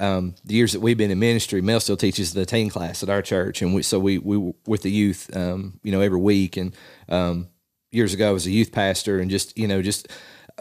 um, 0.00 0.34
the 0.44 0.54
years 0.54 0.72
that 0.72 0.80
we've 0.80 0.98
been 0.98 1.12
in 1.12 1.18
ministry, 1.20 1.62
Mel 1.62 1.78
still 1.80 1.96
teaches 1.96 2.34
the 2.34 2.44
teen 2.44 2.68
class 2.68 3.02
at 3.02 3.08
our 3.08 3.22
church. 3.22 3.62
And 3.62 3.74
we, 3.74 3.82
so 3.82 3.98
we, 4.00 4.18
we 4.18 4.52
with 4.66 4.82
the 4.82 4.90
youth, 4.90 5.34
um, 5.36 5.78
you 5.82 5.92
know, 5.92 6.00
every 6.00 6.18
week. 6.18 6.56
And 6.56 6.74
um, 7.08 7.48
years 7.92 8.12
ago, 8.12 8.28
I 8.28 8.32
was 8.32 8.46
a 8.46 8.50
youth 8.50 8.72
pastor 8.72 9.18
and 9.20 9.30
just, 9.30 9.56
you 9.56 9.68
know, 9.68 9.80
just 9.80 10.08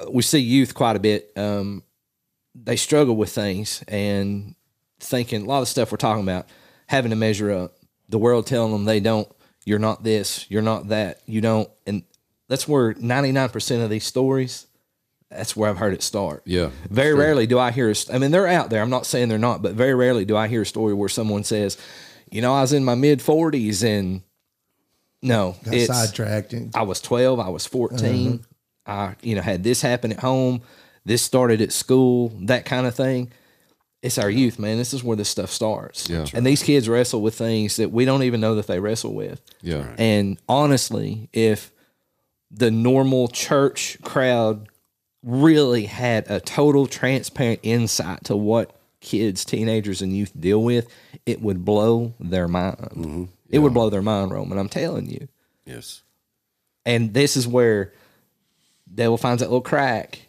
we 0.09 0.21
see 0.23 0.39
youth 0.39 0.73
quite 0.73 0.95
a 0.95 0.99
bit. 0.99 1.31
Um, 1.35 1.83
they 2.55 2.75
struggle 2.75 3.15
with 3.15 3.31
things 3.31 3.83
and 3.87 4.55
thinking 4.99 5.43
a 5.43 5.45
lot 5.45 5.61
of 5.61 5.67
stuff 5.67 5.91
we're 5.91 5.97
talking 5.97 6.23
about, 6.23 6.47
having 6.87 7.09
to 7.11 7.15
measure 7.15 7.51
up. 7.51 7.75
The 8.09 8.17
world 8.17 8.45
telling 8.47 8.71
them 8.71 8.85
they 8.85 8.99
don't, 8.99 9.27
you're 9.65 9.79
not 9.79 10.03
this, 10.03 10.45
you're 10.49 10.61
not 10.61 10.89
that, 10.89 11.21
you 11.25 11.41
don't. 11.41 11.69
And 11.87 12.03
that's 12.47 12.67
where 12.67 12.93
99% 12.93 13.83
of 13.83 13.89
these 13.89 14.03
stories, 14.03 14.67
that's 15.29 15.55
where 15.55 15.69
I've 15.69 15.77
heard 15.77 15.93
it 15.93 16.03
start. 16.03 16.43
Yeah. 16.45 16.69
Very 16.89 17.13
rarely 17.15 17.47
do 17.47 17.57
I 17.57 17.71
hear, 17.71 17.89
a 17.89 17.95
I 18.13 18.17
mean, 18.19 18.31
they're 18.31 18.47
out 18.47 18.69
there. 18.69 18.81
I'm 18.81 18.89
not 18.91 19.05
saying 19.07 19.29
they're 19.29 19.37
not, 19.39 19.61
but 19.63 19.73
very 19.73 19.95
rarely 19.95 20.25
do 20.25 20.37
I 20.37 20.47
hear 20.47 20.61
a 20.61 20.65
story 20.65 20.93
where 20.93 21.09
someone 21.09 21.43
says, 21.43 21.77
you 22.29 22.41
know, 22.41 22.53
I 22.53 22.61
was 22.61 22.73
in 22.73 22.83
my 22.83 22.95
mid 22.95 23.19
40s 23.19 23.83
and 23.83 24.21
no, 25.21 25.55
Got 25.63 25.73
it's, 25.73 25.87
sidetracked. 25.87 26.53
and- 26.53 26.75
I 26.75 26.83
was 26.83 26.99
12, 27.01 27.39
I 27.39 27.49
was 27.49 27.65
14. 27.65 28.45
I, 28.85 29.15
you 29.21 29.35
know, 29.35 29.41
had 29.41 29.63
this 29.63 29.81
happen 29.81 30.11
at 30.11 30.19
home, 30.19 30.61
this 31.05 31.21
started 31.21 31.61
at 31.61 31.71
school, 31.71 32.29
that 32.41 32.65
kind 32.65 32.87
of 32.87 32.95
thing. 32.95 33.31
It's 34.01 34.17
our 34.17 34.29
youth, 34.29 34.59
man. 34.59 34.77
This 34.77 34.93
is 34.93 35.03
where 35.03 35.15
this 35.15 35.29
stuff 35.29 35.49
starts. 35.49 36.09
Yeah. 36.09 36.25
And 36.33 36.45
these 36.45 36.61
kids 36.61 36.89
wrestle 36.89 37.21
with 37.21 37.35
things 37.35 37.77
that 37.77 37.91
we 37.91 38.03
don't 38.03 38.23
even 38.23 38.41
know 38.41 38.55
that 38.55 38.67
they 38.67 38.79
wrestle 38.79 39.13
with. 39.13 39.41
Yeah. 39.61 39.95
And 39.97 40.37
honestly, 40.49 41.29
if 41.31 41.71
the 42.51 42.69
normal 42.69 43.29
church 43.29 43.97
crowd 44.03 44.67
really 45.23 45.85
had 45.85 46.29
a 46.29 46.41
total 46.41 46.85
transparent 46.85 47.61
insight 47.63 48.25
to 48.25 48.35
what 48.35 48.75
kids, 48.99 49.45
teenagers, 49.45 50.01
and 50.01 50.15
youth 50.15 50.33
deal 50.37 50.61
with, 50.61 50.87
it 51.25 51.41
would 51.41 51.63
blow 51.63 52.13
their 52.19 52.49
mind. 52.49 52.77
Mm-hmm. 52.77 53.23
It 53.49 53.59
would 53.59 53.73
blow 53.73 53.89
their 53.89 54.01
mind, 54.01 54.31
Roman. 54.31 54.57
I'm 54.57 54.67
telling 54.67 55.09
you. 55.09 55.29
Yes. 55.65 56.01
And 56.85 57.13
this 57.13 57.37
is 57.37 57.47
where 57.47 57.93
devil 58.93 59.17
finds 59.17 59.41
that 59.41 59.47
little 59.47 59.61
crack 59.61 60.19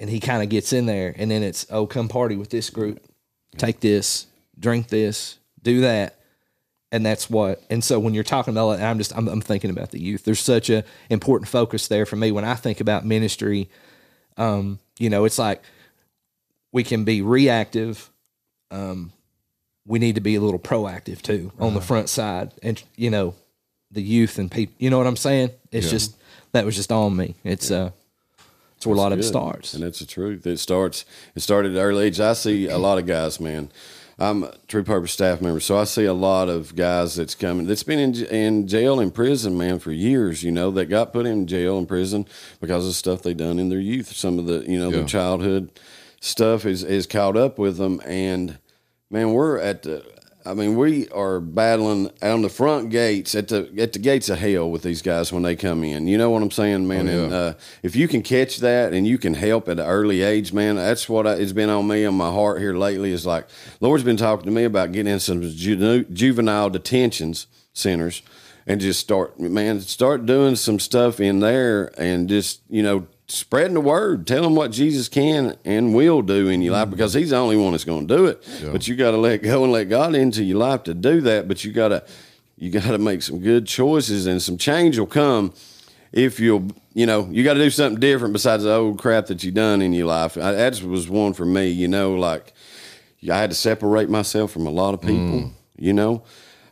and 0.00 0.10
he 0.10 0.20
kind 0.20 0.42
of 0.42 0.48
gets 0.48 0.72
in 0.72 0.86
there 0.86 1.14
and 1.16 1.30
then 1.30 1.42
it's 1.42 1.66
oh 1.70 1.86
come 1.86 2.08
party 2.08 2.36
with 2.36 2.50
this 2.50 2.70
group. 2.70 3.02
Take 3.56 3.80
this 3.80 4.26
drink 4.58 4.88
this 4.88 5.38
do 5.62 5.80
that. 5.80 6.18
And 6.92 7.04
that's 7.04 7.28
what 7.28 7.62
and 7.70 7.82
so 7.82 7.98
when 7.98 8.14
you're 8.14 8.22
talking 8.22 8.54
about 8.54 8.78
it 8.78 8.82
i'm 8.82 8.98
just 8.98 9.16
I'm, 9.16 9.26
I'm 9.26 9.40
thinking 9.40 9.70
about 9.70 9.90
the 9.90 10.00
youth. 10.00 10.24
There's 10.24 10.40
such 10.40 10.70
a 10.70 10.84
important 11.10 11.48
focus 11.48 11.88
there 11.88 12.06
for 12.06 12.16
me 12.16 12.30
when 12.30 12.44
i 12.44 12.54
think 12.54 12.80
about 12.80 13.04
ministry. 13.04 13.68
Um 14.36 14.78
you 14.98 15.10
know 15.10 15.24
it's 15.24 15.38
like 15.38 15.62
we 16.72 16.84
can 16.84 17.04
be 17.04 17.22
reactive 17.22 18.10
um 18.70 19.12
we 19.86 19.98
need 19.98 20.14
to 20.14 20.20
be 20.20 20.34
a 20.36 20.40
little 20.40 20.58
proactive 20.58 21.20
too 21.20 21.52
on 21.58 21.74
the 21.74 21.80
front 21.80 22.08
side 22.08 22.52
and 22.62 22.82
you 22.96 23.10
know 23.10 23.34
the 23.90 24.02
youth 24.02 24.38
and 24.38 24.50
people 24.50 24.74
you 24.78 24.90
know 24.90 24.98
what 24.98 25.06
i'm 25.06 25.16
saying? 25.16 25.50
It's 25.72 25.90
just 25.90 26.16
that 26.52 26.64
was 26.64 26.76
just 26.76 26.92
on 26.92 27.16
me. 27.16 27.34
It's 27.44 27.70
uh 27.70 27.90
it's 28.76 28.86
where 28.86 28.94
a 28.96 28.98
lot 28.98 29.12
of 29.12 29.18
it 29.18 29.22
starts 29.24 29.74
and 29.74 29.82
that's 29.82 29.98
the 30.00 30.06
truth. 30.06 30.46
It 30.46 30.58
starts. 30.58 31.04
It 31.34 31.40
started 31.40 31.72
at 31.72 31.78
an 31.78 31.82
early 31.84 32.06
age. 32.06 32.20
I 32.20 32.32
see 32.34 32.68
a 32.68 32.78
lot 32.78 32.98
of 32.98 33.06
guys, 33.06 33.40
man. 33.40 33.70
I'm 34.16 34.44
a 34.44 34.54
True 34.68 34.84
Purpose 34.84 35.10
staff 35.12 35.40
member, 35.40 35.58
so 35.58 35.76
I 35.76 35.82
see 35.84 36.04
a 36.04 36.12
lot 36.14 36.48
of 36.48 36.76
guys 36.76 37.16
that's 37.16 37.34
coming 37.34 37.66
that's 37.66 37.82
been 37.82 37.98
in 37.98 38.14
in 38.26 38.68
jail 38.68 39.00
and 39.00 39.12
prison, 39.12 39.58
man, 39.58 39.80
for 39.80 39.90
years. 39.90 40.42
You 40.44 40.52
know, 40.52 40.70
that 40.72 40.86
got 40.86 41.12
put 41.12 41.26
in 41.26 41.46
jail 41.48 41.78
and 41.78 41.88
prison 41.88 42.26
because 42.60 42.86
of 42.86 42.94
stuff 42.94 43.22
they 43.22 43.34
done 43.34 43.58
in 43.58 43.70
their 43.70 43.80
youth. 43.80 44.12
Some 44.14 44.38
of 44.38 44.46
the 44.46 44.64
you 44.70 44.78
know 44.78 44.90
Yeah. 44.90 44.98
their 44.98 45.06
childhood 45.06 45.70
stuff 46.20 46.64
is 46.64 46.84
is 46.84 47.06
caught 47.08 47.36
up 47.36 47.58
with 47.58 47.76
them, 47.76 48.00
and 48.06 48.58
man, 49.10 49.32
we're 49.32 49.58
at 49.58 49.82
the 49.82 50.04
I 50.46 50.52
mean, 50.52 50.76
we 50.76 51.08
are 51.08 51.40
battling 51.40 52.10
on 52.20 52.42
the 52.42 52.50
front 52.50 52.90
gates 52.90 53.34
at 53.34 53.48
the 53.48 53.72
at 53.78 53.94
the 53.94 53.98
gates 53.98 54.28
of 54.28 54.38
hell 54.38 54.70
with 54.70 54.82
these 54.82 55.00
guys 55.00 55.32
when 55.32 55.42
they 55.42 55.56
come 55.56 55.82
in. 55.84 56.06
You 56.06 56.18
know 56.18 56.28
what 56.30 56.42
I'm 56.42 56.50
saying, 56.50 56.86
man? 56.86 57.08
Oh, 57.08 57.12
yeah. 57.12 57.24
And 57.24 57.32
uh, 57.32 57.54
if 57.82 57.96
you 57.96 58.08
can 58.08 58.22
catch 58.22 58.58
that 58.58 58.92
and 58.92 59.06
you 59.06 59.16
can 59.16 59.32
help 59.32 59.68
at 59.68 59.78
an 59.78 59.86
early 59.86 60.20
age, 60.20 60.52
man, 60.52 60.76
that's 60.76 61.08
what 61.08 61.26
I, 61.26 61.34
it's 61.34 61.52
been 61.52 61.70
on 61.70 61.88
me 61.88 62.04
on 62.04 62.14
my 62.14 62.30
heart 62.30 62.60
here 62.60 62.74
lately. 62.74 63.12
Is 63.12 63.24
like 63.24 63.48
Lord's 63.80 64.04
been 64.04 64.18
talking 64.18 64.44
to 64.44 64.50
me 64.50 64.64
about 64.64 64.92
getting 64.92 65.12
in 65.12 65.20
some 65.20 65.40
ju- 65.42 66.04
juvenile 66.04 66.68
detentions 66.68 67.46
centers 67.72 68.22
and 68.66 68.80
just 68.80 69.00
start, 69.00 69.38
man, 69.38 69.80
start 69.80 70.26
doing 70.26 70.56
some 70.56 70.78
stuff 70.78 71.20
in 71.20 71.40
there 71.40 71.90
and 71.98 72.28
just 72.28 72.60
you 72.68 72.82
know 72.82 73.06
spreading 73.26 73.74
the 73.74 73.80
word, 73.80 74.26
tell 74.26 74.42
them 74.42 74.54
what 74.54 74.70
Jesus 74.70 75.08
can 75.08 75.56
and 75.64 75.94
will 75.94 76.22
do 76.22 76.48
in 76.48 76.62
your 76.62 76.72
life 76.72 76.84
mm-hmm. 76.84 76.92
because 76.92 77.14
He's 77.14 77.30
the 77.30 77.36
only 77.36 77.56
one 77.56 77.72
that's 77.72 77.84
going 77.84 78.06
to 78.06 78.16
do 78.16 78.26
it. 78.26 78.46
But 78.72 78.86
you 78.86 78.96
got 78.96 79.12
to 79.12 79.16
let 79.16 79.38
go 79.38 79.64
and 79.64 79.72
let 79.72 79.88
God 79.88 80.14
into 80.14 80.42
your 80.44 80.58
life 80.58 80.84
to 80.84 80.94
do 80.94 81.20
that. 81.22 81.48
But 81.48 81.64
you 81.64 81.72
got 81.72 81.88
to 81.88 82.04
you 82.56 82.70
got 82.70 82.90
to 82.90 82.98
make 82.98 83.22
some 83.22 83.40
good 83.40 83.66
choices 83.66 84.26
and 84.26 84.40
some 84.40 84.56
change 84.56 84.98
will 84.98 85.06
come 85.06 85.52
if 86.12 86.38
you'll 86.38 86.68
you 86.94 87.04
know 87.04 87.28
you 87.30 87.42
got 87.42 87.54
to 87.54 87.60
do 87.60 87.70
something 87.70 87.98
different 87.98 88.32
besides 88.32 88.62
the 88.62 88.72
old 88.72 88.98
crap 88.98 89.26
that 89.26 89.42
you 89.42 89.50
done 89.50 89.82
in 89.82 89.92
your 89.92 90.06
life. 90.06 90.36
I, 90.36 90.52
that 90.52 90.80
was 90.82 91.08
one 91.08 91.32
for 91.32 91.46
me. 91.46 91.68
You 91.68 91.88
know, 91.88 92.14
like 92.14 92.52
I 93.30 93.38
had 93.38 93.50
to 93.50 93.56
separate 93.56 94.08
myself 94.08 94.52
from 94.52 94.66
a 94.66 94.70
lot 94.70 94.94
of 94.94 95.00
people. 95.00 95.14
Mm. 95.14 95.50
You 95.76 95.92
know, 95.92 96.22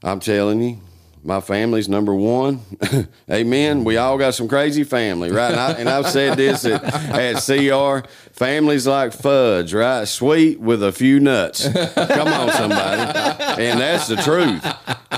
I'm 0.02 0.20
telling 0.20 0.62
you, 0.62 0.78
my 1.24 1.40
family's 1.40 1.88
number 1.88 2.14
one. 2.14 2.60
Amen. 3.30 3.84
We 3.84 3.96
all 3.96 4.18
got 4.18 4.34
some 4.34 4.48
crazy 4.48 4.84
family, 4.84 5.30
right? 5.30 5.52
And, 5.52 5.60
I, 5.60 5.72
and 5.72 5.88
I've 5.88 6.08
said 6.08 6.36
this 6.36 6.64
at, 6.64 6.82
at 6.84 7.36
CR. 7.42 8.08
Families 8.32 8.86
like 8.86 9.12
fudge, 9.12 9.72
right? 9.72 10.06
Sweet 10.06 10.58
with 10.58 10.82
a 10.82 10.90
few 10.90 11.20
nuts. 11.20 11.68
Come 11.68 12.28
on, 12.28 12.50
somebody. 12.50 13.62
And 13.62 13.80
that's 13.80 14.08
the 14.08 14.16
truth. 14.16 14.62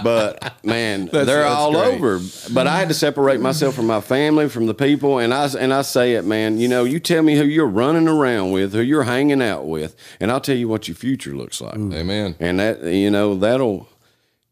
But 0.03 0.55
man, 0.65 1.07
they're 1.07 1.25
that's 1.25 1.55
all 1.55 1.73
great. 1.73 1.95
over. 1.95 2.21
But 2.53 2.67
I 2.67 2.79
had 2.79 2.89
to 2.89 2.95
separate 2.95 3.41
myself 3.41 3.75
from 3.75 3.87
my 3.87 4.01
family, 4.01 4.49
from 4.49 4.67
the 4.67 4.75
people, 4.75 5.19
and 5.19 5.33
I 5.33 5.47
and 5.59 5.73
I 5.73 5.83
say 5.83 6.15
it, 6.15 6.25
man. 6.25 6.59
You 6.59 6.69
know, 6.69 6.85
you 6.85 6.99
tell 6.99 7.23
me 7.23 7.37
who 7.37 7.45
you're 7.45 7.67
running 7.67 8.09
around 8.09 8.53
with, 8.53 8.73
who 8.73 8.81
you're 8.81 9.05
hanging 9.05 9.41
out 9.41 9.67
with, 9.67 9.97
and 10.21 10.31
I'll 10.31 10.41
tell 10.41 10.57
you 10.57 10.69
what 10.69 10.89
your 10.89 10.97
future 10.97 11.35
looks 11.35 11.61
like. 11.61 11.77
Amen. 11.77 12.35
And 12.41 12.59
that 12.61 12.83
you 12.83 13.11
know 13.11 13.37
that'll 13.37 13.89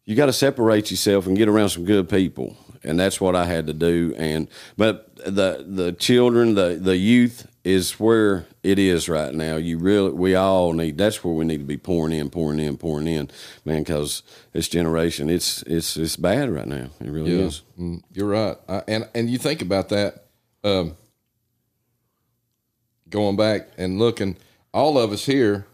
you 0.04 0.16
got 0.16 0.26
to 0.26 0.32
separate 0.32 0.90
yourself 0.90 1.26
and 1.26 1.36
get 1.36 1.48
around 1.48 1.68
some 1.70 1.84
good 1.84 2.08
people, 2.08 2.56
and 2.82 2.98
that's 2.98 3.20
what 3.20 3.36
I 3.36 3.44
had 3.46 3.66
to 3.68 3.72
do. 3.72 4.14
And 4.18 4.48
but 4.76 5.14
the 5.16 5.64
the 5.66 5.92
children, 5.92 6.54
the 6.54 6.78
the 6.80 6.96
youth 6.96 7.46
is 7.64 8.00
where 8.00 8.46
it 8.64 8.76
is 8.76 9.08
right 9.08 9.32
now. 9.32 9.54
You 9.54 9.78
really, 9.78 10.10
we 10.10 10.34
all 10.34 10.72
need. 10.72 10.98
That's 10.98 11.22
where 11.22 11.32
we 11.32 11.44
need 11.44 11.58
to 11.58 11.64
be 11.64 11.76
pouring 11.76 12.12
in, 12.12 12.28
pouring 12.30 12.58
in, 12.58 12.76
pouring 12.76 13.06
in, 13.06 13.30
man. 13.64 13.82
Because 13.82 14.24
this 14.52 14.68
generation, 14.68 15.30
it's 15.30 15.62
it's 15.62 15.96
it's 15.96 16.16
bad 16.16 16.50
right 16.50 16.66
now. 16.66 16.88
It 17.00 17.08
really 17.10 17.38
Yeah, 17.38 17.44
is. 17.44 17.62
Mm, 17.78 18.02
you're 18.12 18.28
right. 18.28 18.56
I, 18.68 18.82
and 18.88 19.08
and 19.14 19.30
you 19.30 19.38
think 19.38 19.62
about 19.62 19.88
that, 19.90 20.24
um, 20.64 20.96
going 23.08 23.36
back 23.36 23.68
and 23.78 23.98
looking, 23.98 24.36
all 24.74 24.98
of 24.98 25.12
us 25.12 25.24
here 25.26 25.66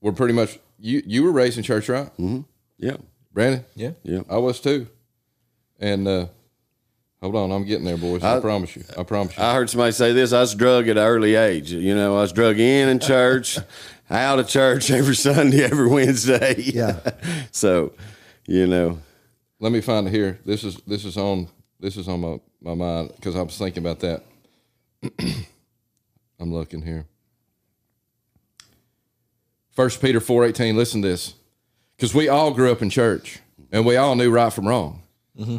were 0.00 0.12
pretty 0.12 0.34
much 0.34 0.58
you. 0.78 1.02
You 1.04 1.24
were 1.24 1.32
raised 1.32 1.56
in 1.58 1.64
church, 1.64 1.88
right, 1.88 2.10
Yeah, 2.78 2.96
Brandon? 3.32 3.64
Yeah. 3.74 3.92
yeah. 4.02 4.20
I 4.28 4.38
was 4.38 4.60
too. 4.60 4.86
And 5.78 6.06
uh, 6.08 6.26
hold 7.20 7.36
on, 7.36 7.52
I'm 7.52 7.64
getting 7.64 7.84
there, 7.84 7.96
boys. 7.96 8.22
I, 8.22 8.40
promise 8.40 8.76
you. 8.76 8.84
I 8.98 9.02
promise 9.02 9.36
you. 9.36 9.42
I 9.42 9.54
heard 9.54 9.68
somebody 9.70 9.92
say 9.92 10.12
this. 10.12 10.32
I 10.32 10.40
was 10.40 10.54
drug 10.54 10.88
at 10.88 10.96
an 10.96 11.02
early 11.04 11.34
age. 11.34 11.72
You 11.72 11.94
know, 11.94 12.16
I 12.16 12.20
was 12.20 12.32
drug 12.32 12.58
in 12.58 12.88
in 12.88 12.98
church, 12.98 13.58
out 14.10 14.38
of 14.38 14.48
church 14.48 14.90
every 14.90 15.14
Sunday, 15.16 15.64
every 15.64 15.88
Wednesday. 15.88 16.54
Yeah. 16.58 16.98
so, 17.50 17.92
you 18.46 18.66
know, 18.66 18.98
Let 19.60 19.72
me 19.72 19.80
find 19.80 20.06
it 20.06 20.10
here. 20.10 20.38
This 20.44 20.64
is 20.64 20.76
this 20.86 21.04
is 21.04 21.16
on 21.16 21.48
this 21.80 21.96
is 21.96 22.08
on 22.08 22.20
my, 22.20 22.40
my 22.60 22.74
mind 22.74 23.12
because 23.16 23.36
I 23.36 23.42
was 23.42 23.56
thinking 23.58 23.82
about 23.84 24.00
that. 24.00 24.22
I'm 26.38 26.52
looking 26.52 26.82
here. 26.82 27.06
First 29.72 30.00
Peter 30.00 30.20
four 30.20 30.44
eighteen. 30.44 30.76
Listen 30.76 31.02
to 31.02 31.08
this, 31.08 31.34
because 31.96 32.14
we 32.14 32.28
all 32.28 32.52
grew 32.52 32.70
up 32.70 32.82
in 32.82 32.90
church 32.90 33.40
and 33.72 33.84
we 33.86 33.96
all 33.96 34.14
knew 34.14 34.30
right 34.30 34.52
from 34.52 34.68
wrong. 34.68 35.02
Mm-hmm. 35.38 35.58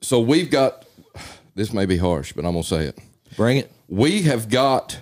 So 0.00 0.20
we've 0.20 0.50
got. 0.50 0.84
This 1.56 1.72
may 1.72 1.86
be 1.86 1.96
harsh, 1.96 2.32
but 2.32 2.44
I'm 2.44 2.52
gonna 2.52 2.64
say 2.64 2.86
it. 2.86 2.98
Bring 3.36 3.58
it. 3.58 3.70
We 3.88 4.22
have 4.22 4.48
got 4.48 4.98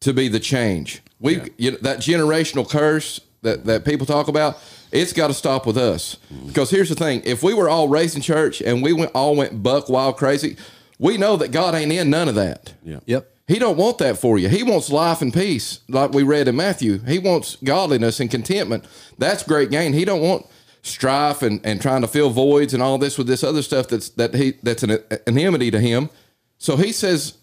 to 0.00 0.14
be 0.14 0.28
the 0.28 0.40
change. 0.40 1.02
We 1.20 1.50
you 1.58 1.72
know, 1.72 1.78
that 1.82 1.98
generational 1.98 2.68
curse 2.68 3.20
that 3.42 3.64
that 3.66 3.84
people 3.84 4.06
talk 4.06 4.28
about. 4.28 4.58
It's 4.92 5.12
got 5.12 5.26
to 5.26 5.34
stop 5.34 5.66
with 5.66 5.76
us 5.76 6.16
mm-hmm. 6.32 6.46
because 6.46 6.70
here's 6.70 6.88
the 6.88 6.94
thing: 6.94 7.22
if 7.24 7.42
we 7.42 7.52
were 7.54 7.68
all 7.68 7.88
raised 7.88 8.16
in 8.16 8.22
church 8.22 8.62
and 8.62 8.82
we 8.82 8.92
went 8.92 9.10
all 9.14 9.36
went 9.36 9.62
buck 9.62 9.88
wild 9.88 10.16
crazy, 10.16 10.56
we 10.98 11.18
know 11.18 11.36
that 11.36 11.50
God 11.50 11.74
ain't 11.74 11.92
in 11.92 12.08
none 12.08 12.28
of 12.28 12.36
that. 12.36 12.72
yeah. 12.84 13.00
Yep. 13.06 13.35
He 13.46 13.60
don't 13.60 13.76
want 13.76 13.98
that 13.98 14.18
for 14.18 14.38
you. 14.38 14.48
He 14.48 14.64
wants 14.64 14.90
life 14.90 15.22
and 15.22 15.32
peace, 15.32 15.80
like 15.88 16.12
we 16.12 16.24
read 16.24 16.48
in 16.48 16.56
Matthew. 16.56 16.98
He 16.98 17.18
wants 17.20 17.56
godliness 17.62 18.18
and 18.18 18.28
contentment. 18.28 18.84
That's 19.18 19.44
great 19.44 19.70
gain. 19.70 19.92
He 19.92 20.04
don't 20.04 20.20
want 20.20 20.46
strife 20.82 21.42
and, 21.42 21.64
and 21.64 21.80
trying 21.80 22.00
to 22.00 22.08
fill 22.08 22.30
voids 22.30 22.74
and 22.74 22.82
all 22.82 22.98
this 22.98 23.18
with 23.18 23.28
this 23.28 23.44
other 23.44 23.62
stuff 23.62 23.88
that's 23.88 24.08
that 24.10 24.34
he 24.34 24.54
that's 24.62 24.82
an, 24.82 24.98
an 25.26 25.38
enmity 25.38 25.70
to 25.70 25.80
him. 25.80 26.10
So 26.58 26.76
he 26.76 26.90
says, 26.90 27.34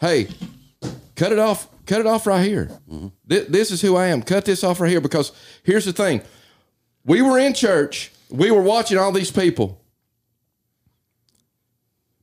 "Hey, 0.00 0.28
cut 1.14 1.32
it 1.32 1.38
off. 1.38 1.68
Cut 1.84 2.00
it 2.00 2.06
off 2.06 2.26
right 2.26 2.46
here. 2.46 2.70
Mm-hmm. 2.90 3.08
Th- 3.28 3.48
this 3.48 3.70
is 3.70 3.82
who 3.82 3.96
I 3.96 4.06
am. 4.06 4.22
Cut 4.22 4.44
this 4.44 4.64
off 4.64 4.80
right 4.80 4.90
here 4.90 5.00
because 5.00 5.32
here's 5.62 5.84
the 5.84 5.92
thing: 5.92 6.22
we 7.04 7.20
were 7.20 7.38
in 7.38 7.52
church, 7.52 8.12
we 8.30 8.50
were 8.50 8.62
watching 8.62 8.96
all 8.96 9.12
these 9.12 9.30
people, 9.30 9.82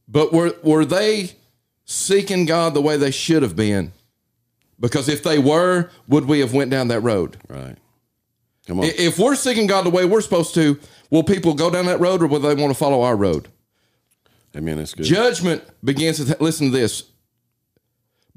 but 0.08 0.34
were 0.34 0.56
were 0.64 0.86
they 0.86 1.36
seeking 1.88 2.46
God 2.46 2.76
the 2.76 2.82
way 2.82 2.98
they 2.98 3.10
should 3.10 3.42
have 3.42 3.56
been? 3.56 3.94
Because 4.80 5.10
if 5.10 5.24
they 5.24 5.40
were, 5.40 5.90
would 6.08 6.26
we 6.26 6.40
have 6.42 6.54
went 6.54 6.70
down 6.70 6.90
that 6.90 7.00
road? 7.00 7.38
Right. 7.50 7.76
Come 8.68 8.82
on. 8.82 8.86
If 8.86 9.18
we're 9.18 9.36
seeking 9.36 9.66
God 9.66 9.86
the 9.86 9.90
way 9.90 10.06
we're 10.06 10.22
supposed 10.22 10.54
to, 10.54 10.80
will 11.10 11.24
people 11.24 11.56
go 11.56 11.72
down 11.72 11.86
that 11.88 12.00
road 12.00 12.22
or 12.22 12.28
will 12.28 12.40
they 12.40 12.54
want 12.54 12.72
to 12.72 12.78
follow 12.78 13.02
our 13.02 13.16
road? 13.16 13.48
Amen. 14.56 14.78
That's 14.78 14.94
good. 14.94 15.06
Judgment 15.06 15.64
begins 15.84 16.20
with 16.20 16.40
listen 16.40 16.72
to 16.72 16.78
this. 16.78 17.04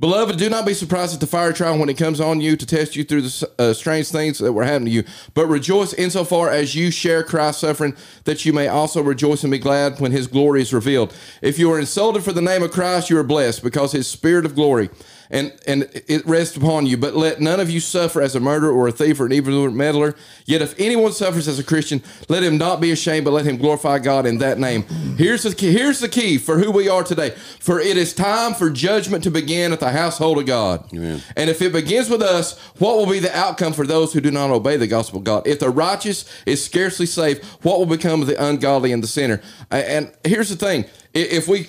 Beloved, 0.01 0.39
do 0.39 0.49
not 0.49 0.65
be 0.65 0.73
surprised 0.73 1.13
at 1.13 1.21
the 1.21 1.27
fire 1.27 1.53
trial 1.53 1.79
when 1.79 1.91
it 1.91 1.99
comes 1.99 2.23
on 2.23 2.41
you 2.41 2.57
to 2.57 2.65
test 2.65 2.97
you 2.97 3.05
through 3.05 3.21
the 3.21 3.51
uh, 3.59 3.75
strange 3.75 4.09
things 4.09 4.39
that 4.39 4.55
were 4.55 4.65
happening 4.65 4.87
to 4.87 4.93
you. 4.93 5.05
But 5.35 5.47
rejoice 5.47 5.93
insofar 5.93 6.49
as 6.49 6.75
you 6.75 6.91
share 6.91 7.23
Christ's 7.23 7.61
suffering, 7.61 7.95
that 8.25 8.47
you 8.47 8.55
may 8.55 8.67
also 8.67 9.03
rejoice 9.03 9.45
and 9.45 9.51
be 9.51 9.59
glad 9.59 10.01
when 10.01 10.11
his 10.11 10.27
glory 10.27 10.63
is 10.63 10.73
revealed. 10.73 11.15
If 11.43 11.59
you 11.59 11.71
are 11.71 11.79
insulted 11.79 12.25
for 12.25 12.33
the 12.33 12.41
name 12.41 12.63
of 12.63 12.71
Christ, 12.71 13.11
you 13.11 13.19
are 13.19 13.23
blessed 13.23 13.63
because 13.63 13.93
his 13.93 14.09
spirit 14.09 14.47
of 14.47 14.55
glory 14.55 14.89
and, 15.31 15.53
and 15.67 15.89
it 15.93 16.27
rests 16.27 16.57
upon 16.57 16.87
you. 16.87 16.97
But 16.97 17.15
let 17.15 17.41
none 17.41 17.61
of 17.61 17.71
you 17.71 17.81
suffer 17.81 18.21
as 18.21 18.35
a 18.35 18.41
murderer 18.41 18.73
or 18.73 18.89
a 18.89 18.93
thief 18.93 19.21
or 19.21 19.27
an 19.27 19.33
evil 19.33 19.71
meddler. 19.71 20.17
Yet 20.45 20.63
if 20.63 20.79
anyone 20.79 21.13
suffers 21.13 21.47
as 21.47 21.59
a 21.59 21.65
Christian, 21.65 22.03
let 22.29 22.43
him 22.43 22.59
not 22.59 22.81
be 22.81 22.91
ashamed, 22.91 23.25
but 23.25 23.33
let 23.33 23.47
him 23.47 23.57
glorify 23.57 23.99
God 24.01 24.27
in 24.27 24.39
that 24.39 24.59
name. 24.59 24.83
Here's 25.17 25.45
the 25.45 25.55
key, 25.55 25.73
here's 25.73 26.01
the 26.01 26.09
key 26.09 26.39
for 26.39 26.59
who 26.59 26.71
we 26.71 26.89
are 26.89 27.05
today. 27.05 27.31
For 27.31 27.81
it 27.81 27.97
is 27.97 28.13
time 28.13 28.55
for 28.55 28.71
judgment 28.71 29.25
to 29.25 29.31
begin 29.31 29.73
at 29.73 29.81
the 29.81 29.91
household 29.91 30.39
of 30.39 30.47
God. 30.47 30.93
Amen. 30.93 31.23
And 31.37 31.49
if 31.49 31.63
it 31.63 31.73
begins 31.73 32.11
with 32.11 32.23
us, 32.23 32.59
what 32.79 32.97
will 32.97 33.07
be 33.07 33.21
the 33.21 33.37
outcome 33.37 33.73
for 33.73 33.87
those 33.87 34.13
who 34.13 34.21
do 34.21 34.31
not 34.31 34.51
obey 34.51 34.77
the 34.77 34.87
gospel 34.87 35.19
of 35.19 35.25
God? 35.25 35.47
If 35.47 35.61
the 35.61 35.71
righteous 35.71 36.25
is 36.47 36.65
scarcely 36.65 37.07
saved, 37.07 37.45
what 37.63 37.79
will 37.79 37.87
become 37.87 38.21
of 38.21 38.27
the 38.27 38.43
ungodly 38.43 38.93
and 38.93 39.03
the 39.03 39.07
sinner? 39.07 39.41
And 39.71 40.13
here's 40.25 40.49
the 40.49 40.57
thing: 40.57 40.87
if 41.15 41.47
we 41.47 41.69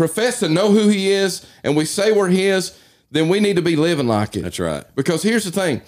profess 0.00 0.40
to 0.40 0.48
know 0.48 0.72
who 0.72 0.88
He 0.88 1.10
is 1.10 1.46
and 1.62 1.76
we 1.76 1.84
say 1.84 2.10
we're 2.10 2.30
His, 2.30 2.78
then 3.10 3.28
we 3.28 3.38
need 3.38 3.56
to 3.56 3.62
be 3.62 3.76
living 3.76 4.06
like 4.06 4.34
it. 4.34 4.42
That's 4.42 4.58
right. 4.58 4.82
Because 4.94 5.22
here's 5.22 5.44
the 5.44 5.50
thing: 5.50 5.82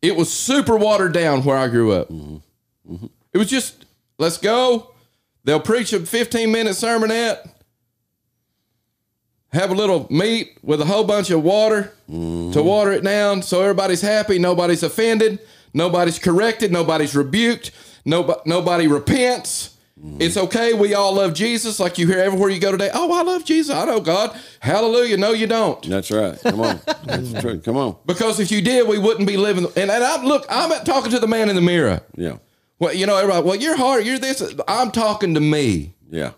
it 0.00 0.14
was 0.14 0.32
super 0.32 0.76
watered 0.76 1.12
down 1.12 1.42
where 1.42 1.56
I 1.56 1.66
grew 1.66 1.90
up. 1.92 2.08
Mm-hmm. 2.08 2.94
Mm-hmm. 2.94 3.06
It 3.32 3.38
was 3.38 3.50
just 3.50 3.84
let's 4.16 4.38
go. 4.38 4.92
They'll 5.44 5.58
preach 5.58 5.92
a 5.92 5.98
15 5.98 6.52
minute 6.52 6.74
sermonette, 6.74 7.50
have 9.52 9.72
a 9.72 9.74
little 9.74 10.06
meat 10.08 10.56
with 10.62 10.80
a 10.80 10.84
whole 10.84 11.04
bunch 11.04 11.30
of 11.30 11.42
water 11.42 11.92
to 12.06 12.12
mm-hmm. 12.12 12.64
water 12.64 12.92
it 12.92 13.02
down 13.02 13.42
so 13.42 13.60
everybody's 13.60 14.02
happy, 14.02 14.38
nobody's 14.38 14.84
offended, 14.84 15.40
nobody's 15.74 16.20
corrected, 16.20 16.70
nobody's 16.70 17.16
rebuked, 17.16 17.72
nobody, 18.04 18.40
nobody 18.46 18.86
repents. 18.86 19.71
It's 20.18 20.36
okay. 20.36 20.72
We 20.74 20.94
all 20.94 21.14
love 21.14 21.32
Jesus, 21.32 21.78
like 21.78 21.96
you 21.96 22.08
hear 22.08 22.18
everywhere 22.18 22.50
you 22.50 22.58
go 22.58 22.72
today. 22.72 22.90
Oh, 22.92 23.12
I 23.12 23.22
love 23.22 23.44
Jesus. 23.44 23.72
I 23.74 23.84
know 23.84 24.00
God. 24.00 24.36
Hallelujah. 24.58 25.16
No, 25.16 25.30
you 25.30 25.46
don't. 25.46 25.80
That's 25.88 26.10
right. 26.10 26.36
Come 26.40 26.60
on. 26.60 26.80
That's 27.04 27.30
the 27.32 27.40
truth. 27.40 27.62
Come 27.62 27.76
on. 27.76 27.96
Because 28.04 28.40
if 28.40 28.50
you 28.50 28.62
did, 28.62 28.88
we 28.88 28.98
wouldn't 28.98 29.28
be 29.28 29.36
living. 29.36 29.64
And, 29.76 29.90
and 29.92 30.02
I'm 30.04 30.24
look, 30.24 30.44
I'm 30.48 30.70
talking 30.84 31.12
to 31.12 31.20
the 31.20 31.28
man 31.28 31.48
in 31.48 31.54
the 31.54 31.62
mirror. 31.62 32.00
Yeah. 32.16 32.38
Well, 32.80 32.92
you 32.92 33.06
know, 33.06 33.16
everybody. 33.16 33.46
Well, 33.46 33.54
you're 33.56 33.76
hard. 33.76 34.04
You're 34.04 34.18
this. 34.18 34.42
I'm 34.66 34.90
talking 34.90 35.34
to 35.34 35.40
me 35.40 35.94
Yeah. 36.10 36.32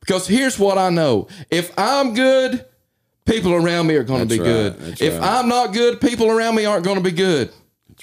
because 0.00 0.26
here's 0.26 0.58
what 0.58 0.78
I 0.78 0.88
know: 0.88 1.28
if 1.50 1.78
I'm 1.78 2.14
good, 2.14 2.64
people 3.26 3.52
around 3.52 3.86
me 3.86 3.96
are 3.96 4.02
going 4.04 4.26
to 4.26 4.34
be 4.34 4.40
right. 4.40 4.46
good. 4.46 4.78
That's 4.78 5.02
If 5.02 5.20
right. 5.20 5.40
I'm 5.40 5.48
not 5.48 5.74
good, 5.74 6.00
people 6.00 6.30
around 6.30 6.54
me 6.54 6.64
aren't 6.64 6.84
going 6.84 6.96
to 6.96 7.02
be 7.02 7.10
good. 7.14 7.52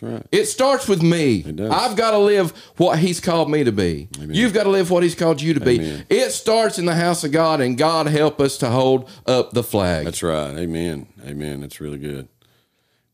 Right. 0.01 0.25
It 0.31 0.45
starts 0.45 0.87
with 0.87 1.03
me. 1.03 1.43
I've 1.45 1.95
got 1.95 2.11
to 2.11 2.17
live 2.17 2.51
what 2.77 2.97
He's 2.97 3.19
called 3.19 3.51
me 3.51 3.63
to 3.63 3.71
be. 3.71 4.09
You've 4.19 4.53
got 4.53 4.63
to 4.63 4.69
live 4.69 4.89
what 4.89 5.03
He's 5.03 5.13
called 5.13 5.41
you 5.41 5.53
to 5.53 5.59
be. 5.59 6.03
It 6.09 6.31
starts 6.31 6.79
in 6.79 6.85
the 6.85 6.95
house 6.95 7.23
of 7.23 7.31
God, 7.31 7.61
and 7.61 7.77
God 7.77 8.07
help 8.07 8.41
us 8.41 8.57
to 8.57 8.69
hold 8.69 9.09
up 9.27 9.51
the 9.51 9.63
flag. 9.63 10.05
That's 10.05 10.23
right. 10.23 10.57
Amen. 10.57 11.07
Amen. 11.25 11.61
That's 11.61 11.79
really 11.79 11.99
good. 11.99 12.27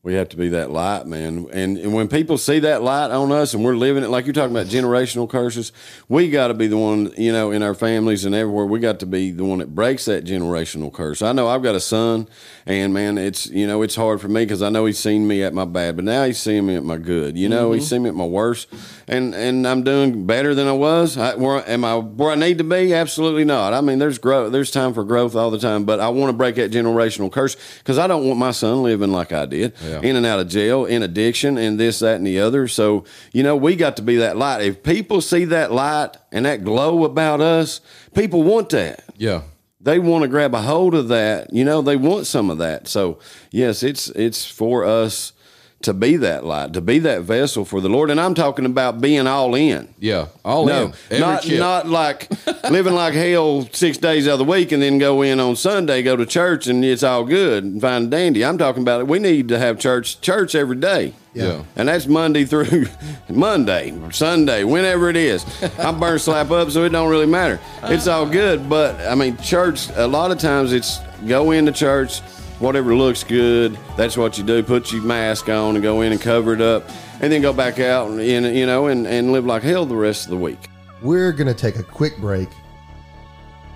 We 0.04 0.14
have 0.14 0.28
to 0.28 0.36
be 0.36 0.50
that 0.50 0.70
light, 0.70 1.06
man. 1.06 1.48
And, 1.52 1.76
and 1.76 1.92
when 1.92 2.06
people 2.06 2.38
see 2.38 2.60
that 2.60 2.82
light 2.82 3.10
on 3.10 3.32
us 3.32 3.52
and 3.52 3.64
we're 3.64 3.74
living 3.74 4.04
it, 4.04 4.10
like 4.10 4.26
you're 4.26 4.32
talking 4.32 4.56
about 4.56 4.68
generational 4.68 5.28
curses, 5.28 5.72
we 6.08 6.30
got 6.30 6.48
to 6.48 6.54
be 6.54 6.68
the 6.68 6.78
one, 6.78 7.12
you 7.18 7.32
know, 7.32 7.50
in 7.50 7.64
our 7.64 7.74
families 7.74 8.24
and 8.24 8.32
everywhere, 8.32 8.64
we 8.64 8.78
got 8.78 9.00
to 9.00 9.06
be 9.06 9.32
the 9.32 9.44
one 9.44 9.58
that 9.58 9.74
breaks 9.74 10.04
that 10.04 10.24
generational 10.24 10.92
curse. 10.92 11.20
I 11.20 11.32
know 11.32 11.48
I've 11.48 11.64
got 11.64 11.74
a 11.74 11.80
son, 11.80 12.28
and 12.64 12.94
man, 12.94 13.18
it's, 13.18 13.48
you 13.48 13.66
know, 13.66 13.82
it's 13.82 13.96
hard 13.96 14.20
for 14.20 14.28
me 14.28 14.44
because 14.44 14.62
I 14.62 14.68
know 14.68 14.84
he's 14.84 15.00
seen 15.00 15.26
me 15.26 15.42
at 15.42 15.52
my 15.52 15.64
bad, 15.64 15.96
but 15.96 16.04
now 16.04 16.24
he's 16.24 16.38
seeing 16.38 16.64
me 16.64 16.76
at 16.76 16.84
my 16.84 16.96
good. 16.96 17.36
You 17.36 17.48
know, 17.48 17.72
he's 17.72 17.82
mm-hmm. 17.82 17.88
seen 17.88 18.02
me 18.04 18.08
at 18.10 18.14
my 18.14 18.24
worst, 18.24 18.68
and, 19.08 19.34
and 19.34 19.66
I'm 19.66 19.82
doing 19.82 20.26
better 20.26 20.54
than 20.54 20.68
I 20.68 20.72
was. 20.72 21.18
I, 21.18 21.34
where, 21.34 21.68
am 21.68 21.84
I 21.84 21.96
where 21.96 22.30
I 22.30 22.36
need 22.36 22.58
to 22.58 22.64
be? 22.64 22.94
Absolutely 22.94 23.44
not. 23.44 23.74
I 23.74 23.80
mean, 23.80 23.98
there's 23.98 24.18
growth, 24.18 24.52
there's 24.52 24.70
time 24.70 24.94
for 24.94 25.02
growth 25.02 25.34
all 25.34 25.50
the 25.50 25.58
time, 25.58 25.84
but 25.84 25.98
I 25.98 26.08
want 26.08 26.30
to 26.30 26.34
break 26.36 26.54
that 26.54 26.70
generational 26.70 27.32
curse 27.32 27.56
because 27.78 27.98
I 27.98 28.06
don't 28.06 28.24
want 28.28 28.38
my 28.38 28.52
son 28.52 28.84
living 28.84 29.10
like 29.10 29.32
I 29.32 29.44
did 29.44 29.74
in 30.02 30.16
and 30.16 30.26
out 30.26 30.40
of 30.40 30.48
jail, 30.48 30.84
in 30.84 31.02
addiction, 31.02 31.58
and 31.58 31.78
this, 31.78 31.98
that, 32.00 32.16
and 32.16 32.26
the 32.26 32.40
other. 32.40 32.68
So, 32.68 33.04
you 33.32 33.42
know, 33.42 33.56
we 33.56 33.76
got 33.76 33.96
to 33.96 34.02
be 34.02 34.16
that 34.16 34.36
light. 34.36 34.62
If 34.62 34.82
people 34.82 35.20
see 35.20 35.44
that 35.46 35.72
light 35.72 36.16
and 36.32 36.46
that 36.46 36.64
glow 36.64 37.04
about 37.04 37.40
us, 37.40 37.80
people 38.14 38.42
want 38.42 38.70
that. 38.70 39.04
Yeah. 39.16 39.42
They 39.80 39.98
want 39.98 40.22
to 40.22 40.28
grab 40.28 40.54
a 40.54 40.62
hold 40.62 40.94
of 40.94 41.08
that. 41.08 41.52
You 41.52 41.64
know, 41.64 41.82
they 41.82 41.96
want 41.96 42.26
some 42.26 42.50
of 42.50 42.58
that. 42.58 42.88
So, 42.88 43.18
yes, 43.50 43.82
it's 43.82 44.08
it's 44.10 44.44
for 44.44 44.84
us 44.84 45.32
to 45.80 45.94
be 45.94 46.16
that 46.16 46.44
light, 46.44 46.72
to 46.72 46.80
be 46.80 46.98
that 46.98 47.22
vessel 47.22 47.64
for 47.64 47.80
the 47.80 47.88
Lord. 47.88 48.10
And 48.10 48.20
I'm 48.20 48.34
talking 48.34 48.64
about 48.66 49.00
being 49.00 49.28
all 49.28 49.54
in. 49.54 49.88
Yeah. 50.00 50.26
All 50.44 50.66
No, 50.66 50.86
in. 50.86 50.92
Every 51.10 51.18
not 51.20 51.42
chip. 51.42 51.58
not 51.60 51.86
like 51.86 52.28
living 52.70 52.94
like 52.94 53.14
hell 53.14 53.68
six 53.72 53.96
days 53.96 54.26
of 54.26 54.38
the 54.38 54.44
week 54.44 54.72
and 54.72 54.82
then 54.82 54.98
go 54.98 55.22
in 55.22 55.38
on 55.38 55.54
Sunday, 55.54 56.02
go 56.02 56.16
to 56.16 56.26
church 56.26 56.66
and 56.66 56.84
it's 56.84 57.04
all 57.04 57.24
good 57.24 57.62
and 57.62 57.80
fine 57.80 58.02
and 58.02 58.10
dandy. 58.10 58.44
I'm 58.44 58.58
talking 58.58 58.82
about 58.82 59.00
it. 59.02 59.06
We 59.06 59.20
need 59.20 59.48
to 59.50 59.58
have 59.58 59.78
church 59.78 60.20
church 60.20 60.56
every 60.56 60.76
day. 60.76 61.14
Yeah. 61.32 61.62
And 61.76 61.88
that's 61.88 62.08
Monday 62.08 62.44
through 62.44 62.86
Monday, 63.28 63.94
Sunday, 64.10 64.64
whenever 64.64 65.08
it 65.08 65.16
is. 65.16 65.44
I'm 65.78 66.00
burn 66.00 66.18
slap 66.18 66.50
up, 66.50 66.70
so 66.72 66.82
it 66.82 66.88
don't 66.88 67.08
really 67.08 67.26
matter. 67.26 67.60
It's 67.84 68.08
all 68.08 68.26
good. 68.26 68.68
But 68.68 68.96
I 69.06 69.14
mean, 69.14 69.36
church. 69.36 69.88
A 69.94 70.08
lot 70.08 70.32
of 70.32 70.38
times 70.40 70.72
it's 70.72 70.98
go 71.28 71.52
into 71.52 71.70
church, 71.70 72.20
whatever 72.58 72.94
looks 72.94 73.24
good. 73.24 73.78
That's 73.96 74.16
what 74.16 74.38
you 74.38 74.44
do. 74.44 74.62
Put 74.62 74.92
your 74.92 75.02
mask 75.02 75.48
on 75.48 75.74
and 75.76 75.82
go 75.82 76.00
in 76.00 76.12
and 76.12 76.20
cover 76.20 76.54
it 76.54 76.60
up, 76.60 76.88
and 77.20 77.32
then 77.32 77.42
go 77.42 77.52
back 77.52 77.78
out 77.78 78.10
and 78.10 78.20
you 78.56 78.66
know 78.66 78.86
and, 78.86 79.06
and 79.06 79.32
live 79.32 79.44
like 79.44 79.62
hell 79.62 79.86
the 79.86 79.96
rest 79.96 80.24
of 80.24 80.30
the 80.30 80.36
week. 80.36 80.68
We're 81.02 81.32
to 81.46 81.54
take 81.54 81.76
a 81.76 81.82
quick 81.82 82.18
break. 82.18 82.48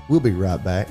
We'll 0.09 0.21
be 0.21 0.33
right 0.33 0.63
back. 0.63 0.89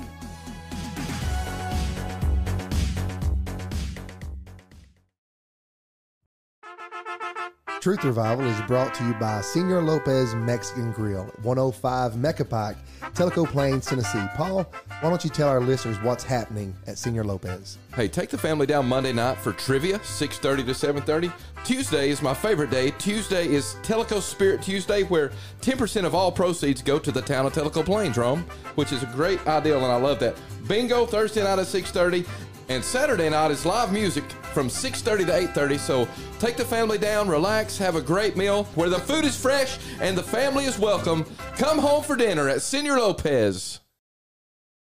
Truth 7.82 8.04
Revival 8.04 8.46
is 8.46 8.62
brought 8.68 8.94
to 8.94 9.04
you 9.04 9.16
by 9.16 9.42
Senor 9.42 9.82
Lopez 9.82 10.36
Mexican 10.36 10.92
Grill, 10.92 11.24
105 11.42 12.16
Mecca 12.16 12.46
Pike, 12.46 12.78
Tellico 13.16 13.48
Plains, 13.48 13.88
Tennessee. 13.88 14.24
Paul, 14.36 14.72
why 15.00 15.10
don't 15.10 15.24
you 15.24 15.32
tell 15.32 15.50
our 15.50 15.60
listeners 15.60 15.98
what's 16.04 16.24
happening 16.24 16.76
at 16.86 17.00
Senor 17.00 17.24
Lopez? 17.24 17.80
Hey, 17.96 18.08
take 18.08 18.30
the 18.30 18.38
family 18.38 18.68
down 18.68 18.88
Monday 18.88 19.12
night 19.12 19.40
for 19.40 19.52
trivia, 19.54 19.98
6.30 19.98 20.58
to 20.68 20.74
7.30. 20.74 21.34
Tuesday 21.64 22.12
is 22.12 22.22
my 22.22 22.36
favorite 22.36 22.70
day. 22.70 22.92
Tuesday 23.00 23.48
is 23.48 23.78
Tellico 23.82 24.22
Spirit 24.22 24.62
Tuesday, 24.62 25.02
where 25.02 25.32
10% 25.62 26.06
of 26.06 26.14
all 26.14 26.32
proceeds 26.32 26.84
go 26.84 27.00
to 27.00 27.12
the 27.12 27.24
town 27.24 27.48
of 27.48 27.54
Tellico 27.54 27.84
Plains, 27.84 28.16
Rome, 28.16 28.46
which 28.76 28.92
is 28.92 29.02
a 29.02 29.08
great 29.08 29.44
ideal, 29.48 29.78
and 29.78 29.92
I 29.92 29.96
love 29.96 30.20
that. 30.20 30.38
Bingo 30.68 31.08
Thursday 31.08 31.44
night 31.44 31.58
at 31.58 31.66
6.30, 31.66 32.28
and 32.72 32.84
Saturday 32.84 33.30
night 33.30 33.52
is 33.52 33.66
live 33.66 33.92
music 33.92 34.24
from 34.54 34.68
6.30 34.68 35.26
to 35.26 35.60
8.30. 35.60 35.80
So 35.80 36.08
take 36.40 36.56
the 36.56 36.66
family 36.66 36.98
down, 36.98 37.28
relax, 37.28 37.78
have 37.78 37.96
a 37.96 38.02
great 38.02 38.38
meal 38.38 38.64
where 38.76 38.90
the 38.90 39.00
food 39.00 39.26
is 39.26 39.40
fresh 39.40 39.78
and 40.00 40.18
the 40.18 40.24
family 40.24 40.66
is 40.66 40.80
welcome. 40.80 41.26
Come 41.58 41.80
home 41.80 42.04
for 42.04 42.16
dinner 42.16 42.48
at 42.48 42.62
Senor 42.62 42.98
Lopez. 42.98 43.82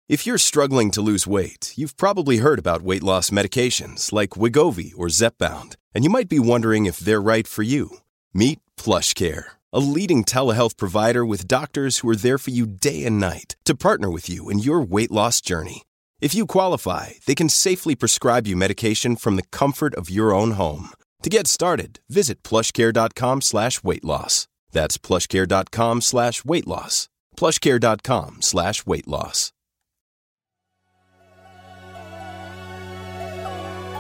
If 0.08 0.26
you're 0.26 0.38
struggling 0.38 0.90
to 0.92 1.00
lose 1.00 1.26
weight, 1.26 1.72
you've 1.76 1.96
probably 1.96 2.38
heard 2.38 2.58
about 2.58 2.82
weight 2.82 3.02
loss 3.02 3.30
medications 3.30 4.12
like 4.12 4.30
Wegovy 4.30 4.92
or 4.96 5.08
Zepbound, 5.08 5.76
and 5.94 6.04
you 6.04 6.10
might 6.10 6.28
be 6.28 6.38
wondering 6.38 6.86
if 6.86 6.98
they're 6.98 7.22
right 7.22 7.48
for 7.48 7.62
you. 7.62 7.98
Meet 8.34 8.60
PlushCare, 8.76 9.44
a 9.72 9.80
leading 9.80 10.24
telehealth 10.24 10.76
provider 10.76 11.24
with 11.24 11.48
doctors 11.48 11.98
who 11.98 12.08
are 12.10 12.16
there 12.16 12.38
for 12.38 12.50
you 12.50 12.66
day 12.66 13.04
and 13.04 13.18
night 13.18 13.56
to 13.64 13.74
partner 13.74 14.10
with 14.10 14.28
you 14.28 14.50
in 14.50 14.58
your 14.58 14.82
weight 14.82 15.10
loss 15.10 15.40
journey. 15.40 15.82
If 16.22 16.36
you 16.36 16.46
qualify, 16.46 17.14
they 17.26 17.34
can 17.34 17.48
safely 17.48 17.96
prescribe 17.96 18.46
you 18.46 18.56
medication 18.56 19.16
from 19.16 19.34
the 19.34 19.42
comfort 19.50 19.92
of 19.96 20.08
your 20.08 20.32
own 20.32 20.52
home. 20.52 20.90
To 21.24 21.28
get 21.28 21.48
started, 21.48 21.98
visit 22.08 22.44
plushcare.com 22.44 23.42
slash 23.42 23.82
weight 23.82 24.04
loss. 24.04 24.46
That's 24.70 24.98
plushcare.com 24.98 26.00
slash 26.00 26.44
weight 26.44 26.68
loss. 26.68 27.08
plushcare.com 27.36 28.40
slash 28.40 28.86
weight 28.86 29.08
loss. 29.08 29.50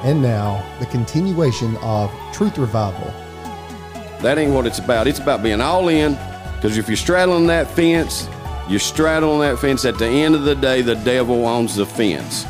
And 0.04 0.22
now, 0.22 0.64
the 0.78 0.86
continuation 0.86 1.76
of 1.78 2.12
Truth 2.32 2.56
Revival. 2.56 3.12
That 4.20 4.38
ain't 4.38 4.52
what 4.52 4.66
it's 4.66 4.78
about. 4.78 5.08
It's 5.08 5.18
about 5.18 5.42
being 5.42 5.60
all 5.60 5.88
in. 5.88 6.12
Because 6.54 6.78
if 6.78 6.86
you're 6.86 6.96
straddling 6.96 7.48
that 7.48 7.68
fence, 7.68 8.28
you're 8.72 8.80
straddling 8.80 9.40
that 9.40 9.58
fence. 9.58 9.84
At 9.84 9.98
the 9.98 10.06
end 10.06 10.34
of 10.34 10.42
the 10.44 10.54
day, 10.56 10.82
the 10.82 10.94
devil 10.96 11.46
owns 11.46 11.76
the 11.76 11.86
fence. 11.86 12.44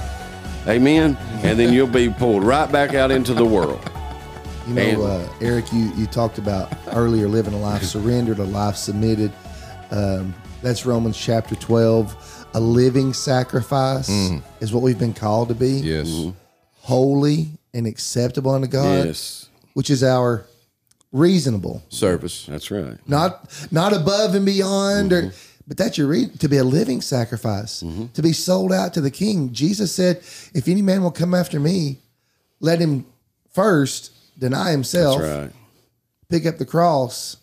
Amen. 0.69 1.19
And 1.43 1.59
then 1.59 1.73
you'll 1.75 1.89
be 1.89 2.09
pulled 2.09 2.45
right 2.45 2.71
back 2.71 2.95
out 2.95 3.11
into 3.11 3.35
the 3.35 3.45
world. 3.45 3.81
You 4.69 4.75
know, 4.75 4.83
And- 4.83 5.03
uh, 5.03 5.29
Eric, 5.41 5.73
you, 5.73 5.93
you 5.97 6.07
talked 6.07 6.39
about 6.39 6.73
earlier 6.93 7.27
living 7.29 7.53
a 7.53 7.59
life 7.59 7.83
surrendered, 7.83 8.39
a 8.39 8.45
life 8.45 8.77
submitted. 8.77 9.33
Um, 9.91 10.33
that's 10.63 10.87
Romans 10.87 11.19
chapter 11.19 11.57
12. 11.57 12.47
A 12.55 12.61
living 12.61 13.13
sacrifice 13.13 14.09
is 14.61 14.73
what 14.73 14.83
we've 14.83 14.99
been 14.99 15.15
called 15.15 15.49
to 15.49 15.55
be. 15.55 15.71
Yes. 15.81 16.27
Holy 16.83 17.49
and 17.75 17.87
acceptable 17.87 18.53
unto 18.53 18.69
God, 18.69 19.07
Yes, 19.07 19.49
which 19.75 19.89
is 19.91 20.05
our 20.05 20.45
reasonable, 21.13 21.83
Service. 21.89 22.47
that's 22.47 22.71
right. 22.71 22.97
not 23.09 23.49
not 23.71 23.93
above 23.93 24.35
and 24.35 24.45
beyond, 24.45 25.13
or 25.13 25.33
but 25.67 25.77
that's 25.77 25.99
your 25.99 26.09
re- 26.09 26.29
to 26.39 26.49
be 26.49 26.57
a 26.57 26.65
living 26.65 27.01
sacrifice, 27.01 27.83
mm-hmm. 27.83 28.07
to 28.07 28.23
be 28.23 28.33
sold 28.33 28.73
out 28.73 28.95
to 28.95 29.01
the 29.01 29.11
King. 29.11 29.53
Jesus 29.53 29.95
said, 29.95 30.19
"If 30.55 30.69
any 30.69 30.83
man 30.83 31.03
will 31.03 31.11
come 31.11 31.35
after 31.35 31.61
me, 31.61 31.99
let 32.61 32.81
him 32.81 33.07
first 33.51 34.13
deny 34.39 34.71
himself." 34.71 35.21
Right. 35.21 35.51
pick 36.29 36.47
up 36.47 36.57
the 36.57 36.65
cross 36.65 37.37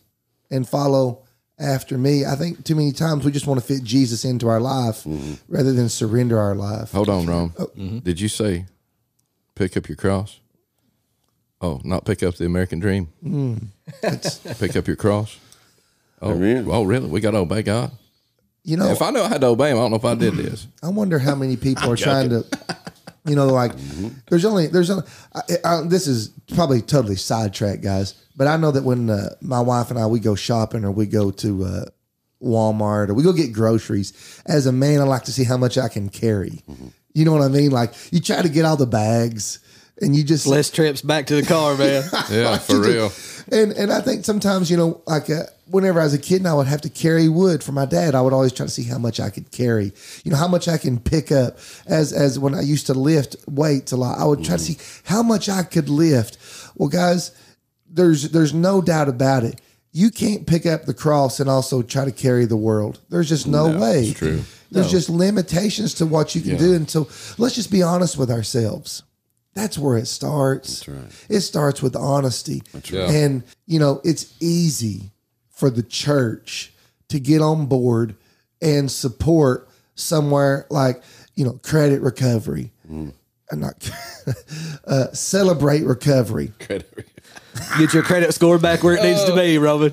and 0.50 0.68
follow 0.68 1.22
after 1.60 1.98
me. 1.98 2.26
I 2.26 2.36
think 2.36 2.64
too 2.64 2.76
many 2.76 2.92
times 2.92 3.26
we 3.26 3.32
just 3.32 3.46
want 3.46 3.60
to 3.60 3.66
fit 3.66 3.84
Jesus 3.84 4.26
into 4.26 4.48
our 4.48 4.60
life 4.60 5.04
mm-hmm. 5.04 5.34
rather 5.48 5.74
than 5.74 5.90
surrender 5.90 6.40
our 6.40 6.56
life. 6.56 6.92
Hold 6.92 7.10
on, 7.10 7.26
Rome. 7.26 7.54
Oh. 7.60 7.68
Mm-hmm. 7.68 8.00
Did 8.00 8.20
you 8.20 8.30
say 8.30 8.66
pick 9.56 9.76
up 9.78 9.88
your 9.88 9.98
cross? 9.98 10.40
Oh, 11.62 11.82
not 11.84 12.06
pick 12.06 12.24
up 12.24 12.36
the 12.36 12.46
American 12.46 12.80
dream. 12.80 13.10
Mm. 13.24 13.68
pick 14.60 14.76
up 14.78 14.88
your 14.88 14.96
cross. 14.96 15.38
Oh, 16.22 16.32
oh, 16.32 16.84
really? 16.84 17.08
We 17.08 17.20
got 17.20 17.32
to 17.32 17.38
obey 17.38 17.64
God. 17.64 17.92
You 18.64 18.78
know, 18.78 18.92
If 18.92 19.02
I 19.02 19.10
know 19.12 19.26
how 19.28 19.38
to 19.38 19.48
obey 19.48 19.72
Him, 19.72 19.78
I 19.78 19.82
don't 19.82 19.92
know 19.92 19.98
if 19.98 20.06
I 20.06 20.16
did 20.16 20.36
this. 20.36 20.68
I 20.84 20.90
wonder 20.90 21.18
how 21.20 21.36
many 21.36 21.56
people 21.58 21.90
are 21.92 21.96
trying 21.96 22.30
to, 22.30 22.46
you 23.26 23.36
know, 23.36 23.48
like 23.48 23.72
there's 24.30 24.46
only 24.46 24.68
there's 24.68 24.90
only 24.90 25.04
I, 25.34 25.42
I, 25.66 25.82
this 25.88 26.08
is 26.08 26.30
probably 26.54 26.82
totally 26.82 27.16
sidetracked, 27.16 27.82
guys. 27.82 28.14
But 28.36 28.48
I 28.48 28.58
know 28.58 28.72
that 28.72 28.84
when 28.84 29.10
uh, 29.10 29.30
my 29.42 29.60
wife 29.62 29.90
and 29.90 30.00
I 30.00 30.06
we 30.08 30.20
go 30.20 30.36
shopping 30.36 30.84
or 30.86 30.92
we 30.92 31.06
go 31.08 31.32
to 31.32 31.64
uh, 31.66 31.86
Walmart 32.42 33.10
or 33.10 33.14
we 33.14 33.24
go 33.24 33.34
get 33.34 33.54
groceries, 33.54 34.14
as 34.46 34.66
a 34.66 34.72
man, 34.72 35.00
I 35.02 35.04
like 35.04 35.24
to 35.26 35.32
see 35.32 35.44
how 35.44 35.58
much 35.58 35.78
I 35.78 35.88
can 35.88 36.10
carry. 36.10 36.62
You 37.14 37.26
know 37.26 37.34
what 37.34 37.42
I 37.42 37.48
mean? 37.48 37.72
Like 37.72 37.94
you 38.12 38.20
try 38.22 38.42
to 38.42 38.50
get 38.50 38.66
all 38.66 38.78
the 38.78 38.88
bags. 38.88 39.60
And 40.02 40.16
you 40.16 40.24
just 40.24 40.48
Less 40.48 40.70
trips 40.70 41.02
back 41.02 41.28
to 41.28 41.36
the 41.36 41.44
car, 41.44 41.76
man. 41.76 42.04
Yeah, 42.30 42.58
for 42.58 42.80
real. 42.80 43.12
And 43.52 43.72
and 43.74 43.92
I 43.92 44.02
think 44.02 44.26
sometimes 44.26 44.70
you 44.70 44.78
know, 44.78 45.02
like 45.08 45.30
uh, 45.30 45.44
whenever 45.68 46.00
I 46.00 46.04
was 46.04 46.14
a 46.14 46.20
kid, 46.20 46.38
and 46.38 46.48
I 46.48 46.54
would 46.54 46.68
have 46.68 46.82
to 46.82 46.90
carry 46.90 47.28
wood 47.28 47.64
for 47.64 47.72
my 47.72 47.86
dad. 47.86 48.16
I 48.16 48.22
would 48.22 48.34
always 48.34 48.54
try 48.54 48.66
to 48.66 48.72
see 48.72 48.84
how 48.84 48.98
much 48.98 49.20
I 49.20 49.30
could 49.30 49.52
carry. 49.52 49.92
You 50.24 50.32
know, 50.32 50.38
how 50.38 50.48
much 50.48 50.68
I 50.68 50.78
can 50.78 51.00
pick 51.00 51.32
up. 51.32 51.58
As 51.88 52.14
as 52.14 52.38
when 52.38 52.54
I 52.54 52.62
used 52.62 52.88
to 52.88 52.94
lift 52.94 53.36
weights 53.48 53.92
a 53.92 53.98
lot, 53.98 54.20
I 54.20 54.26
would 54.26 54.44
try 54.44 54.58
to 54.58 54.64
see 54.64 54.78
how 55.04 55.24
much 55.24 55.50
I 55.50 55.64
could 55.64 55.90
lift. 55.90 56.38
Well, 56.76 56.90
guys, 56.90 57.32
there's 57.90 58.30
there's 58.30 58.54
no 58.54 58.82
doubt 58.82 59.10
about 59.10 59.44
it. 59.44 59.60
You 59.92 60.12
can't 60.12 60.46
pick 60.46 60.68
up 60.68 60.86
the 60.86 60.94
cross 60.94 61.40
and 61.40 61.50
also 61.50 61.82
try 61.82 62.06
to 62.06 62.12
carry 62.12 62.46
the 62.46 62.58
world. 62.58 63.00
There's 63.10 63.28
just 63.28 63.48
no, 63.48 63.76
way. 63.80 64.14
true. 64.14 64.44
There's 64.72 64.92
just 64.92 65.10
limitations 65.10 65.96
to 65.96 66.06
what 66.06 66.36
you 66.36 66.42
can 66.42 66.58
do. 66.58 66.76
And 66.76 66.88
so 66.88 67.10
let's 67.40 67.56
just 67.56 67.72
be 67.72 67.82
honest 67.82 68.16
with 68.16 68.30
ourselves. 68.30 69.02
That's 69.54 69.78
where 69.78 69.98
it 69.98 70.08
starts. 70.08 70.88
right. 70.88 71.26
It 71.28 71.42
starts 71.42 71.82
with 71.82 71.96
honesty. 71.96 72.64
right. 72.74 72.94
And, 72.94 73.44
you 73.66 73.80
know, 73.80 74.02
it's 74.04 74.34
easy 74.40 75.12
for 75.50 75.70
the 75.70 75.84
church 75.84 76.74
to 77.10 77.20
get 77.20 77.42
on 77.42 77.66
board 77.66 78.16
and 78.62 78.90
support 78.90 79.68
somewhere 79.96 80.66
like, 80.70 81.04
you 81.36 81.44
know, 81.44 81.60
credit 81.64 82.02
recovery. 82.02 82.72
Mm. 82.90 83.14
Uh, 83.52 83.56
Not 83.56 83.90
uh, 84.88 85.12
celebrate 85.14 85.84
recovery. 85.84 86.52
Get 87.78 87.94
your 87.94 88.04
credit 88.04 88.34
score 88.34 88.58
back 88.60 88.84
where 88.84 88.96
it 88.96 89.04
needs 89.04 89.24
to 89.26 89.36
be, 89.36 89.58
Roman. 89.58 89.92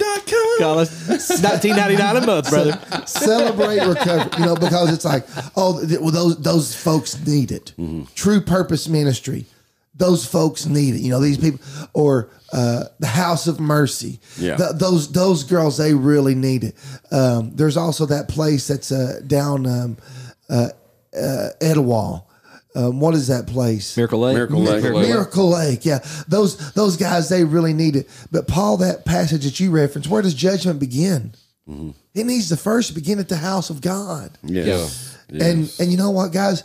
Call 0.59 0.79
us. 0.79 1.09
It's 1.09 1.42
nineteen 1.42 1.75
ninety 1.77 1.97
nine 1.97 2.16
a 2.16 2.25
month, 2.27 2.49
brother. 2.51 2.79
celebrate 3.07 3.81
recovery. 3.85 4.31
You 4.38 4.47
know, 4.47 4.55
because 4.57 4.92
it's 4.92 5.05
like, 5.05 5.27
oh, 5.57 5.85
th- 5.85 6.01
well, 6.01 6.11
those 6.11 6.37
those 6.40 6.75
folks 6.77 7.19
need 7.27 7.51
it. 7.51 7.73
Mm-hmm. 7.79 8.05
True 8.14 8.40
Purpose 8.40 8.88
Ministry, 8.88 9.47
those 9.95 10.25
folks 10.27 10.66
need 10.66 10.95
it. 10.95 11.01
You 11.01 11.11
know, 11.11 11.21
these 11.21 11.38
people, 11.38 11.61
or 11.92 12.29
uh, 12.53 12.85
the 13.01 13.07
House 13.09 13.47
of 13.47 13.59
Mercy. 13.59 14.21
Yeah. 14.38 14.57
Th- 14.57 14.71
those 14.75 15.11
those 15.12 15.42
girls, 15.45 15.77
they 15.79 15.95
really 15.95 16.35
need 16.35 16.62
it. 16.64 16.75
Um, 17.11 17.55
there's 17.57 17.77
also 17.77 18.07
that 18.07 18.29
place 18.29 18.69
that's 18.69 18.92
uh, 18.92 19.21
down 19.27 19.66
um, 19.66 19.97
uh, 20.49 20.69
uh, 21.19 21.49
Etowah. 21.61 22.23
Um, 22.77 23.01
what 23.01 23.15
is 23.15 23.29
that 23.29 23.47
place? 23.47 23.97
Miracle 23.97 24.21
Lake. 24.21 24.35
Miracle 24.35 24.61
Lake. 24.61 24.83
Miracle 24.83 25.49
Lake. 25.49 25.87
Yeah, 25.87 26.01
those 26.29 26.73
those 26.75 26.99
guys 26.99 27.31
they 27.31 27.43
really 27.43 27.73
need 27.73 27.97
it. 27.97 28.07
But 28.31 28.47
Paul, 28.47 28.77
that 28.79 29.07
passage 29.07 29.45
that 29.45 29.59
you 29.59 29.71
referenced, 29.71 30.11
where 30.11 30.21
does 30.21 30.35
judgment 30.35 30.79
begin? 30.79 31.33
It 32.15 32.25
needs 32.27 32.49
to 32.51 32.57
first 32.57 32.95
begin 32.95 33.19
at 33.19 33.29
the 33.29 33.39
house 33.39 33.71
of 33.71 33.81
God. 33.81 34.39
Yes. 34.43 35.19
And 35.31 35.75
and 35.81 35.91
you 35.91 35.97
know 35.97 36.11
what, 36.11 36.33
guys? 36.33 36.62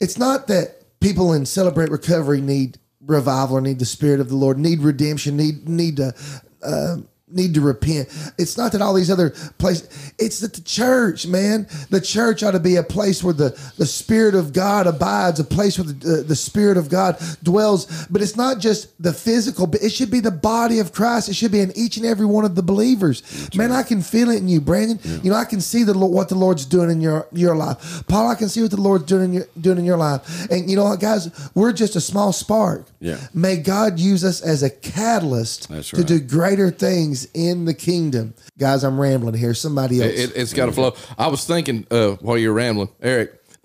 It's 0.00 0.18
not 0.18 0.48
that 0.48 0.98
people 1.00 1.32
in 1.34 1.46
celebrate 1.46 1.90
recovery 1.90 2.40
need 2.40 2.78
revival 3.04 3.58
or 3.58 3.60
need 3.60 3.78
the 3.78 3.84
spirit 3.84 4.20
of 4.20 4.28
the 4.28 4.36
Lord, 4.36 4.58
need 4.58 4.80
redemption, 4.80 5.36
need 5.36 5.68
need 5.68 5.98
to 5.98 6.14
uh, 6.62 6.96
need 7.34 7.54
to 7.54 7.60
repent. 7.60 8.08
It's 8.38 8.56
not 8.56 8.72
that 8.72 8.82
all 8.82 8.94
these 8.94 9.10
other 9.10 9.30
places. 9.58 10.14
It's 10.18 10.40
that 10.40 10.54
the 10.54 10.62
church, 10.62 11.26
man, 11.26 11.66
the 11.90 12.00
church 12.00 12.42
ought 12.42 12.52
to 12.52 12.60
be 12.60 12.76
a 12.76 12.82
place 12.82 13.22
where 13.22 13.34
the 13.34 13.50
the 13.78 13.86
spirit 13.86 14.34
of 14.34 14.52
God 14.52 14.86
abides, 14.86 15.40
a 15.40 15.44
place 15.44 15.78
where 15.78 15.86
the 15.86 16.20
uh, 16.20 16.22
the 16.26 16.36
spirit 16.36 16.76
of 16.76 16.88
God 16.88 17.16
dwells. 17.42 18.06
But 18.06 18.22
it's 18.22 18.36
not 18.36 18.58
just 18.58 18.90
the 19.02 19.12
physical, 19.12 19.66
but 19.66 19.82
it 19.82 19.90
should 19.90 20.10
be 20.10 20.20
the 20.20 20.30
body 20.30 20.78
of 20.78 20.92
Christ. 20.92 21.28
It 21.28 21.34
should 21.34 21.52
be 21.52 21.60
in 21.60 21.72
each 21.76 21.96
and 21.96 22.06
every 22.06 22.26
one 22.26 22.44
of 22.44 22.54
the 22.54 22.62
believers. 22.62 23.22
man, 23.54 23.72
I 23.72 23.82
can 23.82 24.02
feel 24.02 24.30
it 24.30 24.38
in 24.38 24.48
you, 24.48 24.60
Brandon. 24.60 24.98
You 25.22 25.30
know, 25.30 25.36
I 25.36 25.44
can 25.44 25.60
see 25.60 25.84
the 25.84 25.96
what 25.96 26.28
the 26.28 26.34
Lord's 26.34 26.66
doing 26.66 26.90
in 26.90 27.00
your 27.00 27.26
your 27.32 27.56
life. 27.56 28.04
Paul, 28.08 28.28
I 28.28 28.34
can 28.34 28.48
see 28.48 28.62
what 28.62 28.70
the 28.70 28.80
Lord's 28.80 29.04
doing 29.04 29.24
in 29.24 29.32
your 29.32 29.46
doing 29.60 29.78
in 29.78 29.84
your 29.84 29.96
life. 29.96 30.50
And 30.50 30.70
you 30.70 30.76
know 30.76 30.84
what, 30.84 31.00
guys, 31.00 31.30
we're 31.54 31.72
just 31.72 31.96
a 31.96 32.00
small 32.00 32.32
spark. 32.32 32.86
Yeah. 33.00 33.18
May 33.34 33.56
God 33.56 33.98
use 33.98 34.24
us 34.24 34.40
as 34.40 34.62
a 34.62 34.70
catalyst 34.70 35.68
That's 35.68 35.90
to 35.90 36.04
do 36.04 36.20
greater 36.20 36.70
things 36.70 37.21
in 37.34 37.64
the 37.64 37.74
kingdom. 37.74 38.34
Guys, 38.58 38.84
I'm 38.84 39.00
rambling 39.00 39.34
here. 39.34 39.54
Somebody 39.54 40.02
else. 40.02 40.12
It, 40.12 40.32
it's 40.36 40.52
got 40.52 40.66
to 40.66 40.72
flow. 40.72 40.94
I 41.18 41.28
was 41.28 41.44
thinking 41.44 41.86
uh, 41.90 42.12
while 42.20 42.38
you're 42.38 42.52
rambling, 42.52 42.90
Eric. 43.00 43.38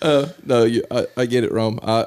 uh, 0.00 0.28
no, 0.44 0.64
you, 0.64 0.82
I, 0.90 1.06
I 1.16 1.26
get 1.26 1.44
it, 1.44 1.52
Rome. 1.52 1.78
I 1.82 2.06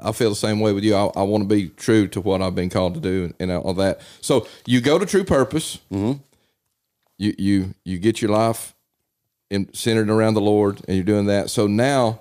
I 0.00 0.12
feel 0.12 0.30
the 0.30 0.36
same 0.36 0.60
way 0.60 0.72
with 0.72 0.84
you. 0.84 0.94
I, 0.94 1.06
I 1.16 1.22
want 1.22 1.42
to 1.42 1.48
be 1.48 1.68
true 1.68 2.06
to 2.08 2.20
what 2.20 2.40
I've 2.40 2.54
been 2.54 2.70
called 2.70 2.94
to 2.94 3.00
do 3.00 3.24
and, 3.24 3.34
and 3.40 3.50
all 3.50 3.74
that. 3.74 4.00
So 4.20 4.46
you 4.64 4.80
go 4.80 4.98
to 4.98 5.04
True 5.04 5.24
Purpose. 5.24 5.78
Mm-hmm. 5.90 6.20
You 7.18 7.34
you 7.36 7.74
you 7.84 7.98
get 7.98 8.22
your 8.22 8.30
life 8.30 8.74
in, 9.50 9.72
centered 9.74 10.08
around 10.08 10.34
the 10.34 10.40
Lord, 10.40 10.80
and 10.86 10.96
you're 10.96 11.04
doing 11.04 11.26
that. 11.26 11.50
So 11.50 11.66
now, 11.66 12.20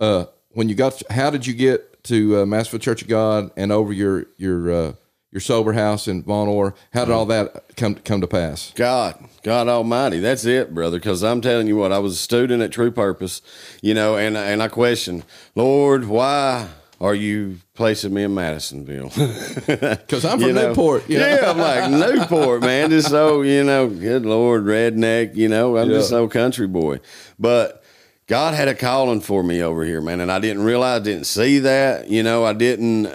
uh, 0.00 0.26
when 0.50 0.68
you 0.68 0.74
got, 0.74 1.02
how 1.10 1.30
did 1.30 1.46
you 1.46 1.52
get 1.52 2.02
to 2.04 2.40
uh, 2.40 2.46
Madisonville 2.46 2.80
Church 2.80 3.02
of 3.02 3.08
God 3.08 3.50
and 3.56 3.70
over 3.70 3.92
your 3.92 4.26
your 4.38 4.70
uh, 4.70 4.92
your 5.30 5.40
sober 5.40 5.72
house 5.74 6.08
in 6.08 6.22
Vonore? 6.22 6.74
How 6.92 7.04
did 7.04 7.12
all 7.12 7.26
that 7.26 7.76
come 7.76 7.94
come 7.96 8.20
to 8.20 8.26
pass? 8.26 8.72
God, 8.74 9.22
God 9.42 9.68
Almighty, 9.68 10.20
that's 10.20 10.44
it, 10.44 10.74
brother. 10.74 10.98
Because 10.98 11.22
I'm 11.22 11.40
telling 11.40 11.66
you 11.66 11.76
what, 11.76 11.92
I 11.92 11.98
was 11.98 12.14
a 12.14 12.16
student 12.16 12.62
at 12.62 12.72
True 12.72 12.90
Purpose, 12.90 13.42
you 13.82 13.94
know, 13.94 14.16
and 14.16 14.36
and 14.36 14.62
I 14.62 14.68
questioned, 14.68 15.24
Lord, 15.54 16.06
why 16.06 16.68
are 17.00 17.14
you 17.14 17.58
placing 17.74 18.12
me 18.12 18.24
in 18.24 18.34
Madisonville? 18.34 19.12
Because 19.66 20.24
I'm 20.24 20.38
from 20.40 20.48
You 20.48 20.52
know? 20.54 20.68
Newport. 20.68 21.08
You 21.08 21.18
know? 21.18 21.28
Yeah, 21.28 21.50
I'm 21.50 21.58
like 21.58 21.90
Newport, 21.90 22.62
man. 22.62 22.90
Just 22.90 23.08
so 23.08 23.42
you 23.42 23.62
know, 23.62 23.88
good 23.88 24.24
Lord, 24.26 24.64
redneck. 24.64 25.36
You 25.36 25.48
know, 25.48 25.76
I'm 25.76 25.88
just 25.88 26.10
Yeah. 26.10 26.18
no 26.18 26.28
country 26.28 26.66
boy. 26.66 26.98
But 27.38 27.84
God 28.26 28.54
had 28.54 28.66
a 28.68 28.74
calling 28.74 29.20
for 29.20 29.42
me 29.42 29.62
over 29.62 29.84
here, 29.84 30.00
man, 30.00 30.20
and 30.20 30.30
I 30.32 30.38
didn't 30.40 30.62
realize, 30.64 31.02
didn't 31.02 31.26
see 31.26 31.60
that. 31.60 32.08
You 32.08 32.22
know, 32.22 32.44
I 32.44 32.52
didn't, 32.52 33.06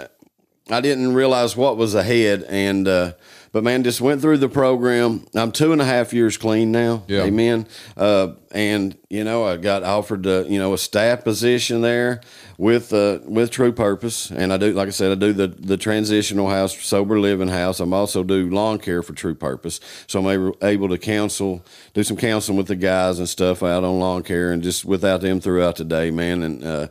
I 0.70 0.80
didn't 0.80 1.14
realize 1.14 1.56
what 1.56 1.76
was 1.76 1.94
ahead. 1.94 2.44
And 2.48 2.88
uh, 2.88 3.12
but 3.52 3.62
man, 3.62 3.84
just 3.84 4.00
went 4.00 4.20
through 4.20 4.38
the 4.38 4.48
program. 4.48 5.26
I'm 5.34 5.52
two 5.52 5.72
and 5.72 5.80
a 5.80 5.84
half 5.84 6.12
years 6.12 6.36
clean 6.36 6.72
now. 6.72 7.04
Yeah. 7.06 7.22
Amen. 7.22 7.68
Uh, 7.96 8.32
and 8.50 8.98
you 9.08 9.22
know, 9.22 9.44
I 9.44 9.58
got 9.58 9.84
offered, 9.84 10.26
uh, 10.26 10.44
you 10.48 10.58
know, 10.58 10.72
a 10.72 10.78
staff 10.78 11.22
position 11.22 11.80
there 11.80 12.20
with 12.58 12.92
uh, 12.92 13.20
with 13.24 13.50
True 13.50 13.72
Purpose, 13.72 14.30
and 14.30 14.52
I 14.52 14.56
do, 14.56 14.72
like 14.72 14.88
I 14.88 14.90
said, 14.90 15.12
I 15.12 15.14
do 15.14 15.32
the 15.32 15.48
the 15.48 15.76
transitional 15.76 16.48
house, 16.48 16.76
sober 16.80 17.20
living 17.20 17.48
house. 17.48 17.78
I'm 17.78 17.92
also 17.92 18.24
do 18.24 18.48
lawn 18.50 18.78
care 18.78 19.02
for 19.02 19.12
True 19.12 19.34
Purpose, 19.34 19.80
so 20.06 20.18
I'm 20.20 20.26
able, 20.26 20.56
able 20.62 20.88
to 20.88 20.98
counsel, 20.98 21.64
do 21.92 22.02
some 22.02 22.16
counseling 22.16 22.56
with 22.56 22.68
the 22.68 22.76
guys 22.76 23.18
and 23.18 23.28
stuff 23.28 23.62
out 23.62 23.84
on 23.84 24.00
lawn 24.00 24.22
care, 24.22 24.50
and 24.50 24.62
just 24.62 24.84
without 24.84 25.20
them 25.20 25.40
throughout 25.40 25.76
the 25.76 25.84
day, 25.84 26.10
man, 26.10 26.42
and. 26.42 26.90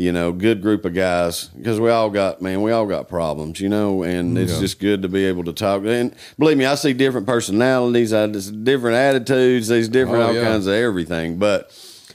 Uh, 0.00 0.02
you 0.02 0.12
know, 0.12 0.32
good 0.32 0.62
group 0.62 0.84
of 0.84 0.94
guys 0.94 1.48
because 1.48 1.78
we 1.78 1.90
all 1.90 2.10
got 2.10 2.40
man, 2.40 2.62
we 2.62 2.72
all 2.72 2.86
got 2.86 3.08
problems, 3.08 3.60
you 3.60 3.68
know, 3.68 4.02
and 4.02 4.38
it's 4.38 4.58
just 4.58 4.78
good 4.78 5.02
to 5.02 5.08
be 5.08 5.26
able 5.26 5.44
to 5.44 5.52
talk. 5.52 5.84
And 5.84 6.14
believe 6.38 6.56
me, 6.56 6.64
I 6.64 6.74
see 6.74 6.92
different 6.92 7.26
personalities, 7.26 8.12
I 8.12 8.26
just 8.26 8.64
different 8.64 8.96
attitudes, 8.96 9.68
these 9.68 9.88
different 9.88 10.22
Oh, 10.22 10.26
all 10.28 10.34
yeah. 10.34 10.42
kinds 10.44 10.66
of 10.66 10.74
everything. 10.74 11.38
But 11.38 11.70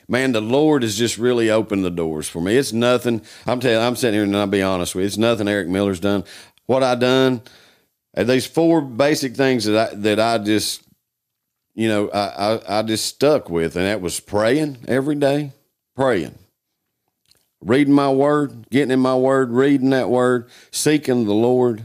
man, 0.08 0.32
the 0.32 0.42
Lord 0.42 0.84
has 0.84 0.98
just 0.98 1.18
really 1.18 1.50
opened 1.50 1.86
the 1.86 1.92
doors 1.92 2.28
for 2.28 2.42
me. 2.42 2.58
It's 2.58 2.74
nothing. 2.74 3.22
I'm 3.46 3.60
telling. 3.60 3.78
you, 3.80 3.84
I'm 3.84 3.96
sitting 3.96 4.16
here 4.16 4.24
and 4.24 4.36
I'll 4.36 4.48
be 4.48 4.62
honest 4.62 4.96
with 4.96 5.04
you. 5.04 5.08
It's 5.08 5.18
nothing 5.18 5.48
Eric 5.48 5.68
Miller's 5.68 6.00
done. 6.00 6.24
What 6.66 6.82
I 6.82 6.96
done, 6.96 7.42
and 8.16 8.28
these 8.28 8.48
four 8.48 8.82
basic 8.82 9.36
things 9.36 9.66
that 9.66 9.92
I 9.92 9.96
that 9.96 10.20
I 10.20 10.40
just, 10.40 10.82
you 11.76 11.88
know, 11.88 12.10
I 12.10 12.56
I, 12.56 12.80
I 12.80 12.82
just 12.82 13.06
stuck 13.06 13.50
with, 13.50 13.76
and 13.76 13.86
that 13.86 14.02
was 14.02 14.20
praying 14.20 14.78
every 14.88 15.16
day, 15.16 15.52
praying 15.96 16.36
reading 17.66 17.94
my 17.94 18.10
word, 18.10 18.70
getting 18.70 18.92
in 18.92 19.00
my 19.00 19.16
word, 19.16 19.52
reading 19.52 19.90
that 19.90 20.10
word, 20.10 20.48
seeking 20.72 21.26
the 21.26 21.34
Lord, 21.34 21.84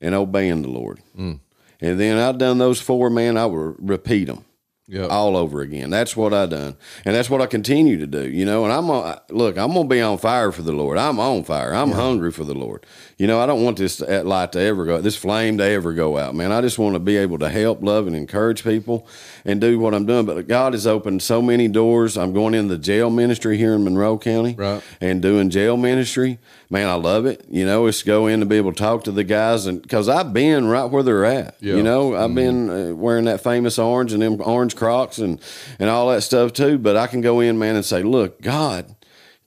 and 0.00 0.14
obeying 0.14 0.62
the 0.62 0.68
Lord. 0.68 1.00
Mm. 1.18 1.40
And 1.80 1.98
then 1.98 2.18
I've 2.18 2.38
done 2.38 2.58
those 2.58 2.80
four, 2.80 3.10
man, 3.10 3.36
I 3.36 3.46
will 3.46 3.74
repeat 3.78 4.26
them 4.26 4.44
Yeah. 4.92 5.06
all 5.06 5.36
over 5.38 5.62
again. 5.62 5.88
That's 5.88 6.14
what 6.16 6.34
I 6.34 6.44
done, 6.44 6.76
and 7.06 7.14
that's 7.14 7.30
what 7.30 7.40
I 7.40 7.46
continue 7.46 7.96
to 7.98 8.06
do. 8.06 8.28
You 8.28 8.44
know, 8.44 8.64
and 8.64 8.72
I'm 8.72 8.90
on, 8.90 9.18
look, 9.30 9.56
I'm 9.56 9.72
gonna 9.72 9.88
be 9.88 10.02
on 10.02 10.18
fire 10.18 10.52
for 10.52 10.60
the 10.60 10.72
Lord. 10.72 10.98
I'm 10.98 11.18
on 11.18 11.44
fire. 11.44 11.74
I'm 11.74 11.92
hungry 11.92 12.30
for 12.30 12.44
the 12.44 12.52
Lord. 12.54 12.84
You 13.16 13.26
know, 13.26 13.40
I 13.40 13.46
don't 13.46 13.62
want 13.64 13.78
this 13.78 14.00
light 14.00 14.52
to 14.52 14.60
ever 14.60 14.84
go, 14.84 15.00
this 15.00 15.16
flame 15.16 15.56
to 15.58 15.64
ever 15.64 15.92
go 15.94 16.18
out, 16.18 16.34
man. 16.34 16.52
I 16.52 16.60
just 16.60 16.78
want 16.78 16.94
to 16.94 16.98
be 17.00 17.16
able 17.16 17.38
to 17.38 17.48
help, 17.48 17.82
love, 17.82 18.06
and 18.06 18.14
encourage 18.14 18.64
people, 18.64 19.06
and 19.46 19.60
do 19.60 19.78
what 19.78 19.94
I'm 19.94 20.04
doing. 20.04 20.26
But 20.26 20.46
God 20.46 20.74
has 20.74 20.86
opened 20.86 21.22
so 21.22 21.40
many 21.40 21.68
doors. 21.68 22.18
I'm 22.18 22.32
going 22.34 22.52
in 22.52 22.68
the 22.68 22.76
jail 22.78 23.08
ministry 23.08 23.56
here 23.56 23.72
in 23.74 23.84
Monroe 23.84 24.18
County, 24.18 24.54
Right. 24.58 24.82
and 25.00 25.22
doing 25.22 25.48
jail 25.48 25.76
ministry. 25.78 26.38
Man, 26.72 26.88
I 26.88 26.94
love 26.94 27.26
it. 27.26 27.44
You 27.50 27.66
know, 27.66 27.84
it's 27.84 28.02
go 28.02 28.28
in 28.28 28.40
to 28.40 28.46
be 28.46 28.56
able 28.56 28.72
to 28.72 28.78
talk 28.78 29.04
to 29.04 29.12
the 29.12 29.24
guys, 29.24 29.66
and 29.66 29.82
because 29.82 30.08
I've 30.08 30.32
been 30.32 30.66
right 30.66 30.86
where 30.86 31.02
they're 31.02 31.26
at. 31.26 31.58
Yeah. 31.60 31.74
You 31.74 31.82
know, 31.82 32.16
I've 32.16 32.34
been 32.34 32.70
uh, 32.70 32.94
wearing 32.94 33.26
that 33.26 33.42
famous 33.42 33.78
orange 33.78 34.14
and 34.14 34.22
them 34.22 34.40
orange 34.40 34.74
Crocs 34.74 35.18
and 35.18 35.38
and 35.78 35.90
all 35.90 36.08
that 36.08 36.22
stuff 36.22 36.54
too. 36.54 36.78
But 36.78 36.96
I 36.96 37.08
can 37.08 37.20
go 37.20 37.40
in, 37.40 37.58
man, 37.58 37.76
and 37.76 37.84
say, 37.84 38.02
look, 38.02 38.40
God 38.40 38.96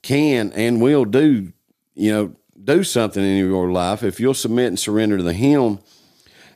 can 0.02 0.52
and 0.52 0.80
will 0.80 1.04
do, 1.04 1.52
you 1.96 2.12
know, 2.12 2.36
do 2.62 2.84
something 2.84 3.24
in 3.24 3.38
your 3.38 3.72
life 3.72 4.04
if 4.04 4.20
you'll 4.20 4.32
submit 4.32 4.68
and 4.68 4.78
surrender 4.78 5.16
to 5.16 5.24
the 5.24 5.32
Him, 5.32 5.80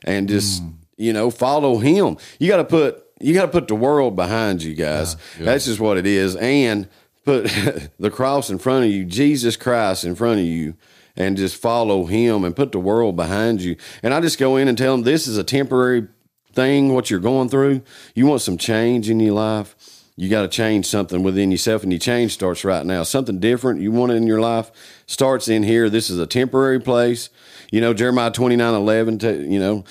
and 0.05 0.29
just 0.29 0.63
you 0.95 1.11
know 1.11 1.29
follow 1.29 1.79
Him. 1.79 2.15
You 2.39 2.47
got 2.47 2.57
to 2.57 2.63
put 2.63 3.03
you 3.19 3.33
got 3.33 3.47
to 3.47 3.51
put 3.51 3.67
the 3.67 3.75
world 3.75 4.15
behind 4.15 4.63
you, 4.63 4.73
guys. 4.73 5.17
That's 5.37 5.65
just 5.65 5.81
what 5.81 5.97
it 5.97 6.05
is, 6.07 6.37
and 6.37 6.87
put 7.25 7.45
the 7.99 8.11
cross 8.11 8.49
in 8.49 8.57
front 8.57 8.85
of 8.85 8.91
you, 8.91 9.05
Jesus 9.05 9.55
Christ 9.57 10.03
in 10.03 10.15
front 10.15 10.39
of 10.39 10.45
you. 10.45 10.75
And 11.17 11.35
just 11.35 11.57
follow 11.57 12.05
him 12.05 12.45
and 12.45 12.55
put 12.55 12.71
the 12.71 12.79
world 12.79 13.17
behind 13.17 13.61
you. 13.61 13.75
And 14.01 14.13
I 14.13 14.21
just 14.21 14.39
go 14.39 14.55
in 14.55 14.69
and 14.69 14.77
tell 14.77 14.93
them 14.93 15.03
this 15.03 15.27
is 15.27 15.37
a 15.37 15.43
temporary 15.43 16.07
thing, 16.53 16.93
what 16.93 17.09
you're 17.09 17.19
going 17.19 17.49
through, 17.49 17.81
you 18.15 18.25
want 18.25 18.41
some 18.41 18.57
change 18.57 19.09
in 19.09 19.19
your 19.19 19.33
life, 19.33 19.75
you 20.15 20.29
got 20.29 20.43
to 20.43 20.47
change 20.47 20.85
something 20.85 21.23
within 21.23 21.51
yourself, 21.51 21.83
and 21.83 21.91
your 21.91 21.99
change 21.99 22.33
starts 22.33 22.63
right 22.63 22.85
now. 22.85 23.03
Something 23.03 23.39
different 23.39 23.81
you 23.81 23.91
want 23.91 24.11
in 24.11 24.27
your 24.27 24.39
life 24.39 24.71
starts 25.05 25.47
in 25.47 25.63
here. 25.63 25.89
This 25.89 26.09
is 26.09 26.19
a 26.19 26.27
temporary 26.27 26.79
place. 26.79 27.29
You 27.71 27.81
know, 27.81 27.93
Jeremiah 27.93 28.31
29 28.31 28.73
11, 28.73 29.19
to, 29.19 29.43
you 29.49 29.59
know, 29.59 29.83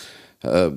uh, 0.45 0.71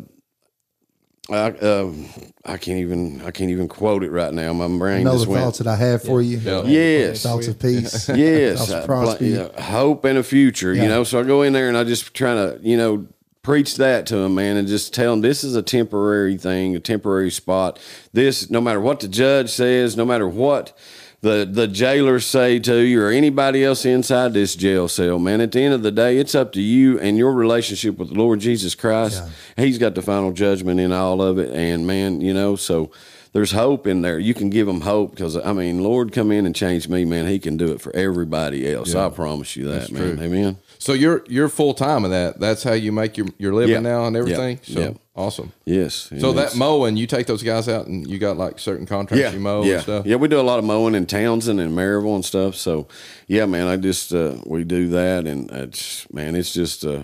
I, 1.31 1.47
um, 1.51 2.09
I 2.43 2.57
can't 2.57 2.79
even 2.79 3.21
I 3.21 3.31
can't 3.31 3.49
even 3.49 3.69
quote 3.69 4.03
it 4.03 4.11
right 4.11 4.33
now. 4.33 4.51
My 4.51 4.67
brain 4.67 5.05
know 5.05 5.13
just 5.13 5.25
the 5.25 5.31
went. 5.31 5.43
thoughts 5.43 5.57
that 5.59 5.67
I 5.67 5.75
have 5.77 6.03
for 6.03 6.21
you. 6.21 6.37
Yes. 6.65 7.23
Thoughts 7.23 7.47
of 7.47 7.57
peace. 7.59 8.09
Yes, 8.15 8.57
Thoughts 8.59 8.71
of 8.71 8.83
uh, 8.83 8.85
prosperity. 8.85 9.35
bla- 9.37 9.51
yeah, 9.55 9.61
hope 9.71 10.03
and 10.03 10.17
a 10.17 10.23
future. 10.23 10.73
Yeah. 10.73 10.83
You 10.83 10.89
know, 10.89 11.03
so 11.05 11.21
I 11.21 11.23
go 11.23 11.41
in 11.43 11.53
there 11.53 11.69
and 11.69 11.77
I 11.77 11.85
just 11.85 12.13
trying 12.13 12.35
to, 12.37 12.59
you 12.67 12.75
know, 12.75 13.07
preach 13.41 13.77
that 13.77 14.05
to 14.07 14.17
them, 14.17 14.35
man, 14.35 14.57
and 14.57 14.67
just 14.67 14.93
tell 14.93 15.11
them 15.11 15.21
this 15.21 15.43
is 15.45 15.55
a 15.55 15.61
temporary 15.61 16.37
thing, 16.37 16.75
a 16.75 16.79
temporary 16.79 17.31
spot. 17.31 17.79
This, 18.11 18.49
no 18.49 18.59
matter 18.61 18.79
what 18.81 18.99
the 18.99 19.07
judge 19.07 19.49
says, 19.49 19.95
no 19.95 20.05
matter 20.05 20.27
what 20.27 20.77
the 21.23 21.47
the 21.49 21.67
jailers 21.69 22.25
say 22.25 22.59
to 22.59 22.79
you 22.79 23.01
or 23.01 23.09
anybody 23.09 23.63
else 23.63 23.85
inside 23.85 24.33
this 24.33 24.55
jail 24.55 24.89
cell, 24.89 25.17
man, 25.17 25.39
at 25.39 25.53
the 25.53 25.61
end 25.61 25.73
of 25.73 25.81
the 25.81 25.91
day, 25.91 26.17
it's 26.17 26.35
up 26.35 26.51
to 26.51 26.61
you 26.61 26.99
and 26.99 27.17
your 27.17 27.31
relationship 27.31 27.97
with 27.97 28.09
the 28.09 28.15
Lord 28.15 28.41
Jesus 28.41 28.75
Christ. 28.75 29.23
He's 29.55 29.77
got 29.77 29.95
the 29.95 30.01
final 30.01 30.33
judgment 30.33 30.81
in 30.81 30.91
all 30.91 31.21
of 31.21 31.39
it, 31.39 31.49
and 31.55 31.87
man, 31.87 32.19
you 32.19 32.33
know, 32.33 32.57
so 32.57 32.91
there's 33.31 33.53
hope 33.53 33.87
in 33.87 34.01
there. 34.01 34.19
You 34.19 34.33
can 34.33 34.49
give 34.49 34.67
them 34.67 34.81
hope 34.81 35.11
because 35.11 35.37
I 35.37 35.53
mean, 35.53 35.81
Lord, 35.81 36.11
come 36.11 36.29
in 36.29 36.45
and 36.45 36.53
change 36.53 36.89
me, 36.89 37.05
man. 37.05 37.25
He 37.25 37.39
can 37.39 37.55
do 37.55 37.71
it 37.71 37.79
for 37.79 37.95
everybody 37.95 38.71
else. 38.71 38.93
I 38.93 39.09
promise 39.09 39.55
you 39.55 39.65
that, 39.69 39.91
man. 39.91 40.19
Amen. 40.19 40.57
So 40.83 40.91
you're 40.93 41.23
you're 41.29 41.47
full 41.47 41.73
time 41.73 42.03
in 42.03 42.11
that. 42.11 42.39
That's 42.41 42.61
how 42.63 42.73
you 42.73 42.91
make 42.91 43.17
your 43.17 43.27
your 43.37 43.53
living 43.53 43.73
Yeah. 43.73 43.79
now 43.79 44.05
and 44.05 44.17
everything. 44.17 44.59
Yeah. 44.65 44.73
So 44.75 44.79
Yeah. 44.81 44.91
awesome. 45.15 45.53
Yes. 45.65 46.11
So 46.19 46.33
that 46.33 46.57
mowing, 46.57 46.97
you 46.97 47.07
take 47.07 47.25
those 47.25 47.41
guys 47.41 47.69
out 47.69 47.87
and 47.87 48.05
you 48.05 48.17
got 48.19 48.37
like 48.37 48.59
certain 48.59 48.85
contracts 48.85 49.21
yeah, 49.21 49.31
you 49.31 49.39
mow 49.39 49.63
yeah, 49.63 49.75
and 49.75 49.83
stuff. 49.83 50.05
yeah. 50.05 50.17
We 50.17 50.27
do 50.27 50.39
a 50.39 50.43
lot 50.43 50.59
of 50.59 50.65
mowing 50.65 50.93
in 50.93 51.05
Townsend 51.05 51.61
and 51.61 51.71
Maryville 51.77 52.15
and 52.15 52.25
stuff. 52.25 52.55
So 52.55 52.87
yeah, 53.27 53.45
man, 53.45 53.67
I 53.67 53.77
just 53.77 54.13
uh, 54.13 54.35
we 54.45 54.65
do 54.65 54.89
that, 54.89 55.25
and 55.25 55.49
it's 55.51 56.05
man, 56.11 56.35
it's 56.35 56.53
just. 56.53 56.85
Uh, 56.85 57.03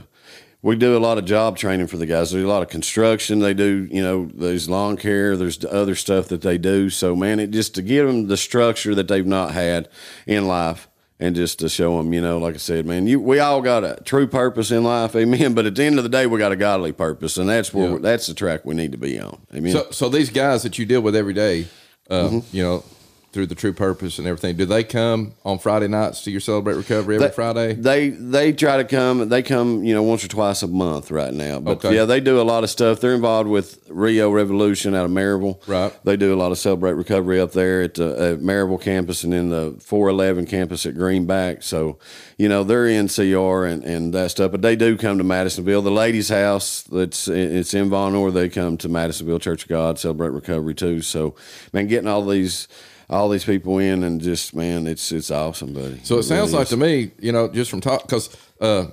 we 0.61 0.75
do 0.75 0.97
a 0.97 0.99
lot 0.99 1.17
of 1.17 1.23
job 1.23 1.55
training 1.57 1.88
for 1.88 1.95
the 1.95 2.05
guys. 2.05 2.32
There's 2.32 2.43
a 2.43 2.47
lot 2.47 2.61
of 2.61 2.67
construction. 2.67 3.39
They 3.39 3.53
do, 3.53 3.88
you 3.89 4.01
know, 4.01 4.30
there's 4.34 4.69
lawn 4.69 4.97
care. 4.97 5.38
There's 5.38 5.63
other 5.63 5.95
stuff 5.95 6.27
that 6.27 6.41
they 6.41 6.57
do. 6.57 6.89
So, 6.89 7.15
man, 7.15 7.39
it 7.39 7.51
just 7.51 7.75
to 7.75 7.82
give 7.82 8.05
them 8.07 8.27
the 8.27 8.36
structure 8.36 8.93
that 8.93 9.07
they've 9.07 9.25
not 9.25 9.51
had 9.53 9.88
in 10.27 10.49
life, 10.49 10.88
and 11.20 11.36
just 11.36 11.59
to 11.59 11.67
show 11.70 11.97
them, 11.97 12.13
you 12.13 12.22
know, 12.22 12.38
like 12.38 12.55
I 12.55 12.59
said, 12.59 12.86
man, 12.86 13.05
you 13.07 13.20
we 13.20 13.39
all 13.39 13.61
got 13.61 13.84
a 13.84 13.99
true 14.05 14.28
purpose 14.28 14.72
in 14.72 14.84
life, 14.84 15.15
amen. 15.15 15.53
But 15.53 15.65
at 15.65 15.76
the 15.76 15.84
end 15.84 15.97
of 15.97 16.03
the 16.03 16.09
day, 16.09 16.26
we 16.28 16.39
got 16.39 16.51
a 16.51 16.55
godly 16.55 16.91
purpose, 16.93 17.38
and 17.38 17.49
that's 17.49 17.74
where 17.74 17.91
Yeah. 17.91 17.97
that's 17.99 18.28
the 18.28 18.34
track 18.34 18.65
we 18.65 18.74
need 18.76 18.91
to 18.93 18.97
be 18.97 19.20
on, 19.20 19.38
amen. 19.53 19.72
So 19.74 19.88
so 19.91 20.09
these 20.09 20.30
guys 20.30 20.63
that 20.63 20.78
you 20.80 20.86
deal 20.86 21.01
with 21.01 21.15
every 21.15 21.34
day, 21.34 21.67
uh, 22.09 22.30
Mm-hmm. 22.30 22.55
you 22.55 22.63
know, 22.63 22.84
through 23.32 23.45
the 23.45 23.53
true 23.55 23.73
purpose 23.73 24.17
and 24.17 24.27
everything, 24.27 24.55
do 24.55 24.65
they 24.65 24.84
come 24.84 25.34
on 25.45 25.59
Friday 25.59 25.88
nights 25.88 26.23
to 26.23 26.32
your 26.32 26.39
celebrate 26.39 26.73
recovery 26.75 27.15
every 27.15 27.27
They- 27.27 27.34
Friday? 27.34 27.73
They 27.73 28.09
they 28.09 28.53
try 28.53 28.77
to 28.77 28.84
come. 28.84 29.30
They 29.30 29.43
come, 29.43 29.84
you 29.84 29.93
know, 29.93 30.01
once 30.01 30.23
or 30.25 30.27
twice 30.30 30.63
a 30.63 30.67
month 30.67 31.11
right 31.11 31.34
now. 31.34 31.59
But 31.59 31.86
Okay. 31.86 31.95
yeah, 31.95 32.05
they 32.05 32.19
do 32.19 32.41
a 32.41 32.43
lot 32.43 32.63
of 32.63 32.69
stuff. 32.71 32.99
They're 33.01 33.13
involved 33.13 33.47
with 33.49 33.77
Rio 33.88 34.32
Revolution 34.32 34.95
out 34.95 35.05
of 35.05 35.11
Maryville. 35.11 35.59
Right. 35.67 35.93
They 36.03 36.17
do 36.17 36.34
a 36.34 36.38
lot 36.38 36.51
of 36.51 36.57
celebrate 36.57 36.93
recovery 36.93 37.39
up 37.39 37.51
there 37.51 37.84
at 37.84 37.93
the 37.95 38.32
at 38.34 38.39
Maryville 38.39 38.82
campus 38.82 39.23
and 39.23 39.34
in 39.34 39.49
the 39.49 39.75
411 39.80 40.47
campus 40.47 40.86
at 40.88 40.95
Greenback. 40.95 41.61
So, 41.61 41.99
you 42.38 42.49
know, 42.49 42.63
they're 42.63 42.88
in 42.88 43.07
CR 43.09 43.65
and, 43.65 43.84
and 43.84 44.11
that 44.13 44.32
stuff. 44.32 44.51
But 44.51 44.63
they 44.63 44.75
do 44.75 44.97
come 44.97 45.19
to 45.19 45.23
Madisonville. 45.23 45.84
The 45.84 45.91
ladies' 45.91 46.30
house 46.30 46.82
that's 46.84 47.27
it's 47.27 47.73
in 47.75 47.91
Vonore. 47.91 48.34
They 48.34 48.49
come 48.49 48.75
to 48.77 48.89
Madisonville 48.89 49.39
Church 49.39 49.63
of 49.63 49.69
God 49.69 49.99
celebrate 49.99 50.30
recovery 50.30 50.73
too. 50.73 51.01
So, 51.01 51.36
man, 51.73 51.86
getting 51.88 52.07
all 52.07 52.25
these. 52.25 52.67
All 53.10 53.28
these 53.30 53.43
people 53.43 53.80
in 53.80 54.03
and 54.03 54.22
just 54.22 54.53
man, 54.55 54.86
it's 54.86 55.12
it's 55.12 55.32
awesome, 55.32 55.74
buddy. 55.74 55.99
So 56.03 56.20
it 56.20 56.24
sounds 56.24 56.51
really 56.51 56.60
like 56.60 56.64
is. 56.66 56.70
to 56.70 56.78
me, 56.78 57.12
you 57.20 57.32
know, 57.32 57.47
just 57.47 57.72
from 57.72 57.82
talk, 57.82 58.03
because 58.03 58.36
uh, 58.62 58.88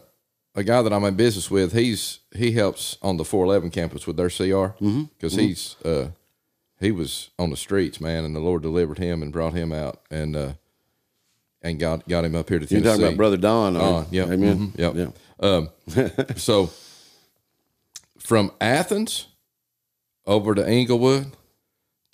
a 0.55 0.65
guy 0.65 0.81
that 0.81 0.93
I'm 0.93 1.05
in 1.05 1.15
business 1.17 1.51
with, 1.51 1.73
he's 1.75 2.21
he 2.35 2.53
helps 2.53 2.97
on 3.03 3.19
the 3.19 3.25
411 3.27 3.71
campus 3.71 4.07
with 4.07 4.17
their 4.17 4.31
CR 4.31 4.73
Mm-hmm. 4.83 5.03
because 5.19 5.35
he's 5.35 5.77
uh, 5.85 6.09
he 6.81 6.93
was 6.93 7.29
on 7.39 7.51
the 7.51 7.57
streets, 7.59 8.01
man, 8.01 8.25
and 8.25 8.35
the 8.35 8.41
Lord 8.41 8.63
delivered 8.63 8.99
him 8.99 9.23
and 9.23 9.31
brought 9.33 9.53
him 9.53 9.71
out 9.71 10.01
and 10.11 10.35
uh, 10.35 10.53
and 11.61 11.79
got 11.79 12.09
got 12.09 12.25
him 12.25 12.35
up 12.35 12.49
here 12.49 12.59
to 12.59 12.67
You're 12.75 12.83
talking 12.85 13.05
about 13.05 13.17
Brother 13.19 13.37
Don. 13.37 13.75
You? 13.75 14.07
yep, 14.19 14.29
Amen. 14.31 14.73
mhm, 14.73 14.79
yep. 14.79 15.13
Yeah. 15.95 16.35
So 16.37 16.71
from 18.19 18.51
Athens 18.61 19.27
over 20.27 20.55
to 20.55 20.67
Englewood 20.67 21.33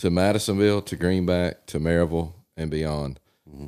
to 0.03 0.11
Madisonville 0.11 0.83
to 0.83 0.97
Greenback 0.97 1.65
to 1.67 1.79
Maryville 1.79 2.33
and 2.57 2.69
beyond. 2.73 3.21
Mm-hmm. 3.49 3.67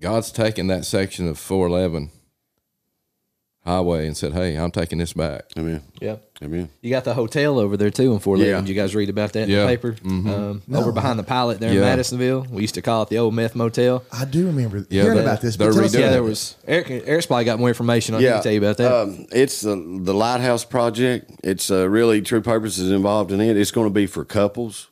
God's 0.00 0.30
taken 0.30 0.68
that 0.68 0.84
section 0.84 1.26
of 1.26 1.36
411 1.36 2.12
highway 3.64 4.06
and 4.06 4.16
said, 4.16 4.32
Hey, 4.32 4.56
I'm 4.56 4.70
taking 4.70 4.98
this 4.98 5.12
back. 5.12 5.44
Amen. 5.56 5.82
Yeah. 6.00 6.16
Amen. 6.42 6.68
You 6.82 6.90
got 6.90 7.04
the 7.04 7.14
hotel 7.14 7.58
over 7.58 7.76
there 7.76 7.90
too 7.90 8.12
in 8.12 8.18
Fort 8.18 8.38
Lee. 8.38 8.48
Yeah. 8.50 8.60
Did 8.60 8.68
you 8.68 8.74
guys 8.74 8.94
read 8.94 9.08
about 9.08 9.32
that 9.32 9.44
in 9.44 9.50
Yeah. 9.50 9.62
the 9.62 9.66
paper? 9.68 9.96
Um, 10.04 10.62
Over 10.74 10.92
behind 10.92 11.18
the 11.18 11.22
pilot 11.22 11.60
there 11.60 11.70
in 11.72 11.80
Madisonville. 11.80 12.46
We 12.50 12.62
used 12.62 12.74
to 12.74 12.82
call 12.82 13.02
it 13.04 13.08
the 13.08 13.18
old 13.18 13.34
meth 13.34 13.54
motel. 13.54 14.04
I 14.12 14.24
do 14.26 14.46
remember 14.46 14.84
Yeah, 14.90 15.02
hearing 15.04 15.16
they're- 15.18 15.26
about 15.26 15.40
this. 15.40 15.56
they're 15.56 15.68
But 15.68 15.74
tell 15.76 15.84
us 15.84 15.94
redoing 15.94 16.00
Yeah, 16.00 16.10
there 16.10 16.22
was 16.22 16.56
Eric. 16.66 16.90
Eric's 17.06 17.26
probably 17.26 17.44
got 17.44 17.58
more 17.58 17.68
information 17.68 18.14
on. 18.14 18.20
Yeah, 18.20 18.28
Yeah. 18.28 18.34
can 18.34 18.42
tell 18.42 18.52
you 18.52 18.58
about 18.58 18.76
that. 18.78 18.92
Um, 18.94 19.26
it's 19.32 19.60
the 19.62 19.76
the 20.02 20.12
Lighthouse 20.14 20.64
Project. 20.64 21.30
It's 21.42 21.70
uh, 21.70 21.88
really 21.88 22.20
True 22.20 22.40
Purpose 22.42 22.76
is 22.78 22.90
involved 22.90 23.32
in 23.32 23.40
it. 23.40 23.56
It's 23.56 23.70
going 23.70 23.86
to 23.86 23.94
be 23.94 24.06
for 24.06 24.24
couples 24.24 24.88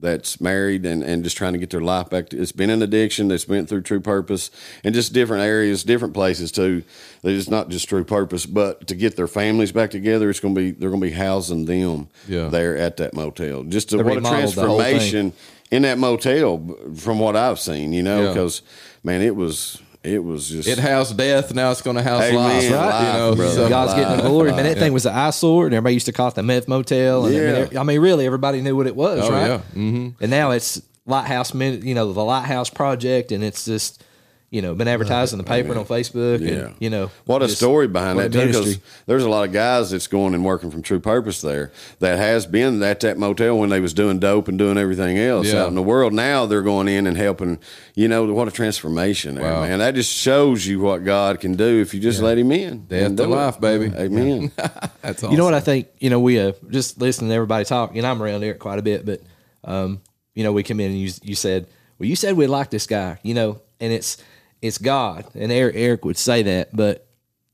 that's 0.00 0.40
married 0.40 0.86
and, 0.86 1.02
and 1.02 1.24
just 1.24 1.36
trying 1.36 1.52
to 1.54 1.58
get 1.58 1.70
their 1.70 1.80
life 1.80 2.08
back. 2.08 2.28
To, 2.28 2.40
it's 2.40 2.52
been 2.52 2.70
an 2.70 2.82
addiction 2.82 3.28
that's 3.28 3.44
been 3.44 3.66
through 3.66 3.82
True 3.82 4.00
Purpose 4.00 4.50
and 4.84 4.94
just 4.94 5.12
different 5.12 5.42
areas, 5.42 5.82
different 5.84 6.14
places 6.14 6.52
too. 6.52 6.84
It's 7.24 7.50
not 7.50 7.68
just 7.68 7.88
True 7.88 8.04
Purpose, 8.04 8.46
but 8.46 8.86
to 8.86 8.94
get 8.94 9.16
their 9.16 9.26
families 9.26 9.72
back 9.72 9.90
together, 9.90 10.30
it's 10.30 10.40
going 10.40 10.54
to 10.54 10.60
be 10.60 10.70
they're 10.70 10.90
going 10.90 11.00
to 11.00 11.06
be 11.08 11.12
housing 11.12 11.64
them 11.64 12.08
Yeah. 12.28 12.48
there 12.48 12.76
at 12.76 12.96
that 12.98 13.14
motel. 13.14 13.64
Just 13.64 13.90
to, 13.90 13.96
what 13.96 14.06
a 14.06 14.14
remodeled 14.16 14.54
the 14.54 14.66
whole 14.66 14.78
thing. 14.80 14.96
transformation 14.98 15.32
in 15.70 15.82
that 15.82 15.98
motel 15.98 16.76
from 16.96 17.18
what 17.18 17.34
I've 17.36 17.58
seen. 17.60 17.92
You 17.92 18.02
know, 18.04 18.22
Yeah. 18.22 18.28
because 18.28 18.62
man, 19.02 19.20
it 19.22 19.34
was 19.34 19.82
it 20.04 20.22
was 20.22 20.48
just 20.48 20.68
It 20.68 20.78
housed 20.78 21.16
death, 21.16 21.52
now 21.54 21.70
it's 21.70 21.82
going 21.82 21.96
to 21.96 22.02
house 22.02 22.22
Amen. 22.22 22.34
life. 22.36 22.70
Life, 22.70 23.06
you 23.06 23.12
know, 23.18 23.34
brother. 23.34 23.54
so- 23.54 23.68
God's 23.68 23.94
getting 23.94 24.16
the 24.16 24.22
glory. 24.28 24.52
Man, 24.52 24.64
that 24.64 24.78
thing 24.78 24.92
was 24.92 25.06
an 25.06 25.14
eyesore, 25.14 25.66
and 25.66 25.74
everybody 25.74 25.94
used 25.94 26.06
to 26.06 26.12
call 26.12 26.28
it 26.28 26.34
the 26.34 26.42
meth 26.42 26.68
motel. 26.68 27.26
And 27.26 27.36
I, 27.36 27.38
mean, 27.62 27.68
Yeah. 27.72 27.80
I 27.80 27.82
mean, 27.84 28.00
really, 28.00 28.26
everybody 28.26 28.60
knew 28.60 28.76
what 28.76 28.86
it 28.86 28.96
was, 28.96 29.20
Oh, 29.24 29.30
right? 29.32 29.46
yeah. 29.48 29.56
Mm-hmm. 29.74 30.08
And 30.22 30.30
now 30.30 30.52
it's 30.52 30.80
Lighthouse, 31.06 31.52
Min- 31.54 31.84
you 31.86 31.94
know, 31.94 32.12
the 32.12 32.24
Lighthouse 32.24 32.70
Project, 32.70 33.32
and 33.32 33.42
it's 33.42 33.64
just, 33.64 34.02
you 34.50 34.62
know, 34.62 34.74
been 34.74 34.88
advertised 34.88 35.32
in 35.34 35.38
the 35.38 35.44
paper 35.44 35.68
and 35.68 35.78
on 35.78 35.84
Facebook. 35.84 36.40
Yeah. 36.40 36.48
And, 36.68 36.74
you 36.80 36.88
know, 36.88 37.10
What 37.26 37.42
a 37.42 37.46
just- 37.46 37.58
story 37.58 37.86
behind 37.86 38.18
that 38.18 38.32
too, 38.32 38.46
because 38.46 38.78
there's 39.06 39.22
a 39.22 39.28
lot 39.28 39.46
of 39.46 39.52
guys 39.52 39.90
that's 39.90 40.06
going 40.06 40.32
and 40.32 40.42
working 40.44 40.70
from 40.70 40.80
True 40.82 41.00
Purpose 41.00 41.42
there 41.42 41.70
that 41.98 42.16
has 42.18 42.46
been 42.46 42.82
at 42.82 43.00
that 43.00 43.18
motel 43.18 43.58
when 43.58 43.68
they 43.68 43.80
was 43.80 43.92
doing 43.92 44.18
dope 44.18 44.48
and 44.48 44.58
doing 44.58 44.78
everything 44.78 45.18
else 45.18 45.48
Yeah. 45.48 45.62
out 45.64 45.68
in 45.68 45.74
the 45.74 45.82
world. 45.82 46.14
Now 46.14 46.46
they're 46.46 46.62
going 46.62 46.88
in 46.88 47.06
and 47.06 47.16
helping. 47.16 47.58
You 47.94 48.08
know 48.08 48.24
what 48.32 48.48
a 48.48 48.50
transformation 48.50 49.34
there, 49.34 49.44
Wow. 49.52 49.62
man. 49.62 49.80
That 49.80 49.94
just 49.94 50.10
shows 50.10 50.66
you 50.66 50.80
what 50.80 51.04
God 51.04 51.40
can 51.40 51.54
do 51.54 51.80
if 51.82 51.92
you 51.92 52.00
just 52.00 52.22
let 52.22 52.38
Him 52.38 52.50
in. 52.52 52.86
Death 52.86 53.06
and 53.06 53.16
to 53.18 53.24
it. 53.24 53.26
life, 53.28 53.60
baby. 53.60 53.92
Amen. 53.98 54.50
That's 54.56 55.22
awesome. 55.22 55.30
You 55.32 55.36
know 55.36 55.44
what 55.44 55.54
I 55.54 55.60
think? 55.60 55.88
You 55.98 56.08
know, 56.08 56.20
we 56.20 56.38
uh, 56.40 56.52
just 56.70 56.98
listening 57.00 57.28
to 57.30 57.34
everybody 57.34 57.64
talk. 57.66 57.94
You 57.94 58.00
know, 58.02 58.10
I'm 58.10 58.22
around 58.22 58.42
Eric 58.42 58.60
quite 58.60 58.78
a 58.78 58.82
bit, 58.82 59.04
but 59.04 59.20
um, 59.64 60.00
you 60.34 60.42
know, 60.44 60.52
we 60.52 60.62
come 60.62 60.80
in 60.80 60.90
and 60.92 60.98
you 60.98 61.10
you 61.22 61.34
said, 61.34 61.66
well, 61.98 62.08
you 62.08 62.16
said 62.16 62.34
we 62.36 62.46
like 62.46 62.70
this 62.70 62.86
guy, 62.86 63.18
you 63.22 63.34
know, 63.34 63.60
and 63.80 63.92
it's 63.92 64.16
it's 64.62 64.78
God, 64.78 65.24
and 65.34 65.52
Eric, 65.52 65.74
Eric 65.76 66.04
would 66.04 66.16
say 66.16 66.42
that, 66.42 66.74
but 66.74 67.06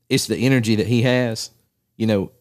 it's 0.09 0.27
the 0.27 0.37
energy 0.37 0.75
that 0.75 0.87
he 0.87 1.01
has. 1.03 1.51
You 1.97 2.07
know, 2.07 2.31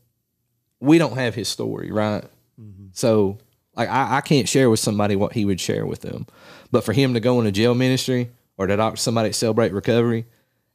we 0.81 0.99
don't 0.99 1.17
have 1.17 1.35
his 1.35 1.49
story, 1.49 1.91
right? 1.91 2.25
Mm-hmm. 2.61 2.87
So, 2.93 3.39
like, 3.77 3.89
I, 3.89 4.19
I 4.19 4.21
can't 4.21 4.49
share 4.49 4.71
with 4.71 4.81
somebody 4.81 5.17
what 5.17 5.33
he 5.33 5.45
would 5.45 5.61
share 5.61 5.87
with 5.87 6.01
them, 6.01 6.27
but 6.71 6.85
for 6.85 6.93
him 6.93 7.15
to 7.15 7.21
go 7.21 7.39
into 7.39 7.53
jail 7.53 7.75
ministry 7.75 8.31
or 8.57 8.67
to 8.67 8.77
talk 8.77 8.95
to 8.97 9.01
somebody 9.01 9.29
at 9.31 9.35
Celebrate 9.35 9.73
Recovery, 9.73 10.27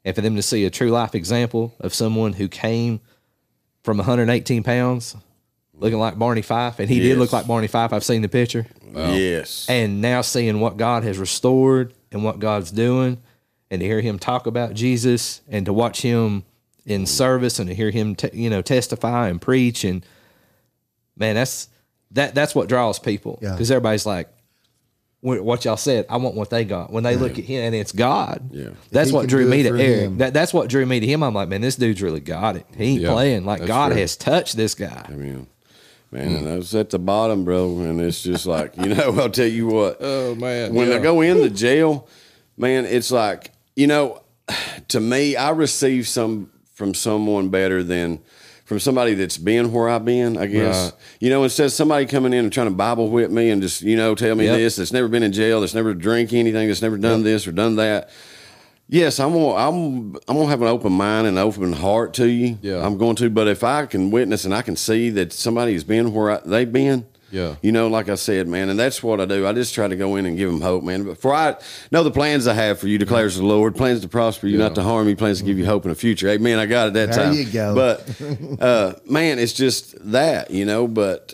and 0.06 0.16
for 0.16 0.22
them 0.22 0.36
to 0.36 0.42
see 0.42 0.66
a 0.66 0.70
true 0.70 0.90
life 0.90 1.14
example 1.16 1.74
of 1.80 1.94
someone 1.94 2.34
who 2.34 2.48
came 2.48 3.00
from 3.84 3.98
118 3.98 4.64
pounds, 4.64 5.16
looking 5.74 6.00
like 6.00 6.18
Barney 6.20 6.42
Fife, 6.42 6.80
and 6.80 6.90
he 6.90 7.00
did 7.00 7.18
look 7.18 7.32
like 7.34 7.48
Barney 7.48 7.68
Fife. 7.68 7.94
I've 7.94 8.04
seen 8.04 8.22
the 8.22 8.28
picture, 8.30 8.66
Yes. 8.94 9.66
and 9.70 10.02
now 10.02 10.22
seeing 10.22 10.60
what 10.60 10.78
God 10.78 11.04
has 11.04 11.18
restored 11.18 11.94
and 12.12 12.24
what 12.24 12.40
God's 12.40 12.72
doing, 12.72 13.22
and 13.72 13.80
to 13.82 13.86
hear 13.86 14.02
him 14.02 14.18
talk 14.20 14.48
about 14.48 14.74
Jesus, 14.74 15.42
and 15.48 15.66
to 15.66 15.74
watch 15.74 16.02
him 16.02 16.44
in 16.86 17.06
service, 17.06 17.60
and 17.60 17.68
to 17.70 17.76
hear 17.76 17.92
him, 17.92 18.16
te- 18.16 18.30
you 18.34 18.50
know, 18.50 18.62
testify 18.62 19.28
and 19.30 19.42
preach, 19.42 19.84
and 19.84 20.06
man, 21.16 21.36
that's 21.36 21.70
that 22.12 22.34
that's 22.34 22.56
what 22.56 22.68
draws 22.70 22.98
people 23.00 23.40
Yeah. 23.42 23.52
because 23.52 23.70
everybody's 23.72 24.06
like. 24.06 24.30
What 25.22 25.66
y'all 25.66 25.76
said, 25.76 26.06
I 26.10 26.16
want 26.16 26.36
what 26.36 26.50
they 26.50 26.64
got. 26.64 26.94
When 26.94 27.04
they 27.04 27.18
look 27.18 27.38
at 27.38 27.44
him, 27.44 27.62
and 27.62 27.76
it's 27.76 27.92
God. 27.92 28.52
Yeah. 28.54 28.70
that's 28.90 29.12
what 29.12 29.28
drew 29.28 29.46
me 29.46 29.64
to 29.64 29.70
Eric. 29.72 29.82
him. 29.82 30.18
That, 30.20 30.34
that's 30.34 30.54
what 30.54 30.70
drew 30.70 30.86
me 30.86 31.02
to 31.02 31.06
him. 31.06 31.24
I'm 31.24 31.34
like, 31.34 31.50
man, 31.50 31.60
this 31.60 31.76
dude's 31.76 32.02
really 32.02 32.22
got 32.22 32.56
it. 32.56 32.66
He 32.78 32.86
ain't 32.94 33.02
Yeah, 33.02 33.12
playing. 33.12 33.44
Like 33.44 33.66
God 33.66 33.90
true. 33.90 33.98
has 34.00 34.16
touched 34.16 34.56
this 34.56 34.76
guy. 34.76 35.06
I 35.10 35.12
mean, 35.12 35.48
Man, 36.10 36.36
and 36.38 36.48
mm. 36.48 36.52
I 36.54 36.56
was 36.56 36.74
at 36.74 36.90
the 36.92 37.00
bottom, 37.00 37.44
bro, 37.44 37.80
and 37.82 38.00
it's 38.00 38.24
just 38.24 38.46
like 38.46 38.78
you 38.78 38.96
know. 38.96 39.14
I'll 39.20 39.30
tell 39.30 39.46
you 39.46 39.68
what. 39.68 39.98
Oh, 40.00 40.36
man. 40.36 40.74
when 40.74 40.88
yeah. 40.88 40.96
I 40.96 41.00
go 41.00 41.20
in 41.20 41.42
the 41.42 41.50
jail, 41.50 42.08
man, 42.56 42.86
it's 42.86 43.12
like 43.12 43.52
you 43.76 43.88
know, 43.88 44.22
to 44.90 45.00
me, 45.00 45.36
I 45.36 45.50
receive 45.52 46.08
some 46.08 46.52
from 46.74 46.94
someone 46.94 47.50
better 47.50 47.84
than 47.84 48.20
from 48.66 48.80
somebody 48.80 49.16
that's 49.16 49.38
been 49.38 49.72
where 49.74 49.90
I've 49.90 50.06
been, 50.06 50.38
I 50.38 50.46
guess. 50.46 50.92
Right. 50.92 51.02
You 51.20 51.30
know, 51.32 51.44
instead 51.44 51.66
of 51.66 51.72
somebody 51.72 52.06
coming 52.06 52.34
in 52.34 52.46
and 52.46 52.54
trying 52.54 52.68
to 52.68 52.74
Bible 52.76 53.10
whip 53.10 53.32
me 53.32 53.50
and 53.50 53.62
just, 53.64 53.82
you 53.82 53.96
know, 53.98 54.14
tell 54.14 54.36
me 54.36 54.46
Yep. 54.46 54.58
this, 54.58 54.76
that's 54.76 54.94
never 54.94 55.08
been 55.08 55.24
in 55.24 55.32
jail, 55.34 55.62
that's 55.62 55.74
never 55.74 55.94
drank 55.96 56.34
anything, 56.34 56.68
that's 56.68 56.82
never 56.82 56.98
done 56.98 57.24
this 57.24 57.48
or 57.48 57.52
done 57.52 57.78
that. 57.78 58.12
Yes, 58.88 59.20
I'm 59.20 59.34
gonna, 59.34 59.54
I'm 59.54 60.16
I'm 60.28 60.36
gonna 60.38 60.48
have 60.48 60.62
an 60.64 60.68
open 60.68 60.92
mind 60.94 61.28
and 61.28 61.38
open 61.38 61.74
heart 61.74 62.14
to 62.16 62.28
you. 62.28 62.58
Yeah. 62.62 62.84
I'm 62.86 62.98
going 62.98 63.16
to. 63.18 63.30
But 63.30 63.48
if 63.48 63.64
I 63.64 63.86
can 63.86 64.10
witness 64.12 64.46
and 64.46 64.54
I 64.54 64.62
can 64.64 64.76
see 64.76 65.10
that 65.12 65.32
somebody's 65.34 65.84
been 65.84 66.12
where 66.14 66.32
I, 66.32 66.40
they've 66.46 66.72
been, 66.72 67.06
Yeah. 67.32 67.56
you 67.62 67.72
know, 67.72 67.88
like 67.88 68.10
I 68.10 68.16
said, 68.16 68.48
man, 68.48 68.70
and 68.70 68.80
that's 68.80 69.04
what 69.04 69.22
I 69.22 69.26
do. 69.26 69.46
I 69.46 69.54
just 69.54 69.74
try 69.76 69.88
to 69.88 69.96
go 69.96 70.16
in 70.16 70.26
and 70.26 70.38
give 70.38 70.50
them 70.52 70.62
hope, 70.62 70.84
man. 70.84 71.04
But 71.04 71.18
for 71.20 71.34
I 71.34 71.56
know 71.92 72.04
the 72.04 72.12
plans 72.12 72.48
I 72.48 72.54
have 72.54 72.80
for 72.80 72.88
you, 72.88 72.98
declares 72.98 73.38
the 73.38 73.46
Lord, 73.46 73.76
plans 73.76 74.02
to 74.02 74.08
prosper 74.08 74.48
you, 74.48 74.58
not 74.58 74.76
to 74.76 74.84
harm 74.84 75.08
you, 75.08 75.16
plans 75.16 75.40
to 75.40 75.44
give 75.46 75.58
you 75.58 75.66
hope 75.66 75.86
in 75.86 75.90
the 75.90 75.96
future. 75.96 76.28
Amen. 76.30 76.58
I 76.60 76.66
got 76.66 76.88
it 76.90 76.94
that 76.94 77.12
There 77.14 77.26
time. 77.26 77.34
you 77.34 77.46
go. 77.46 77.76
But 77.76 78.62
uh, 78.62 78.94
man, 79.10 79.40
it's 79.40 79.54
just 79.54 79.96
that, 80.12 80.52
you 80.52 80.66
know. 80.66 80.88
But 80.88 81.34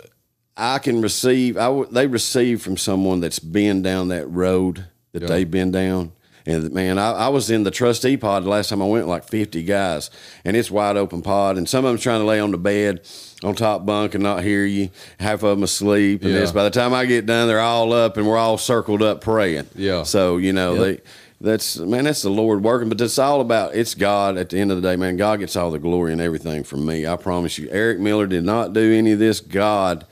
I 0.57 0.79
can 0.79 1.01
receive. 1.01 1.57
I 1.57 1.65
w- 1.65 1.87
they 1.91 2.07
receive 2.07 2.61
from 2.61 2.77
someone 2.77 3.19
that's 3.21 3.39
been 3.39 3.81
down 3.81 4.09
that 4.09 4.27
road 4.27 4.85
that 5.13 5.21
Yeah. 5.23 5.27
they've 5.29 5.49
been 5.51 5.71
down. 5.71 6.11
And 6.47 6.71
man, 6.71 6.99
I, 6.99 7.11
I 7.11 7.27
was 7.29 7.49
in 7.49 7.63
the 7.63 7.71
trustee 7.71 8.17
pod 8.17 8.43
the 8.43 8.49
last 8.49 8.69
time 8.69 8.81
I 8.81 8.85
went, 8.85 9.07
like 9.07 9.27
fifty 9.27 9.63
guys, 9.63 10.11
and 10.43 10.55
it's 10.55 10.69
wide 10.69 10.95
open 10.97 11.21
pod, 11.21 11.57
and 11.57 11.67
some 11.67 11.85
of 11.85 11.91
them 11.91 11.99
trying 11.99 12.21
to 12.21 12.25
lay 12.25 12.39
on 12.39 12.51
the 12.51 12.57
bed, 12.57 13.01
on 13.43 13.55
top 13.55 13.85
bunk, 13.85 14.13
and 14.13 14.23
not 14.23 14.43
hear 14.43 14.63
you. 14.63 14.89
Half 15.19 15.43
of 15.43 15.57
them 15.57 15.63
asleep, 15.63 16.21
and 16.23 16.31
Yeah. 16.33 16.39
this. 16.41 16.51
By 16.51 16.63
the 16.63 16.69
time 16.69 16.93
I 16.93 17.05
get 17.05 17.25
done, 17.25 17.47
they're 17.47 17.59
all 17.59 17.91
up, 17.93 18.17
and 18.17 18.27
we're 18.27 18.37
all 18.37 18.57
circled 18.59 19.01
up 19.01 19.21
praying. 19.21 19.67
Yeah. 19.75 20.03
So 20.03 20.37
you 20.37 20.53
know 20.53 20.75
they. 20.75 21.01
That's 21.41 21.77
man, 21.77 22.05
that's 22.05 22.21
the 22.21 22.29
Lord 22.29 22.63
working, 22.63 22.87
but 22.87 22.99
it's 23.01 23.19
all 23.19 23.41
about 23.41 23.75
it's 23.75 23.93
God 23.93 24.37
at 24.37 24.49
the 24.49 24.57
end 24.57 24.71
of 24.71 24.81
the 24.81 24.87
day, 24.89 24.95
man. 24.95 25.17
God 25.17 25.39
gets 25.39 25.55
all 25.57 25.69
the 25.69 25.77
glory 25.77 26.13
and 26.13 26.21
everything 26.21 26.63
from 26.63 26.85
me. 26.85 27.05
I 27.05 27.17
promise 27.17 27.57
you. 27.57 27.67
Eric 27.71 27.99
Miller 27.99 28.25
did 28.25 28.45
not 28.45 28.71
do 28.71 28.93
any 28.93 29.11
of 29.11 29.19
this. 29.19 29.41
God 29.41 30.05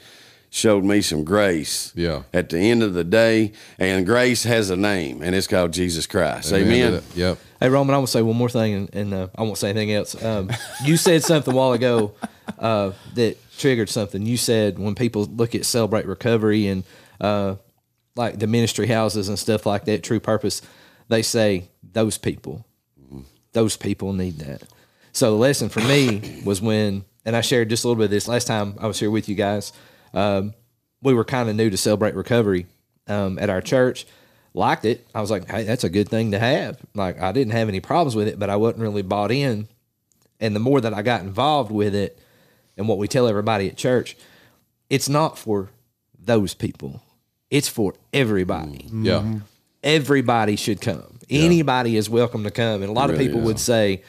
showed 0.54 0.86
me 0.86 1.02
some 1.02 1.24
grace. 1.24 1.92
Yeah. 1.96 2.24
At 2.32 2.50
the 2.50 2.60
end 2.60 2.84
of 2.84 2.94
the 2.94 3.04
day, 3.04 3.54
and 3.80 4.06
grace 4.06 4.44
has 4.44 4.70
a 4.70 4.76
name, 4.76 5.24
and 5.24 5.34
it's 5.34 5.48
called 5.48 5.74
Jesus 5.74 6.06
Christ. 6.06 6.54
Amen. 6.54 7.02
Yep. 7.16 7.40
Hey 7.60 7.70
Roman, 7.70 7.96
I 7.96 7.98
want 7.98 8.10
to 8.10 8.12
say 8.12 8.22
one 8.22 8.36
more 8.36 8.50
thing, 8.50 8.74
and, 8.74 8.96
and 8.96 9.14
uh, 9.16 9.28
I 9.36 9.42
won't 9.42 9.58
say 9.58 9.72
anything 9.72 9.92
else. 9.92 10.22
Um, 10.24 10.52
you 10.86 10.96
said 10.96 11.24
something 11.24 11.52
a 11.52 11.58
while 11.58 11.74
ago 11.74 12.14
uh, 12.60 12.92
that 13.16 13.38
triggered 13.58 13.90
something. 13.90 14.24
You 14.28 14.38
said 14.38 14.78
when 14.78 14.94
people 14.94 15.26
look 15.26 15.56
at 15.56 15.66
celebrate 15.66 16.06
recovery 16.06 16.68
and 16.68 16.84
uh, 17.20 17.56
like 18.16 18.38
the 18.38 18.46
ministry 18.46 18.86
houses 18.86 19.30
and 19.30 19.40
stuff 19.40 19.66
like 19.66 19.86
that, 19.86 20.04
True 20.04 20.20
Purpose, 20.20 20.62
they 21.08 21.24
say 21.24 21.70
those 21.82 22.20
people, 22.20 22.64
those 23.54 23.76
people 23.76 24.14
need 24.14 24.38
that. 24.38 24.62
So 25.14 25.32
the 25.32 25.38
lesson 25.38 25.70
for 25.70 25.82
me 25.82 26.44
was 26.46 26.62
when, 26.62 27.06
and 27.26 27.36
I 27.36 27.42
shared 27.42 27.70
just 27.70 27.86
a 27.86 27.88
little 27.88 27.98
bit 27.98 28.06
of 28.06 28.12
this 28.12 28.28
last 28.28 28.46
time 28.46 28.76
I 28.80 28.86
was 28.86 29.00
here 29.00 29.10
with 29.10 29.28
you 29.28 29.34
guys. 29.34 29.74
Um, 30.14 30.54
we 31.02 31.14
were 31.14 31.26
kind 31.26 31.50
of 31.50 31.56
new 31.56 31.70
to 31.70 31.78
celebrate 31.78 32.16
recovery 32.16 32.66
um, 33.08 33.38
at 33.40 33.50
our 33.50 33.62
church. 33.62 34.06
Liked 34.54 34.86
it. 34.86 35.08
I 35.16 35.22
was 35.22 35.32
like, 35.32 35.50
hey, 35.50 35.64
that's 35.64 35.84
a 35.84 35.90
good 35.90 36.08
thing 36.10 36.32
to 36.32 36.40
have. 36.40 36.80
Like 36.94 37.20
I 37.20 37.32
didn't 37.32 37.54
have 37.54 37.68
any 37.70 37.80
problems 37.80 38.16
with 38.16 38.28
it, 38.28 38.38
but 38.40 38.50
I 38.50 38.56
wasn't 38.56 38.82
really 38.84 39.02
bought 39.02 39.32
in. 39.32 39.68
And 40.40 40.56
the 40.56 40.60
more 40.60 40.80
that 40.82 40.94
I 40.94 41.02
got 41.02 41.22
involved 41.22 41.72
with 41.72 41.96
it, 41.96 42.20
and 42.78 42.88
what 42.88 42.98
we 42.98 43.08
tell 43.08 43.28
everybody 43.28 43.68
at 43.70 43.78
church, 43.78 44.16
it's 44.90 45.08
not 45.10 45.38
for 45.38 45.70
those 46.20 46.54
people. 46.54 47.02
It's 47.50 47.68
for 47.68 47.94
everybody 48.12 48.88
Yeah. 48.92 49.40
everybody 49.84 50.56
should 50.56 50.82
come. 50.82 51.20
Anybody 51.30 51.98
is 51.98 52.10
welcome 52.10 52.44
to 52.44 52.52
come. 52.52 52.82
And 52.82 52.90
a 52.90 52.94
lot 52.94 53.10
of 53.10 53.18
people 53.18 53.40
is. 53.42 53.46
would 53.46 53.60
say, 53.60 54.02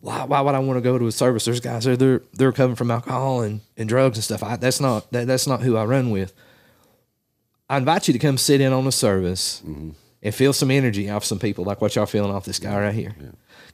why, 0.00 0.24
why 0.24 0.40
would 0.40 0.54
I 0.54 0.58
want 0.60 0.76
to 0.76 0.80
go 0.80 0.98
to 0.98 1.06
a 1.06 1.12
service? 1.12 1.44
There's 1.44 1.60
guys 1.60 1.84
there, 1.84 1.96
they're, 1.96 2.22
they're 2.32 2.52
coming 2.52 2.76
from 2.76 2.90
alcohol 2.90 3.42
and, 3.42 3.60
and 3.76 3.88
drugs 3.88 4.16
and 4.16 4.24
stuff. 4.24 4.42
I, 4.42 4.56
that's 4.56 4.80
not, 4.80 5.10
that, 5.12 5.26
that's 5.26 5.46
not 5.46 5.62
who 5.62 5.76
I 5.76 5.84
run 5.84 6.10
with. 6.10 6.32
I 7.68 7.76
invite 7.76 8.08
you 8.08 8.12
to 8.12 8.18
come 8.18 8.38
sit 8.38 8.60
in 8.60 8.72
on 8.72 8.86
a 8.86 8.92
service 8.92 9.62
mm-hmm. 9.66 9.90
and 10.22 10.34
feel 10.34 10.52
some 10.52 10.70
energy 10.70 11.10
off 11.10 11.24
some 11.24 11.38
people 11.38 11.64
like 11.64 11.80
what 11.80 11.96
y'all 11.96 12.06
feeling 12.06 12.30
off 12.30 12.44
this 12.44 12.58
guy 12.58 12.80
right 12.80 12.94
here. 12.94 13.14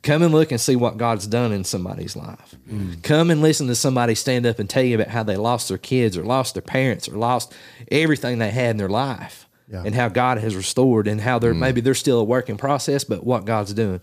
Come 0.02 0.22
and 0.22 0.32
look 0.32 0.50
and 0.50 0.60
see 0.60 0.76
what 0.76 0.98
God's 0.98 1.26
done 1.26 1.52
in 1.52 1.64
somebody's 1.64 2.14
life. 2.14 2.56
Mm. 2.70 3.02
Come 3.02 3.30
and 3.30 3.40
listen 3.40 3.68
to 3.68 3.74
somebody 3.74 4.14
stand 4.14 4.44
up 4.44 4.58
and 4.58 4.68
tell 4.68 4.82
you 4.82 4.96
about 4.96 5.08
how 5.08 5.22
they 5.22 5.36
lost 5.36 5.68
their 5.68 5.78
kids 5.78 6.18
or 6.18 6.24
lost 6.24 6.54
their 6.54 6.62
parents 6.62 7.08
or 7.08 7.12
lost 7.12 7.54
everything 7.90 8.38
they 8.38 8.50
had 8.50 8.72
in 8.72 8.76
their 8.76 8.88
life 8.88 9.48
Yeah. 9.66 9.82
and 9.86 9.94
how 9.94 10.08
God 10.08 10.36
has 10.38 10.54
restored 10.54 11.08
and 11.08 11.22
how 11.22 11.38
they're 11.38 11.54
mm. 11.54 11.58
maybe 11.58 11.80
they're 11.80 11.94
still 11.94 12.20
a 12.20 12.24
work 12.24 12.50
in 12.50 12.58
process, 12.58 13.04
but 13.04 13.24
what 13.24 13.46
God's 13.46 13.72
doing. 13.72 14.00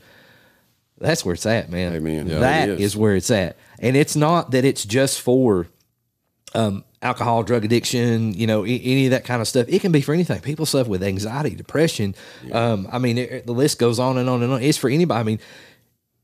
That's 1.01 1.25
where 1.25 1.33
it's 1.33 1.45
at, 1.45 1.69
man. 1.69 1.93
Amen. 1.95 2.27
Yeah, 2.27 2.39
That 2.39 2.69
it 2.69 2.73
is. 2.79 2.93
is. 2.93 2.97
where 2.97 3.15
it's 3.15 3.31
at. 3.31 3.57
And 3.79 3.97
it's 3.97 4.15
not 4.15 4.51
that 4.51 4.63
it's 4.65 4.85
just 4.85 5.19
for 5.21 5.67
um, 6.53 6.83
alcohol, 7.01 7.43
drug 7.43 7.65
addiction, 7.65 8.33
you 8.33 8.45
know, 8.47 8.65
a- 8.65 8.69
any 8.69 9.05
of 9.05 9.11
that 9.11 9.23
kind 9.25 9.41
of 9.41 9.47
stuff. 9.47 9.67
It 9.69 9.79
can 9.81 9.91
be 9.91 10.01
for 10.01 10.13
anything. 10.13 10.39
People 10.41 10.65
suffer 10.65 10.89
with 10.89 11.01
anxiety, 11.03 11.55
depression. 11.55 12.13
Um, 12.51 12.87
I 12.91 12.99
mean, 12.99 13.17
it, 13.17 13.45
the 13.47 13.53
list 13.53 13.79
goes 13.79 13.99
on 13.99 14.17
and 14.17 14.29
on 14.29 14.43
and 14.43 14.51
on. 14.53 14.61
It's 14.61 14.77
for 14.77 14.89
anybody. 14.89 15.19
I 15.19 15.23
mean, 15.23 15.39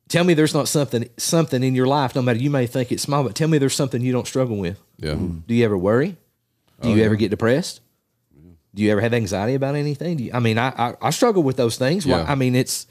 tell 0.10 0.24
me 0.24 0.34
there's 0.34 0.54
not 0.54 0.68
something 0.68 1.10
something 1.18 1.64
in 1.64 1.74
your 1.76 1.88
life. 1.88 2.14
No 2.16 2.22
matter 2.22 2.40
you 2.40 2.50
may 2.50 2.68
think 2.68 2.92
it's 2.92 3.04
small, 3.04 3.24
but 3.24 3.36
tell 3.36 3.48
me 3.48 3.58
there's 3.58 3.76
something 3.76 4.02
you 4.02 4.12
don't 4.12 4.28
struggle 4.28 4.58
with. 4.58 4.80
Yeah. 4.98 5.16
Do 5.16 5.54
you 5.56 5.66
ever 5.66 5.78
worry? 5.78 6.18
Do 6.82 6.90
you 6.92 7.04
ever 7.04 7.16
get 7.16 7.30
depressed? 7.30 7.82
Do 8.76 8.84
you 8.84 8.92
ever 8.92 9.02
have 9.02 9.14
anxiety 9.14 9.56
about 9.56 9.74
anything? 9.76 10.18
Do 10.18 10.24
you, 10.26 10.32
I 10.34 10.40
mean, 10.40 10.60
I, 10.60 10.68
I 10.70 10.96
I 11.02 11.10
struggle 11.10 11.42
with 11.42 11.58
those 11.58 11.78
things. 11.78 12.06
Why- 12.06 12.18
Yeah. 12.20 12.26
I 12.32 12.36
mean, 12.36 12.54
it's 12.54 12.86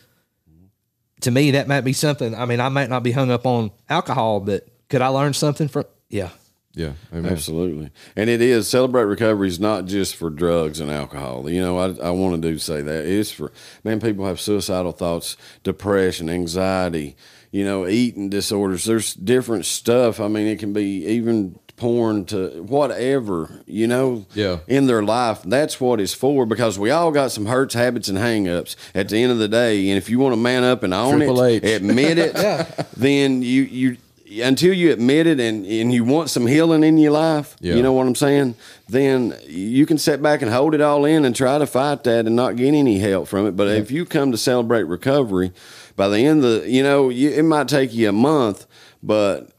to 1.21 1.31
me 1.31 1.53
that 1.53 1.69
might 1.69 1.83
be 1.83 1.93
something. 1.93 2.35
I 2.35 2.45
mean, 2.45 2.61
I 2.61 2.69
might 2.69 2.91
not 2.91 3.03
be 3.03 3.13
hung 3.13 3.31
up 3.31 3.47
on 3.47 3.71
alcohol, 3.89 4.41
but 4.41 4.67
could 4.89 5.03
I 5.03 5.09
learn 5.09 5.33
something 5.35 5.69
from? 5.69 5.85
Yeah, 6.09 6.31
Yeah. 6.75 6.93
Amen. 7.13 7.33
Absolutely. 7.33 7.91
And 8.15 8.31
it 8.31 8.41
is 8.41 8.69
celebrate 8.69 9.05
recovery 9.05 9.49
is 9.49 9.59
not 9.59 9.87
just 9.87 10.15
for 10.15 10.31
drugs 10.31 10.79
and 10.79 10.91
alcohol. 10.91 11.49
You 11.51 11.61
know, 11.63 11.79
I, 11.79 12.09
I 12.09 12.11
want 12.11 12.41
to 12.41 12.49
do 12.49 12.59
say 12.59 12.83
that. 12.83 13.07
It's 13.07 13.31
for 13.31 13.51
man, 13.83 14.01
people 14.01 14.27
have 14.27 14.41
suicidal 14.41 14.93
thoughts, 14.93 15.37
depression, 15.65 16.29
anxiety, 16.31 17.17
you 17.51 17.65
know, 17.65 17.87
eating 17.89 18.29
disorders. 18.29 18.85
There's 18.85 19.15
different 19.15 19.65
stuff. 19.65 20.21
I 20.21 20.29
mean, 20.29 20.47
it 20.47 20.59
can 20.59 20.73
be 20.73 21.07
even 21.07 21.59
porn 21.77 22.25
to 22.25 22.63
whatever, 22.63 23.63
you 23.67 23.87
know, 23.87 24.25
Yeah. 24.35 24.59
in 24.67 24.87
their 24.87 25.03
life. 25.03 25.41
That's 25.45 25.81
what 25.81 26.01
it's 26.01 26.15
for 26.15 26.47
because 26.47 26.79
we 26.79 26.91
all 26.91 27.11
got 27.11 27.33
some 27.33 27.47
hurts, 27.47 27.75
habits, 27.75 28.09
and 28.09 28.17
hangups 28.19 28.77
at 28.95 29.09
the 29.11 29.19
end 29.23 29.33
of 29.33 29.39
the 29.39 29.49
day. 29.49 29.89
And 29.91 29.99
if 29.99 30.09
you 30.09 30.19
want 30.19 30.33
to 30.33 30.41
man 30.41 30.65
up 30.65 30.83
and 30.83 30.95
own 30.95 31.19
Triple 31.19 31.43
it, 31.43 31.65
H. 31.65 31.77
admit 31.77 32.19
it, 32.19 32.35
then 32.97 33.43
you, 33.43 33.63
you, 33.63 33.97
until 34.43 34.73
you 34.73 34.91
admit 34.93 35.27
it 35.27 35.39
and, 35.39 35.67
and 35.67 35.93
you 35.93 36.03
want 36.03 36.31
some 36.31 36.47
healing 36.47 36.83
in 36.83 36.97
your 36.99 37.13
life, 37.13 37.57
Yeah. 37.61 37.75
you 37.75 37.83
know 37.83 37.93
what 37.93 38.07
I'm 38.07 38.15
saying? 38.15 38.55
Then 38.89 39.35
you 39.47 39.85
can 39.87 39.99
sit 39.99 40.23
back 40.23 40.41
and 40.43 40.51
hold 40.51 40.75
it 40.75 40.81
all 40.81 41.05
in 41.05 41.25
and 41.27 41.37
try 41.37 41.59
to 41.59 41.67
fight 41.67 42.05
that 42.05 42.27
and 42.27 42.35
not 42.35 42.57
get 42.57 42.73
any 42.75 42.99
help 42.99 43.29
from 43.29 43.47
it. 43.47 43.55
But 43.55 43.69
if 43.69 43.91
you 43.91 44.05
come 44.07 44.33
to 44.33 44.39
celebrate 44.39 44.85
recovery, 44.85 45.53
by 45.95 46.09
the 46.09 46.19
end 46.21 46.43
of 46.45 46.63
the, 46.63 46.71
you 46.71 46.83
know, 46.83 47.09
you, 47.11 47.31
it 47.31 47.43
might 47.45 47.69
take 47.69 47.93
you 47.95 48.09
a 48.09 48.13
month, 48.13 48.67
but 49.03 49.51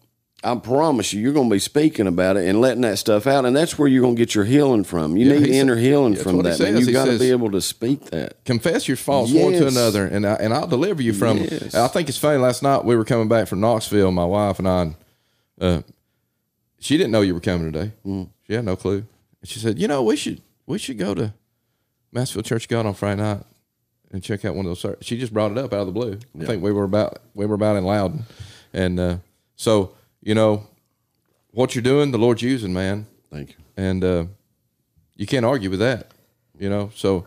I 0.48 0.56
promise 0.56 1.12
you, 1.12 1.22
you're 1.22 1.34
going 1.34 1.50
to 1.50 1.54
be 1.54 1.60
speaking 1.60 2.08
about 2.08 2.38
it 2.38 2.48
and 2.48 2.62
letting 2.62 2.82
that 2.82 2.98
stuff 2.98 3.28
out, 3.28 3.46
and 3.46 3.56
that's 3.56 3.78
where 3.78 3.88
you're 3.88 4.02
going 4.02 4.16
to 4.16 4.20
get 4.20 4.34
your 4.34 4.46
healing 4.46 4.86
from. 4.86 5.18
You 5.18 5.28
Yeah, 5.28 5.40
need 5.40 5.50
inner 5.50 5.76
healing 5.76 6.14
that's 6.14 6.24
from 6.24 6.42
that. 6.44 6.60
Man. 6.60 6.78
You 6.78 6.92
got 6.92 7.06
to 7.06 7.20
be 7.20 7.32
able 7.32 7.52
to 7.52 7.60
speak 7.62 8.06
that. 8.12 8.44
confess 8.46 8.88
your 8.88 8.96
faults 8.98 9.34
one 9.34 9.52
to 9.54 9.68
another, 9.68 10.06
and 10.06 10.26
I, 10.26 10.36
and 10.36 10.54
I'll 10.54 10.68
deliver 10.68 11.02
you 11.02 11.12
from. 11.14 11.40
Yes. 11.40 11.76
I 11.76 11.88
think 11.90 12.08
it's 12.08 12.18
funny. 12.18 12.38
Last 12.38 12.64
night 12.64 12.86
we 12.86 12.96
were 12.96 13.04
coming 13.04 13.28
back 13.28 13.48
from 13.48 13.60
Knoxville, 13.60 14.12
my 14.12 14.26
wife 14.26 14.60
and 14.60 14.68
I. 14.68 14.82
And, 14.82 14.96
uh, 15.60 15.82
she 16.80 16.98
didn't 16.98 17.12
know 17.12 17.22
you 17.22 17.34
were 17.34 17.40
coming 17.42 17.72
today. 17.72 17.92
Mm. 18.06 18.30
She 18.48 18.54
had 18.54 18.64
no 18.64 18.76
clue. 18.76 19.06
And 19.42 19.50
she 19.50 19.60
said, 19.60 19.80
"You 19.80 19.88
know, 19.88 20.04
we 20.04 20.16
should 20.16 20.42
we 20.66 20.78
should 20.78 20.98
go 20.98 21.14
to 21.14 21.34
Madisonville 22.12 22.44
Church 22.44 22.64
of 22.66 22.70
God 22.70 22.86
on 22.86 22.94
Friday 22.94 23.22
night 23.22 23.42
and 24.12 24.24
check 24.24 24.46
out 24.46 24.56
one 24.56 24.66
of 24.66 24.70
those." 24.70 24.80
ser-" 24.80 24.98
She 25.02 25.18
just 25.18 25.34
brought 25.34 25.52
it 25.52 25.58
up 25.58 25.74
out 25.74 25.82
of 25.82 25.88
the 25.88 25.92
blue. 25.94 26.20
I 26.40 26.46
think 26.46 26.64
we 26.64 26.72
were 26.72 26.84
about 26.86 27.18
we 27.34 27.46
were 27.46 27.56
about 27.56 27.76
in 27.76 27.84
Loudon, 27.84 28.26
and 28.74 29.00
uh, 29.00 29.18
so 29.56 29.92
you 30.28 30.36
know 30.36 30.68
what 31.52 31.74
you're 31.74 31.82
doing. 31.94 32.12
The 32.12 32.18
Lord's 32.18 32.42
using, 32.42 32.74
man 32.74 33.08
Thank 33.32 33.52
you. 33.52 33.56
and 33.78 34.04
uh, 34.04 34.26
you 35.16 35.26
can't 35.26 35.46
argue 35.46 35.70
with 35.70 35.80
that. 35.80 36.12
You 36.60 36.70
know, 36.70 36.92
so 36.96 37.26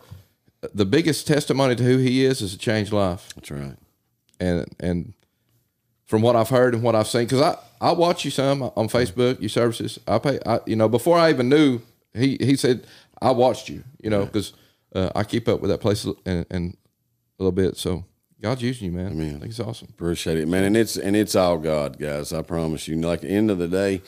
uh, 0.62 0.68
the 0.74 0.84
biggest 0.84 1.26
testimony 1.26 1.74
to 1.76 1.82
who 1.82 1.96
he 1.96 2.24
is 2.24 2.42
is 2.42 2.52
a 2.54 2.58
changed 2.58 2.92
life, 2.92 3.32
That's 3.34 3.50
right. 3.50 3.76
and 4.38 4.66
and 4.78 5.14
from 6.04 6.20
what 6.22 6.36
I've 6.36 6.50
heard 6.50 6.74
and 6.74 6.82
what 6.82 6.94
I've 6.94 7.06
seen, 7.08 7.24
because 7.24 7.40
I 7.40 7.56
I 7.80 7.92
watch 7.92 8.24
you 8.24 8.30
some 8.30 8.62
on 8.62 8.88
Facebook, 8.88 9.40
your 9.40 9.48
services. 9.48 9.98
I 10.06 10.18
pay, 10.18 10.38
I, 10.44 10.60
you 10.66 10.76
know, 10.76 10.88
before 10.88 11.16
I 11.16 11.30
even 11.30 11.48
knew 11.48 11.80
he 12.12 12.36
he 12.40 12.56
said 12.56 12.86
I 13.22 13.30
watched 13.30 13.68
you, 13.70 13.82
you 14.02 14.10
know, 14.10 14.26
because 14.26 14.52
uh, 14.94 15.10
I 15.14 15.24
keep 15.24 15.48
up 15.48 15.60
with 15.60 15.70
that 15.70 15.80
place 15.80 16.04
and, 16.26 16.44
and 16.50 16.76
a 17.38 17.42
little 17.42 17.52
bit. 17.52 17.76
So 17.76 18.04
God's 18.40 18.62
using 18.62 18.86
you, 18.86 18.92
man. 18.92 19.12
Amen. 19.12 19.36
I 19.36 19.38
think 19.40 19.50
it's 19.50 19.60
awesome. 19.60 19.88
Appreciate 19.90 20.38
it, 20.38 20.48
man. 20.48 20.64
And 20.64 20.76
it's 20.76 20.96
and 20.96 21.14
it's 21.14 21.36
all 21.36 21.58
God, 21.58 21.98
guys. 21.98 22.32
I 22.32 22.42
promise 22.42 22.88
you. 22.88 22.96
Like 22.96 23.18
at 23.18 23.28
the 23.28 23.34
end 23.34 23.50
of 23.50 23.58
the 23.58 23.68
day, 23.68 24.02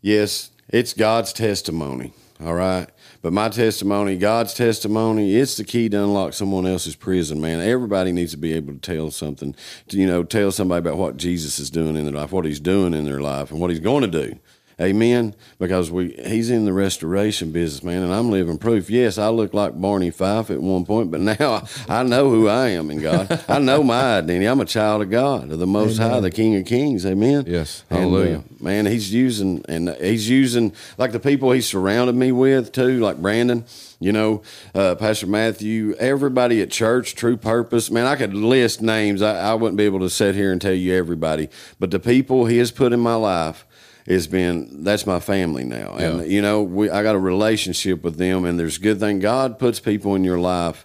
yes, 0.00 0.50
it's 0.68 0.92
God's 0.92 1.32
testimony 1.32 2.12
All 2.42 2.54
right. 2.54 2.88
But 3.22 3.32
my 3.34 3.50
testimony, 3.50 4.16
God's 4.16 4.54
testimony, 4.54 5.36
it's 5.36 5.56
the 5.56 5.64
key 5.64 5.88
to 5.90 6.02
unlock 6.02 6.32
someone 6.32 6.66
else's 6.66 6.96
prison, 6.96 7.40
man. 7.40 7.60
Everybody 7.60 8.12
needs 8.12 8.30
to 8.30 8.38
be 8.38 8.54
able 8.54 8.72
to 8.72 8.78
tell 8.78 9.10
something, 9.10 9.54
to, 9.88 9.96
you 9.98 10.06
know, 10.06 10.24
tell 10.24 10.50
somebody 10.50 10.78
about 10.78 10.96
what 10.96 11.18
Jesus 11.18 11.58
is 11.58 11.70
doing 11.70 11.96
in 11.96 12.04
their 12.04 12.14
life, 12.14 12.32
what 12.32 12.46
he's 12.46 12.60
doing 12.60 12.94
in 12.94 13.04
their 13.04 13.20
life, 13.20 13.50
and 13.50 13.60
what 13.60 13.68
he's 13.68 13.80
going 13.80 14.02
to 14.02 14.08
do. 14.08 14.38
Amen. 14.80 15.34
Because 15.58 15.90
we 15.90 16.12
he's 16.24 16.48
in 16.48 16.64
the 16.64 16.72
restoration 16.72 17.52
business, 17.52 17.82
man, 17.82 18.02
and 18.02 18.14
I'm 18.14 18.30
living 18.30 18.56
proof. 18.56 18.88
Yes, 18.88 19.18
I 19.18 19.28
look 19.28 19.52
like 19.52 19.78
Barney 19.78 20.10
Fife 20.10 20.50
at 20.50 20.60
one 20.60 20.86
point, 20.86 21.10
but 21.10 21.20
now 21.40 21.64
I 21.88 22.02
know 22.02 22.30
who 22.30 22.48
I 22.48 22.68
am 22.68 22.90
in 22.90 23.00
God. 23.00 23.44
I 23.46 23.58
know 23.58 23.82
my 23.82 24.16
identity. 24.18 24.46
I'm 24.46 24.60
a 24.60 24.64
child 24.64 25.02
of 25.02 25.10
God, 25.10 25.50
of 25.50 25.58
the 25.58 25.66
Most 25.66 25.98
High, 25.98 26.20
the 26.20 26.30
King 26.30 26.56
of 26.56 26.64
Kings. 26.64 27.04
Amen. 27.04 27.44
Yes. 27.46 27.84
And, 27.90 27.98
uh, 27.98 28.02
Hallelujah. 28.02 28.44
man, 28.58 28.86
he's 28.86 29.12
using 29.12 29.62
and 29.68 29.90
he's 30.00 30.30
using 30.30 30.72
like 30.96 31.12
the 31.12 31.20
people 31.20 31.52
he 31.52 31.60
surrounded 31.60 32.14
me 32.14 32.32
with 32.32 32.72
too, 32.72 33.00
like 33.00 33.18
Brandon. 33.18 33.64
You 34.02 34.12
know, 34.12 34.40
uh, 34.74 34.94
Pastor 34.94 35.26
Matthew, 35.26 35.94
everybody 35.98 36.62
at 36.62 36.70
church, 36.70 37.14
True 37.14 37.36
Purpose. 37.36 37.90
Man, 37.90 38.06
I 38.06 38.16
could 38.16 38.32
list 38.32 38.80
names. 38.80 39.20
I, 39.20 39.50
I 39.50 39.52
wouldn't 39.52 39.76
be 39.76 39.84
able 39.84 40.00
to 40.00 40.08
sit 40.08 40.34
here 40.34 40.52
and 40.52 40.60
tell 40.60 40.72
you 40.72 40.94
everybody, 40.94 41.50
but 41.78 41.90
the 41.90 42.00
people 42.00 42.46
he 42.46 42.56
has 42.56 42.70
put 42.70 42.94
in 42.94 43.00
my 43.00 43.16
life 43.16 43.66
has 44.10 44.26
been 44.26 44.84
that's 44.84 45.06
my 45.06 45.20
family 45.20 45.64
now, 45.64 45.94
and 45.94 46.30
you 46.30 46.42
know, 46.42 46.62
we 46.62 46.90
I 46.90 47.02
got 47.02 47.14
a 47.14 47.18
relationship 47.18 48.02
with 48.02 48.16
them, 48.16 48.44
and 48.44 48.58
there's 48.58 48.78
good 48.78 49.00
thing 49.00 49.20
God 49.20 49.58
puts 49.58 49.80
people 49.80 50.14
in 50.14 50.24
your 50.24 50.38
life 50.38 50.84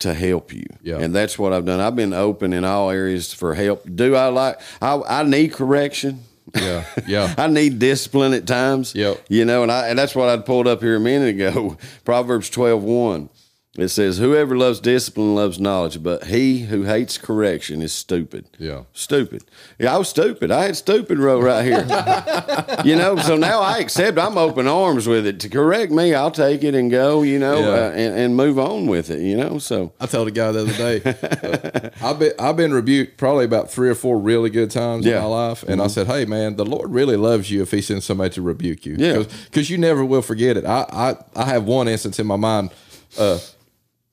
to 0.00 0.12
help 0.12 0.52
you, 0.52 0.66
Yeah. 0.82 0.98
and 0.98 1.14
that's 1.14 1.38
what 1.38 1.52
I've 1.52 1.64
done. 1.64 1.78
I've 1.80 1.94
been 1.96 2.12
open 2.12 2.52
in 2.52 2.64
all 2.64 2.90
areas 2.90 3.32
for 3.32 3.54
help. 3.54 3.86
Do 3.94 4.16
I 4.16 4.26
like? 4.28 4.60
I, 4.82 5.00
I 5.08 5.22
need 5.22 5.52
correction. 5.52 6.20
Yeah. 6.54 6.84
Yeah. 7.06 7.34
I 7.38 7.46
need 7.46 7.78
discipline 7.78 8.32
at 8.34 8.46
times. 8.46 8.94
Yep. 8.94 9.24
You 9.28 9.44
know, 9.44 9.62
and 9.62 9.72
I 9.72 9.88
and 9.88 9.98
that's 9.98 10.14
what 10.14 10.28
I'd 10.28 10.44
pulled 10.44 10.66
up 10.66 10.80
here 10.82 10.96
a 10.96 11.00
minute 11.00 11.28
ago. 11.36 11.76
Proverbs 12.04 12.50
twelve 12.50 12.82
one. 12.82 13.28
It 13.76 13.88
says, 13.88 14.18
Whoever 14.18 14.56
loves 14.56 14.78
discipline 14.78 15.34
loves 15.34 15.58
knowledge, 15.58 16.00
but 16.00 16.24
he 16.26 16.60
who 16.60 16.84
hates 16.84 17.18
correction 17.18 17.82
is 17.82 17.92
stupid. 17.92 18.46
Yeah. 18.56 18.82
Stupid. 18.92 19.42
Yeah, 19.80 19.94
I 19.94 19.98
was 19.98 20.08
stupid. 20.08 20.52
I 20.52 20.62
had 20.66 20.76
stupid 20.76 21.18
wrote 21.18 21.42
right 21.42 21.64
here. 21.64 21.80
you 22.84 22.94
know, 22.94 23.16
so 23.16 23.36
now 23.36 23.60
I 23.62 23.78
accept 23.78 24.16
I'm 24.16 24.38
open 24.38 24.68
arms 24.68 25.08
with 25.08 25.26
it. 25.26 25.40
To 25.40 25.48
correct 25.48 25.90
me, 25.90 26.14
I'll 26.14 26.30
take 26.30 26.62
it 26.62 26.76
and 26.76 26.88
go, 26.88 27.22
you 27.22 27.40
know, 27.40 27.58
Yeah. 27.58 27.66
uh, 27.86 27.90
and, 27.90 28.16
and 28.16 28.36
move 28.36 28.60
on 28.60 28.86
with 28.86 29.10
it, 29.10 29.18
you 29.20 29.36
know. 29.36 29.58
So 29.58 29.92
I 30.00 30.06
told 30.06 30.28
a 30.28 30.30
guy 30.30 30.52
the 30.52 30.60
other 30.60 30.72
day, 30.72 31.02
uh, 31.04 31.90
I've 32.00 32.18
been 32.20 32.32
I've 32.38 32.56
been 32.56 32.72
rebuked 32.72 33.16
probably 33.16 33.44
about 33.44 33.72
three 33.72 33.88
or 33.88 33.96
four 33.96 34.18
really 34.20 34.50
good 34.50 34.70
times 34.70 35.04
Yeah. 35.04 35.16
in 35.16 35.22
my 35.22 35.28
life, 35.28 35.64
and 35.64 35.82
I 35.82 35.88
said, 35.88 36.06
"Hey, 36.06 36.24
man, 36.26 36.54
the 36.54 36.64
Lord 36.64 36.90
really 36.90 37.16
loves 37.16 37.50
you 37.50 37.62
if 37.62 37.72
He 37.72 37.80
sends 37.80 38.04
somebody 38.04 38.30
to 38.34 38.42
rebuke 38.42 38.86
you, 38.86 38.94
Yeah. 38.98 39.24
because 39.46 39.68
you 39.68 39.78
never 39.78 40.04
will 40.04 40.22
forget 40.22 40.56
it." 40.56 40.64
I, 40.64 40.86
I 40.92 41.16
I 41.42 41.44
have 41.46 41.64
one 41.64 41.88
instance 41.88 42.20
in 42.20 42.26
my 42.28 42.36
mind, 42.36 42.70
uh, 43.18 43.38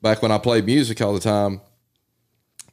back 0.01 0.21
when 0.21 0.31
I 0.31 0.37
played 0.37 0.65
music 0.65 1.01
all 1.01 1.13
the 1.13 1.19
time. 1.19 1.61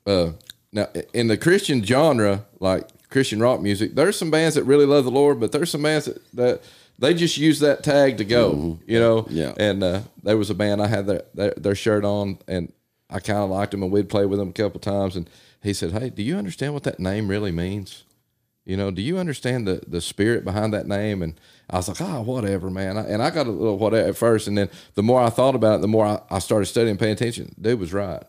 Uh, 0.06 0.32
now 0.72 0.88
in 1.12 1.28
the 1.28 1.36
Christian 1.36 1.82
genre, 1.84 2.44
like 2.60 2.88
Christian 3.10 3.40
rock 3.40 3.60
music, 3.60 3.94
there's 3.94 4.18
some 4.18 4.30
bands 4.30 4.54
that 4.54 4.64
really 4.64 4.86
love 4.86 5.04
the 5.04 5.10
Lord, 5.10 5.40
but 5.40 5.52
there's 5.52 5.70
some 5.70 5.82
bands 5.82 6.06
that, 6.06 6.32
that 6.34 6.62
they 6.98 7.14
just 7.14 7.36
use 7.36 7.60
that 7.60 7.82
tag 7.82 8.18
to 8.18 8.24
go, 8.24 8.78
you 8.86 8.98
know. 8.98 9.26
Yeah. 9.30 9.54
And 9.58 9.82
uh, 9.82 10.00
there 10.22 10.36
was 10.36 10.50
a 10.50 10.54
band 10.54 10.82
I 10.82 10.88
had 10.88 11.06
their 11.06 11.22
their, 11.34 11.54
their 11.56 11.74
shirt 11.74 12.04
on, 12.04 12.38
and 12.48 12.72
I 13.08 13.20
kind 13.20 13.38
of 13.38 13.50
liked 13.50 13.70
them, 13.70 13.82
and 13.82 13.92
we'd 13.92 14.08
play 14.08 14.26
with 14.26 14.38
them 14.38 14.50
a 14.50 14.52
couple 14.52 14.80
times. 14.80 15.16
And 15.16 15.28
he 15.62 15.72
said, 15.72 15.92
"Hey, 15.92 16.10
do 16.10 16.22
you 16.22 16.36
understand 16.36 16.74
what 16.74 16.82
that 16.84 16.98
name 16.98 17.28
really 17.28 17.52
means? 17.52 18.04
You 18.68 18.76
know, 18.76 18.90
do 18.90 19.00
you 19.00 19.16
understand 19.18 19.66
the 19.66 19.80
the 19.86 20.00
spirit 20.00 20.44
behind 20.44 20.74
that 20.74 20.86
name?" 20.86 21.22
And 21.22 21.40
I 21.70 21.76
was 21.78 21.88
like, 21.88 22.00
"Ah, 22.02 22.20
whatever, 22.20 22.70
man." 22.70 22.98
And 22.98 23.22
I 23.22 23.30
got 23.30 23.46
a 23.46 23.50
little 23.50 23.78
whatever 23.78 24.10
at 24.10 24.16
first, 24.16 24.46
and 24.46 24.58
then 24.58 24.68
the 24.94 25.02
more 25.02 25.20
I 25.22 25.30
thought 25.30 25.54
about 25.54 25.76
it, 25.76 25.80
the 25.80 25.88
more 25.88 26.04
I, 26.04 26.20
I 26.30 26.38
started 26.38 26.66
studying, 26.66 26.98
paying 26.98 27.14
attention. 27.14 27.54
Dude 27.60 27.80
was 27.80 27.94
right, 27.94 28.22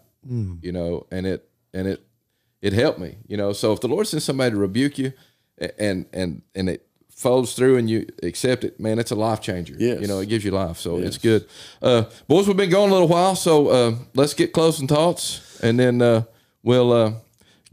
you 0.61 0.71
know, 0.71 1.05
and 1.11 1.27
it 1.27 1.49
and 1.73 1.87
it 1.87 2.01
it 2.61 2.71
helped 2.71 2.99
me, 2.99 3.17
you 3.27 3.35
know. 3.35 3.51
So 3.53 3.73
if 3.73 3.81
the 3.81 3.89
Lord 3.89 4.07
sends 4.07 4.23
somebody 4.23 4.51
to 4.51 4.57
rebuke 4.57 4.97
you, 4.97 5.11
and 5.77 6.05
and 6.13 6.41
and 6.55 6.69
it 6.69 6.85
folds 7.09 7.53
through 7.53 7.75
and 7.75 7.89
you 7.89 8.07
accept 8.23 8.63
it, 8.63 8.79
man, 8.79 8.97
it's 8.97 9.11
a 9.11 9.15
life 9.15 9.41
changer. 9.41 9.75
Yes. 9.77 9.99
You 9.99 10.07
know, 10.07 10.19
it 10.19 10.29
gives 10.29 10.45
you 10.45 10.51
life, 10.51 10.77
so 10.77 10.99
it's 10.99 11.17
good. 11.17 11.45
Uh, 11.81 12.03
boys, 12.29 12.47
we've 12.47 12.55
been 12.55 12.69
going 12.69 12.89
a 12.89 12.93
little 12.93 13.09
while, 13.09 13.35
so 13.35 13.67
uh, 13.67 13.95
let's 14.15 14.33
get 14.33 14.53
closing 14.53 14.87
thoughts, 14.87 15.59
and 15.61 15.77
then 15.77 16.01
uh, 16.01 16.23
we'll 16.63 16.93
uh, 16.93 17.11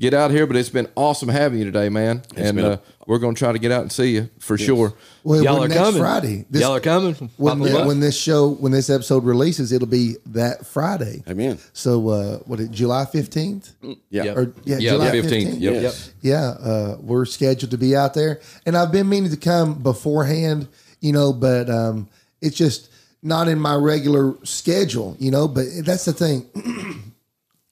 get 0.01 0.15
out 0.15 0.31
here. 0.31 0.47
But 0.47 0.57
it's 0.57 0.69
been 0.69 0.89
awesome 0.97 1.29
having 1.29 1.59
you 1.59 1.65
today, 1.65 1.89
man, 1.89 2.23
and 2.37 2.57
been 2.57 2.65
a- 2.65 2.71
uh, 2.71 2.77
we're 3.07 3.19
going 3.19 3.37
to 3.37 3.39
try 3.39 3.53
to 3.53 3.59
get 3.61 3.71
out 3.71 3.83
and 3.83 3.93
see 3.93 4.15
you 4.15 4.29
for 4.41 4.59
sure. 4.59 4.93
Well, 5.23 5.41
Y'all 5.43 5.63
are 5.63 5.69
next 5.69 5.81
coming. 5.81 6.01
Friday. 6.01 6.45
This, 6.51 6.63
Y'all 6.63 6.75
are 6.75 6.81
coming. 6.81 7.15
when, 7.37 7.61
the- 7.61 7.85
when 7.85 8.01
this 8.01 8.17
show, 8.17 8.49
when 8.49 8.73
this 8.73 8.91
episode 8.91 9.25
releases, 9.25 9.71
it'll 9.71 9.87
be 9.87 10.17
that 10.27 10.67
Friday. 10.67 11.23
Amen. 11.29 11.59
So, 11.73 12.09
uh, 12.09 12.39
what? 12.39 12.59
It, 12.59 12.73
July 12.73 13.05
fifteenth? 13.05 13.73
Yeah. 14.11 14.33
Or 14.35 14.53
yeah, 14.65 14.79
Yeah, 14.79 14.91
July 14.91 15.11
15th. 15.11 15.21
fifteenth. 15.23 15.59
Yep. 15.59 15.83
Yes. 15.83 16.13
Yeah, 16.21 16.49
uh, 16.49 16.97
we're 17.01 17.25
scheduled 17.27 17.71
to 17.71 17.79
be 17.79 17.95
out 17.95 18.15
there, 18.15 18.41
and 18.67 18.77
I've 18.77 18.91
been 18.91 19.09
meaning 19.09 19.31
to 19.31 19.37
come 19.37 19.75
beforehand, 19.83 20.67
you 21.01 21.13
know, 21.13 21.33
but 21.33 21.71
um, 21.71 22.09
it's 22.41 22.57
just 22.57 22.91
not 23.23 23.47
in 23.49 23.59
my 23.61 23.75
regular 23.75 24.35
schedule, 24.45 25.17
you 25.21 25.31
know. 25.31 25.47
But 25.49 25.67
that's 25.85 26.05
the 26.07 26.13
thing. 26.13 26.47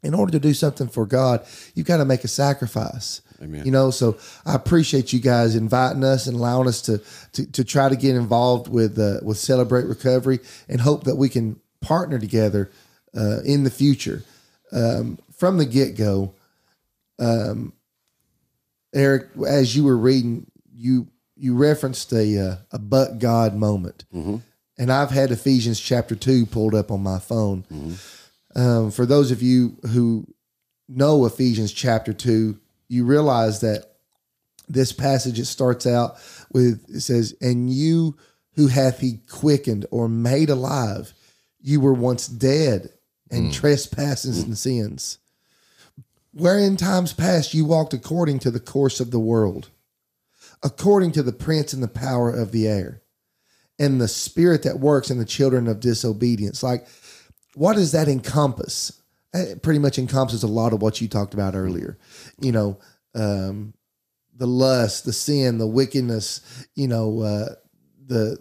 in 0.04 0.14
order 0.14 0.32
to 0.32 0.38
do 0.38 0.54
something 0.54 0.88
for 0.88 1.06
God, 1.06 1.44
you've 1.74 1.86
got 1.86 1.96
to 1.96 2.04
make 2.04 2.24
a 2.24 2.28
sacrifice. 2.28 3.20
Amen. 3.42 3.64
You 3.64 3.72
know, 3.72 3.90
so 3.90 4.16
I 4.46 4.54
appreciate 4.54 5.12
you 5.12 5.20
guys 5.20 5.56
inviting 5.56 6.04
us 6.04 6.26
and 6.26 6.36
allowing 6.36 6.68
us 6.68 6.80
to 6.82 7.00
to, 7.32 7.50
to 7.52 7.64
try 7.64 7.88
to 7.88 7.96
get 7.96 8.14
involved 8.14 8.68
with 8.68 8.98
uh, 8.98 9.20
with 9.22 9.38
Celebrate 9.38 9.86
Recovery 9.86 10.38
and 10.68 10.80
hope 10.80 11.04
that 11.04 11.16
we 11.16 11.28
can 11.28 11.60
partner 11.80 12.18
together 12.18 12.70
uh, 13.16 13.40
in 13.44 13.64
the 13.64 13.70
future. 13.70 14.22
Um, 14.72 15.18
from 15.36 15.58
the 15.58 15.66
get 15.66 15.96
go, 15.96 16.34
Eric, 18.94 19.28
as 19.46 19.74
you 19.76 19.84
were 19.84 19.96
reading, 19.96 20.46
you 20.72 21.08
you 21.36 21.54
referenced 21.56 22.12
a 22.12 22.38
uh, 22.38 22.56
a 22.70 22.78
but 22.78 23.18
God 23.18 23.54
moment, 23.56 24.04
and 24.78 24.92
I've 24.92 25.10
had 25.10 25.30
Ephesians 25.32 25.80
chapter 25.80 26.14
two 26.14 26.46
pulled 26.46 26.74
up 26.74 26.90
on 26.90 27.02
my 27.02 27.18
phone. 27.18 27.64
Um, 28.54 28.90
for 28.90 29.06
those 29.06 29.30
of 29.30 29.42
you 29.42 29.76
who 29.88 30.26
know 30.88 31.24
Ephesians 31.24 31.72
chapter 31.72 32.12
two, 32.12 32.58
you 32.88 33.04
realize 33.04 33.60
that 33.60 33.96
this 34.68 34.92
passage 34.92 35.38
it 35.38 35.46
starts 35.46 35.86
out 35.86 36.16
with 36.52 36.84
it 36.88 37.00
says, 37.00 37.34
"And 37.40 37.72
you 37.72 38.16
who 38.54 38.68
hath 38.68 39.00
he 39.00 39.20
quickened 39.28 39.86
or 39.90 40.08
made 40.08 40.50
alive, 40.50 41.12
you 41.60 41.80
were 41.80 41.94
once 41.94 42.26
dead 42.28 42.90
in 43.30 43.50
trespasses 43.50 44.42
and 44.42 44.56
sins." 44.56 45.18
where 46.34 46.58
in 46.58 46.76
times 46.76 47.12
past 47.12 47.54
you 47.54 47.64
walked 47.64 47.94
according 47.94 48.40
to 48.40 48.50
the 48.50 48.60
course 48.60 49.00
of 49.00 49.10
the 49.10 49.20
world, 49.20 49.70
according 50.62 51.12
to 51.12 51.22
the 51.22 51.32
prince 51.32 51.72
and 51.72 51.82
the 51.82 51.88
power 51.88 52.28
of 52.30 52.50
the 52.50 52.66
air, 52.66 53.00
and 53.78 54.00
the 54.00 54.08
spirit 54.08 54.64
that 54.64 54.80
works 54.80 55.10
in 55.10 55.18
the 55.18 55.24
children 55.24 55.68
of 55.68 55.80
disobedience. 55.80 56.62
Like, 56.62 56.86
what 57.54 57.74
does 57.74 57.92
that 57.92 58.08
encompass? 58.08 59.00
It 59.32 59.62
pretty 59.62 59.78
much 59.80 59.98
encompasses 59.98 60.42
a 60.42 60.48
lot 60.48 60.72
of 60.72 60.80
what 60.82 61.00
you 61.00 61.08
talked 61.08 61.34
about 61.34 61.54
earlier. 61.54 61.98
You 62.40 62.52
know, 62.52 62.78
um, 63.14 63.74
the 64.36 64.46
lust, 64.46 65.04
the 65.04 65.12
sin, 65.12 65.58
the 65.58 65.66
wickedness. 65.66 66.40
You 66.74 66.88
know, 66.88 67.20
uh, 67.20 67.48
the 68.06 68.38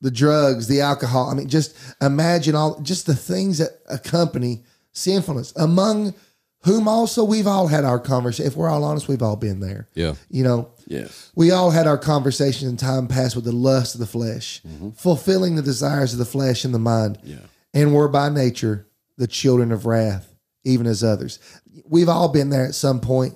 the 0.00 0.10
drugs, 0.10 0.66
the 0.68 0.80
alcohol. 0.80 1.30
I 1.30 1.34
mean, 1.34 1.48
just 1.48 1.74
imagine 2.00 2.54
all 2.54 2.80
just 2.80 3.06
the 3.06 3.14
things 3.16 3.58
that 3.58 3.70
accompany 3.88 4.64
sinfulness. 4.92 5.52
Among 5.56 6.14
whom 6.62 6.88
also 6.88 7.24
we've 7.24 7.46
all 7.46 7.66
had 7.66 7.84
our 7.84 7.98
conversation. 7.98 8.46
If 8.50 8.56
we're 8.56 8.70
all 8.70 8.84
honest, 8.84 9.08
we've 9.08 9.22
all 9.22 9.36
been 9.36 9.60
there. 9.60 9.88
Yeah. 9.94 10.14
You 10.30 10.44
know, 10.44 10.70
Yes. 10.86 11.30
we 11.34 11.50
all 11.50 11.70
had 11.70 11.86
our 11.86 11.98
conversations 11.98 12.70
in 12.70 12.76
time 12.78 13.06
past 13.08 13.36
with 13.36 13.44
the 13.44 13.52
lust 13.52 13.94
of 13.94 14.00
the 14.00 14.06
flesh, 14.06 14.62
fulfilling 14.96 15.56
the 15.56 15.62
desires 15.62 16.12
of 16.14 16.18
the 16.18 16.24
flesh 16.24 16.64
and 16.64 16.72
the 16.74 16.78
mind. 16.78 17.18
Yeah. 17.22 17.36
And 17.74 17.92
we're 17.92 18.08
by 18.08 18.28
nature 18.30 18.86
the 19.18 19.26
children 19.26 19.72
of 19.72 19.84
wrath, 19.84 20.34
even 20.64 20.86
as 20.86 21.04
others. 21.04 21.38
We've 21.84 22.08
all 22.08 22.28
been 22.28 22.48
there 22.50 22.64
at 22.64 22.74
some 22.74 23.00
point, 23.00 23.34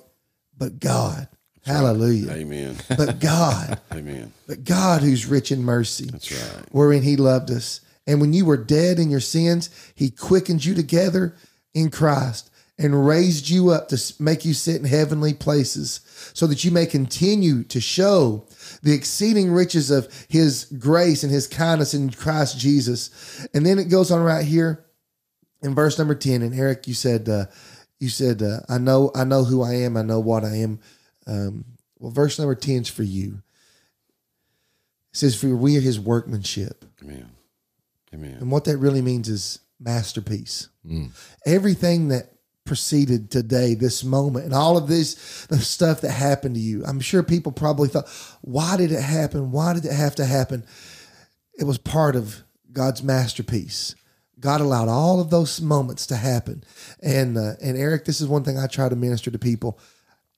but 0.57 0.79
God, 0.79 1.27
hallelujah. 1.65 2.31
Amen. 2.31 2.77
But 2.97 3.19
God, 3.19 3.79
Amen. 3.91 4.33
but 4.47 4.63
God 4.63 5.01
who's 5.01 5.25
rich 5.25 5.51
in 5.51 5.61
mercy. 5.63 6.05
That's 6.05 6.31
right. 6.31 6.65
Wherein 6.71 7.03
he 7.03 7.17
loved 7.17 7.51
us. 7.51 7.81
And 8.07 8.19
when 8.19 8.33
you 8.33 8.45
were 8.45 8.57
dead 8.57 8.97
in 8.97 9.11
your 9.11 9.19
sins, 9.19 9.69
he 9.93 10.09
quickened 10.09 10.65
you 10.65 10.73
together 10.73 11.35
in 11.73 11.91
Christ 11.91 12.49
and 12.79 13.05
raised 13.05 13.49
you 13.49 13.69
up 13.69 13.89
to 13.89 14.13
make 14.19 14.45
you 14.45 14.53
sit 14.53 14.77
in 14.77 14.85
heavenly 14.85 15.33
places 15.33 15.99
so 16.33 16.47
that 16.47 16.63
you 16.63 16.71
may 16.71 16.85
continue 16.85 17.63
to 17.65 17.81
show 17.81 18.45
the 18.81 18.93
exceeding 18.93 19.51
riches 19.51 19.91
of 19.91 20.07
his 20.29 20.63
grace 20.79 21.21
and 21.21 21.31
his 21.31 21.45
kindness 21.45 21.93
in 21.93 22.09
Christ 22.09 22.57
Jesus. 22.57 23.45
And 23.53 23.65
then 23.65 23.77
it 23.77 23.89
goes 23.89 24.11
on 24.11 24.23
right 24.23 24.45
here 24.45 24.85
in 25.61 25.75
verse 25.75 25.99
number 25.99 26.15
10 26.15 26.41
and 26.41 26.57
Eric 26.57 26.87
you 26.87 26.93
said 26.93 27.27
uh, 27.27 27.45
you 27.99 28.07
said 28.07 28.41
uh, 28.41 28.61
I 28.69 28.77
know 28.77 29.11
I 29.13 29.25
know 29.25 29.43
who 29.43 29.61
I 29.61 29.73
am, 29.73 29.97
I 29.97 30.01
know 30.01 30.21
what 30.21 30.45
I 30.45 30.55
am. 30.55 30.79
Um, 31.27 31.65
well 31.99 32.11
verse 32.11 32.39
number 32.39 32.55
10 32.55 32.83
is 32.83 32.89
for 32.89 33.03
you. 33.03 33.41
It 35.11 35.17
says 35.17 35.35
for 35.35 35.53
we 35.53 35.77
are 35.77 35.81
his 35.81 35.99
workmanship 35.99 36.85
Amen. 37.03 37.29
Amen. 38.13 38.37
And 38.39 38.51
what 38.51 38.63
that 38.65 38.77
really 38.77 39.01
means 39.01 39.27
is 39.27 39.59
masterpiece. 39.79 40.69
Everything 41.45 42.07
that 42.07 42.31
preceded 42.69 43.31
today, 43.31 43.73
this 43.73 44.03
moment, 44.03 44.45
and 44.45 44.53
all 44.53 44.77
of 44.77 44.87
this 44.87 45.47
the 45.47 45.57
stuff 45.57 46.01
that 46.01 46.11
happened 46.11 46.53
to 46.53 46.61
you, 46.61 46.85
I'm 46.85 46.99
sure 46.99 47.23
people 47.23 47.51
probably 47.51 47.89
thought, 47.89 48.07
why 48.41 48.77
did 48.77 48.91
it 48.91 49.01
happen? 49.01 49.51
Why 49.51 49.73
did 49.73 49.85
it 49.85 49.91
have 49.91 50.13
to 50.15 50.25
happen? 50.25 50.63
It 51.57 51.63
was 51.63 51.79
part 51.79 52.15
of 52.15 52.43
God's 52.71 53.01
masterpiece. 53.01 53.95
God 54.39 54.61
allowed 54.61 54.87
all 54.87 55.19
of 55.19 55.31
those 55.31 55.59
moments 55.59 56.05
to 56.07 56.15
happen. 56.15 56.63
And 57.01 57.39
uh, 57.39 57.53
and 57.59 57.75
Eric, 57.75 58.05
this 58.05 58.21
is 58.21 58.27
one 58.27 58.43
thing 58.43 58.59
I 58.59 58.67
try 58.67 58.87
to 58.87 58.95
minister 58.95 59.31
to 59.31 59.39
people. 59.39 59.79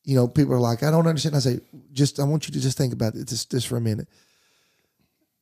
You 0.06 0.16
know, 0.16 0.28
people 0.30 0.54
are 0.54 0.60
like, 0.60 0.84
I 0.84 0.90
don't 0.90 1.08
understand. 1.08 1.36
I 1.36 1.40
say, 1.40 1.60
just 1.92 2.18
I 2.18 2.24
want 2.24 2.48
you 2.48 2.54
to 2.54 2.62
just 2.62 2.78
think 2.78 2.94
about 2.94 3.16
it 3.16 3.28
just, 3.28 3.52
just 3.52 3.68
for 3.68 3.76
a 3.76 3.82
minute 3.82 4.08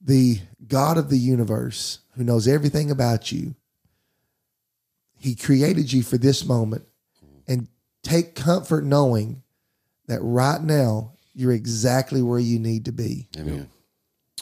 the 0.01 0.39
God 0.67 0.97
of 0.97 1.09
the 1.09 1.17
universe 1.17 1.99
who 2.15 2.23
knows 2.23 2.47
everything 2.47 2.89
about 2.89 3.31
you, 3.31 3.55
he 5.19 5.35
created 5.35 5.91
you 5.91 6.01
for 6.01 6.17
this 6.17 6.45
moment 6.45 6.83
and 7.47 7.67
take 8.03 8.35
comfort 8.35 8.83
knowing 8.83 9.43
that 10.07 10.19
right 10.21 10.61
now 10.61 11.11
you're 11.33 11.51
exactly 11.51 12.21
where 12.21 12.39
you 12.39 12.57
need 12.57 12.85
to 12.85 12.91
be. 12.91 13.27
Amen. 13.37 13.69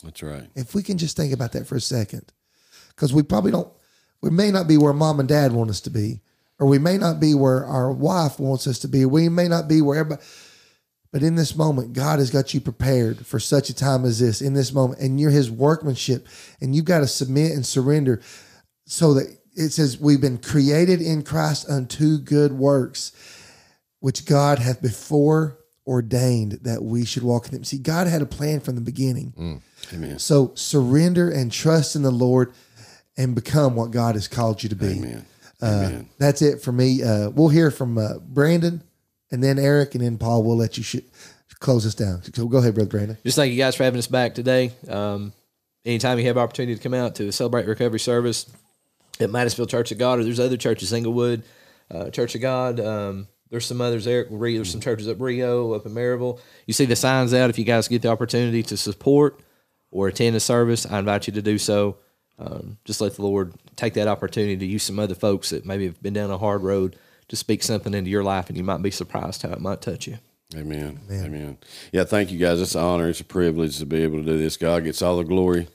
That's 0.04 0.24
right. 0.24 0.50
If 0.56 0.76
we 0.76 0.84
can 0.84 0.98
just 0.98 1.18
think 1.18 1.34
about 1.34 1.52
that 1.54 1.68
for 1.68 1.76
a 1.76 1.82
second, 1.82 2.32
because 2.90 3.14
we 3.14 3.24
probably 3.24 3.52
don't, 3.52 3.72
we 4.22 4.30
may 4.30 4.52
not 4.52 4.68
be 4.68 4.78
where 4.78 4.94
mom 4.94 5.20
and 5.20 5.28
dad 5.28 5.52
want 5.52 5.70
us 5.70 5.82
to 5.82 5.90
be, 5.90 6.22
or 6.60 6.68
we 6.68 6.80
may 6.80 6.98
not 6.98 7.20
be 7.20 7.34
where 7.34 7.66
our 7.66 7.92
wife 7.92 8.40
wants 8.40 8.68
us 8.68 8.80
to 8.80 8.88
be, 8.88 9.06
we 9.06 9.30
may 9.30 9.48
not 9.48 9.68
be 9.68 9.82
where 9.82 10.00
everybody, 10.00 10.22
but 11.12 11.24
in 11.24 11.36
this 11.36 11.56
moment, 11.56 11.94
God 11.94 12.20
has 12.20 12.30
got 12.30 12.54
you 12.54 12.62
prepared 12.62 13.26
for 13.26 13.40
such 13.40 13.70
a 13.70 13.76
time 13.76 14.06
as 14.06 14.20
this, 14.20 14.42
in 14.42 14.54
this 14.54 14.74
moment, 14.74 15.00
and 15.00 15.20
you're 15.20 15.32
his 15.32 15.50
workmanship, 15.50 16.28
and 16.62 16.76
you've 16.76 16.86
got 16.86 17.00
to 17.00 17.08
submit 17.08 17.54
and 17.54 17.66
surrender 17.66 18.22
so 18.86 19.14
that 19.14 19.38
it 19.58 19.72
says, 19.72 20.00
We've 20.00 20.22
been 20.22 20.38
created 20.38 21.02
in 21.02 21.24
Christ 21.24 21.70
unto 21.70 22.20
good 22.20 22.54
works, 22.54 23.12
which 24.00 24.26
God 24.26 24.60
hath 24.60 24.82
before 24.82 25.58
ordained 25.86 26.60
that 26.62 26.84
we 26.84 27.06
should 27.06 27.24
walk 27.24 27.48
in 27.48 27.54
them. 27.54 27.64
See, 27.64 27.78
God 27.78 28.08
had 28.08 28.22
a 28.22 28.26
plan 28.26 28.60
from 28.60 28.76
the 28.76 28.82
beginning. 28.82 29.62
Amen. 29.94 30.20
So 30.20 30.52
surrender 30.56 31.30
and 31.30 31.52
trust 31.52 31.96
in 31.96 32.04
the 32.04 32.12
Lord 32.12 32.54
and 33.18 33.34
become 33.34 33.76
what 33.76 33.92
God 33.92 34.16
has 34.16 34.28
called 34.28 34.62
you 34.62 34.70
to 34.70 34.76
be. 34.76 34.88
Amen. 34.88 35.26
Uh, 35.60 35.66
Amen. 35.66 36.10
that's 36.20 36.42
it 36.44 36.62
for 36.62 36.72
me. 36.72 37.02
Uh, 37.02 37.30
we'll 37.32 37.50
hear 37.50 37.72
from 37.72 37.98
uh, 37.98 38.20
Brandon 38.20 38.84
and 39.32 39.44
then 39.44 39.58
Eric 39.58 39.96
and 39.96 40.04
then 40.04 40.18
Paul. 40.18 40.44
We'll 40.44 40.58
let 40.58 40.78
you 40.78 40.84
sh- 40.84 40.98
close 41.60 41.86
us 41.86 41.96
down. 41.96 42.22
So 42.22 42.48
go 42.48 42.60
ahead, 42.60 42.76
Brother 42.76 42.90
Brandon. 42.90 43.18
Just 43.24 43.38
thank 43.38 43.52
you 43.52 43.58
guys 43.58 43.76
for 43.76 43.84
having 43.84 43.98
us 43.98 44.08
back 44.08 44.36
today. 44.36 44.72
Um, 44.88 45.34
anytime 45.84 46.20
you 46.20 46.26
have 46.26 46.38
opportunity 46.38 46.76
to 46.76 46.84
come 46.84 46.94
out 46.94 47.16
to 47.16 47.32
celebrate 47.32 47.66
recovery 47.66 48.00
service 48.00 48.46
at 49.20 49.30
Madisonville 49.30 49.68
Church 49.68 49.92
of 49.92 49.98
God, 49.98 50.20
or 50.20 50.24
there's 50.24 50.40
other 50.40 50.58
churches, 50.58 50.94
Englewood 50.94 51.44
uh, 51.92 52.10
Church 52.10 52.36
of 52.36 52.42
God. 52.42 52.80
Um, 52.80 53.28
there's 53.50 53.66
some 53.66 53.82
others 53.82 54.06
there. 54.06 54.26
There's 54.26 54.72
some 54.72 54.82
churches 54.82 55.08
up 55.08 55.20
Rio, 55.20 55.74
up 55.74 55.86
in 55.86 55.94
Maryville. 55.94 56.40
You 56.66 56.74
see 56.74 56.86
the 56.86 56.96
signs 56.96 57.34
out. 57.34 57.50
If 57.50 57.58
you 57.58 57.66
guys 57.66 57.88
get 57.88 58.02
the 58.02 58.10
opportunity 58.10 58.62
to 58.64 58.78
support 58.78 59.40
or 59.90 60.08
attend 60.08 60.36
a 60.36 60.40
service, 60.40 60.86
I 60.86 61.00
invite 61.00 61.28
you 61.28 61.34
to 61.34 61.42
do 61.42 61.58
so. 61.58 61.98
Um, 62.40 62.78
just 62.86 63.02
let 63.02 63.16
the 63.16 63.24
Lord 63.24 63.54
take 63.76 63.94
that 63.96 64.08
opportunity 64.08 64.58
to 64.58 64.66
use 64.66 64.84
some 64.84 65.00
other 65.00 65.16
folks 65.16 65.50
that 65.50 65.66
maybe 65.66 65.86
have 65.86 66.02
been 66.04 66.14
down 66.14 66.30
a 66.30 66.38
hard 66.38 66.62
road 66.62 66.96
to 67.30 67.36
speak 67.36 67.64
something 67.64 67.94
into 67.94 68.10
your 68.10 68.24
life, 68.24 68.48
and 68.48 68.58
you 68.58 68.64
might 68.64 68.82
be 68.82 68.92
surprised 68.92 69.42
how 69.42 69.50
it 69.50 69.60
might 69.60 69.82
touch 69.82 70.08
you. 70.08 70.18
Amen. 70.56 71.00
Amen. 71.12 71.58
Yeah, 71.92 72.06
thank 72.06 72.32
you 72.32 72.38
guys. 72.38 72.62
It's 72.62 72.76
an 72.76 72.82
honor. 72.82 73.10
It's 73.10 73.20
a 73.20 73.26
privilege 73.26 73.80
to 73.80 73.86
be 73.86 74.04
able 74.04 74.20
to 74.20 74.24
do 74.24 74.38
this. 74.38 74.56
God 74.56 74.86
gets 74.86 75.02
all 75.02 75.18
the 75.18 75.24
glory 75.24 75.68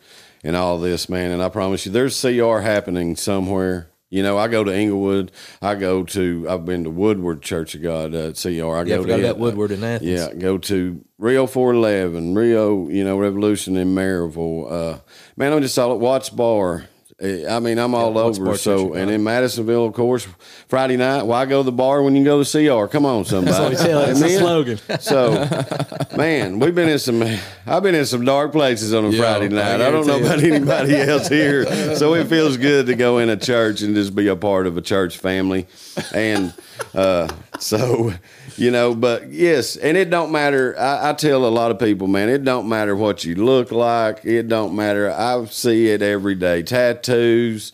in 0.42 0.54
all 0.54 0.78
this, 0.78 1.08
man. 1.08 1.30
And 1.30 1.42
I 1.42 1.48
promise 1.48 1.86
you, 1.86 1.92
there's 1.92 2.20
CR 2.20 2.58
happening 2.58 3.16
somewhere. 3.16 3.88
You 4.10 4.22
know, 4.22 4.36
I 4.36 4.48
go 4.48 4.62
to 4.62 4.70
Englewood. 4.70 5.32
I 5.62 5.74
go 5.74 6.04
to. 6.04 6.46
I've 6.46 6.66
been 6.66 6.84
to 6.84 6.90
Woodward 6.90 7.40
Church 7.40 7.74
of 7.74 7.82
God 7.82 8.14
uh, 8.14 8.32
CR. 8.32 8.48
I 8.76 8.82
Yeah, 8.82 8.96
go 8.96 9.04
I 9.04 9.06
to 9.06 9.20
about 9.20 9.38
Woodward 9.38 9.70
in 9.70 9.82
Athens. 9.82 10.10
Yeah, 10.10 10.34
go 10.34 10.58
to 10.58 11.02
Rio 11.16 11.46
411, 11.46 12.34
Rio, 12.34 12.88
you 12.90 13.04
know, 13.04 13.16
Revolution 13.16 13.74
in 13.74 13.94
Maryville. 13.94 14.70
Uh, 14.70 14.98
man, 15.36 15.54
I'm 15.54 15.62
just 15.62 15.78
all 15.78 15.94
at 15.94 15.98
Watts 15.98 16.28
Bar. 16.28 16.84
I 17.22 17.60
mean, 17.60 17.78
I'm 17.78 17.94
all 17.94 18.12
Watts 18.12 18.38
over. 18.38 18.56
So, 18.56 18.94
and 18.94 19.08
in 19.08 19.22
Madisonville, 19.22 19.86
of 19.86 19.92
course, 19.94 20.26
Friday 20.66 20.96
night. 20.96 21.22
Why 21.22 21.46
go 21.46 21.60
to 21.60 21.64
the 21.64 21.70
bar 21.70 22.02
when 22.02 22.16
you 22.16 22.20
can 22.20 22.24
go 22.24 22.42
to 22.42 22.50
CR? 22.50 22.90
Come 22.90 23.06
on, 23.06 23.24
somebody. 23.24 23.52
That's 23.52 23.60
what 23.60 23.70
we 23.70 23.76
tell. 23.76 24.02
It's 24.02 24.20
the 24.20 24.38
slogan. 24.38 24.78
So, 25.00 26.16
man, 26.16 26.58
we've 26.58 26.74
been 26.74 26.88
in 26.88 26.98
some. 26.98 27.22
I've 27.64 27.84
been 27.84 27.94
in 27.94 28.06
some 28.06 28.24
dark 28.24 28.50
places 28.50 28.92
on 28.92 29.04
a 29.04 29.10
Yeah, 29.10 29.20
Friday 29.20 29.48
night. 29.50 29.80
I, 29.80 29.90
don't 29.90 30.06
know 30.06 30.18
guarantee 30.18 30.48
about 30.48 30.52
anybody 30.52 30.96
else 30.96 31.28
here, 31.28 31.94
so 31.94 32.14
it 32.14 32.26
feels 32.26 32.56
good 32.56 32.86
to 32.86 32.96
go 32.96 33.18
in 33.18 33.30
a 33.30 33.36
church 33.36 33.82
and 33.82 33.94
just 33.94 34.16
be 34.16 34.26
a 34.26 34.36
part 34.36 34.66
of 34.66 34.76
a 34.76 34.82
church 34.82 35.18
family, 35.18 35.68
and 36.12 36.52
uh, 36.94 37.28
so 37.58 38.12
you 38.56 38.70
know. 38.70 38.94
But 38.94 39.30
yes, 39.30 39.76
and 39.76 39.96
it 39.96 40.10
don't 40.10 40.32
matter. 40.32 40.78
I, 40.78 41.10
I 41.10 41.12
tell 41.14 41.46
a 41.46 41.48
lot 41.48 41.70
of 41.70 41.78
people, 41.78 42.06
man, 42.06 42.28
it 42.28 42.44
don't 42.44 42.68
matter 42.68 42.94
what 42.96 43.24
you 43.24 43.34
look 43.34 43.72
like. 43.72 44.24
It 44.24 44.48
don't 44.48 44.74
matter. 44.74 45.10
I 45.10 45.44
see 45.46 45.88
it 45.88 46.02
every 46.02 46.34
day. 46.34 46.62
Tattoos 46.62 47.72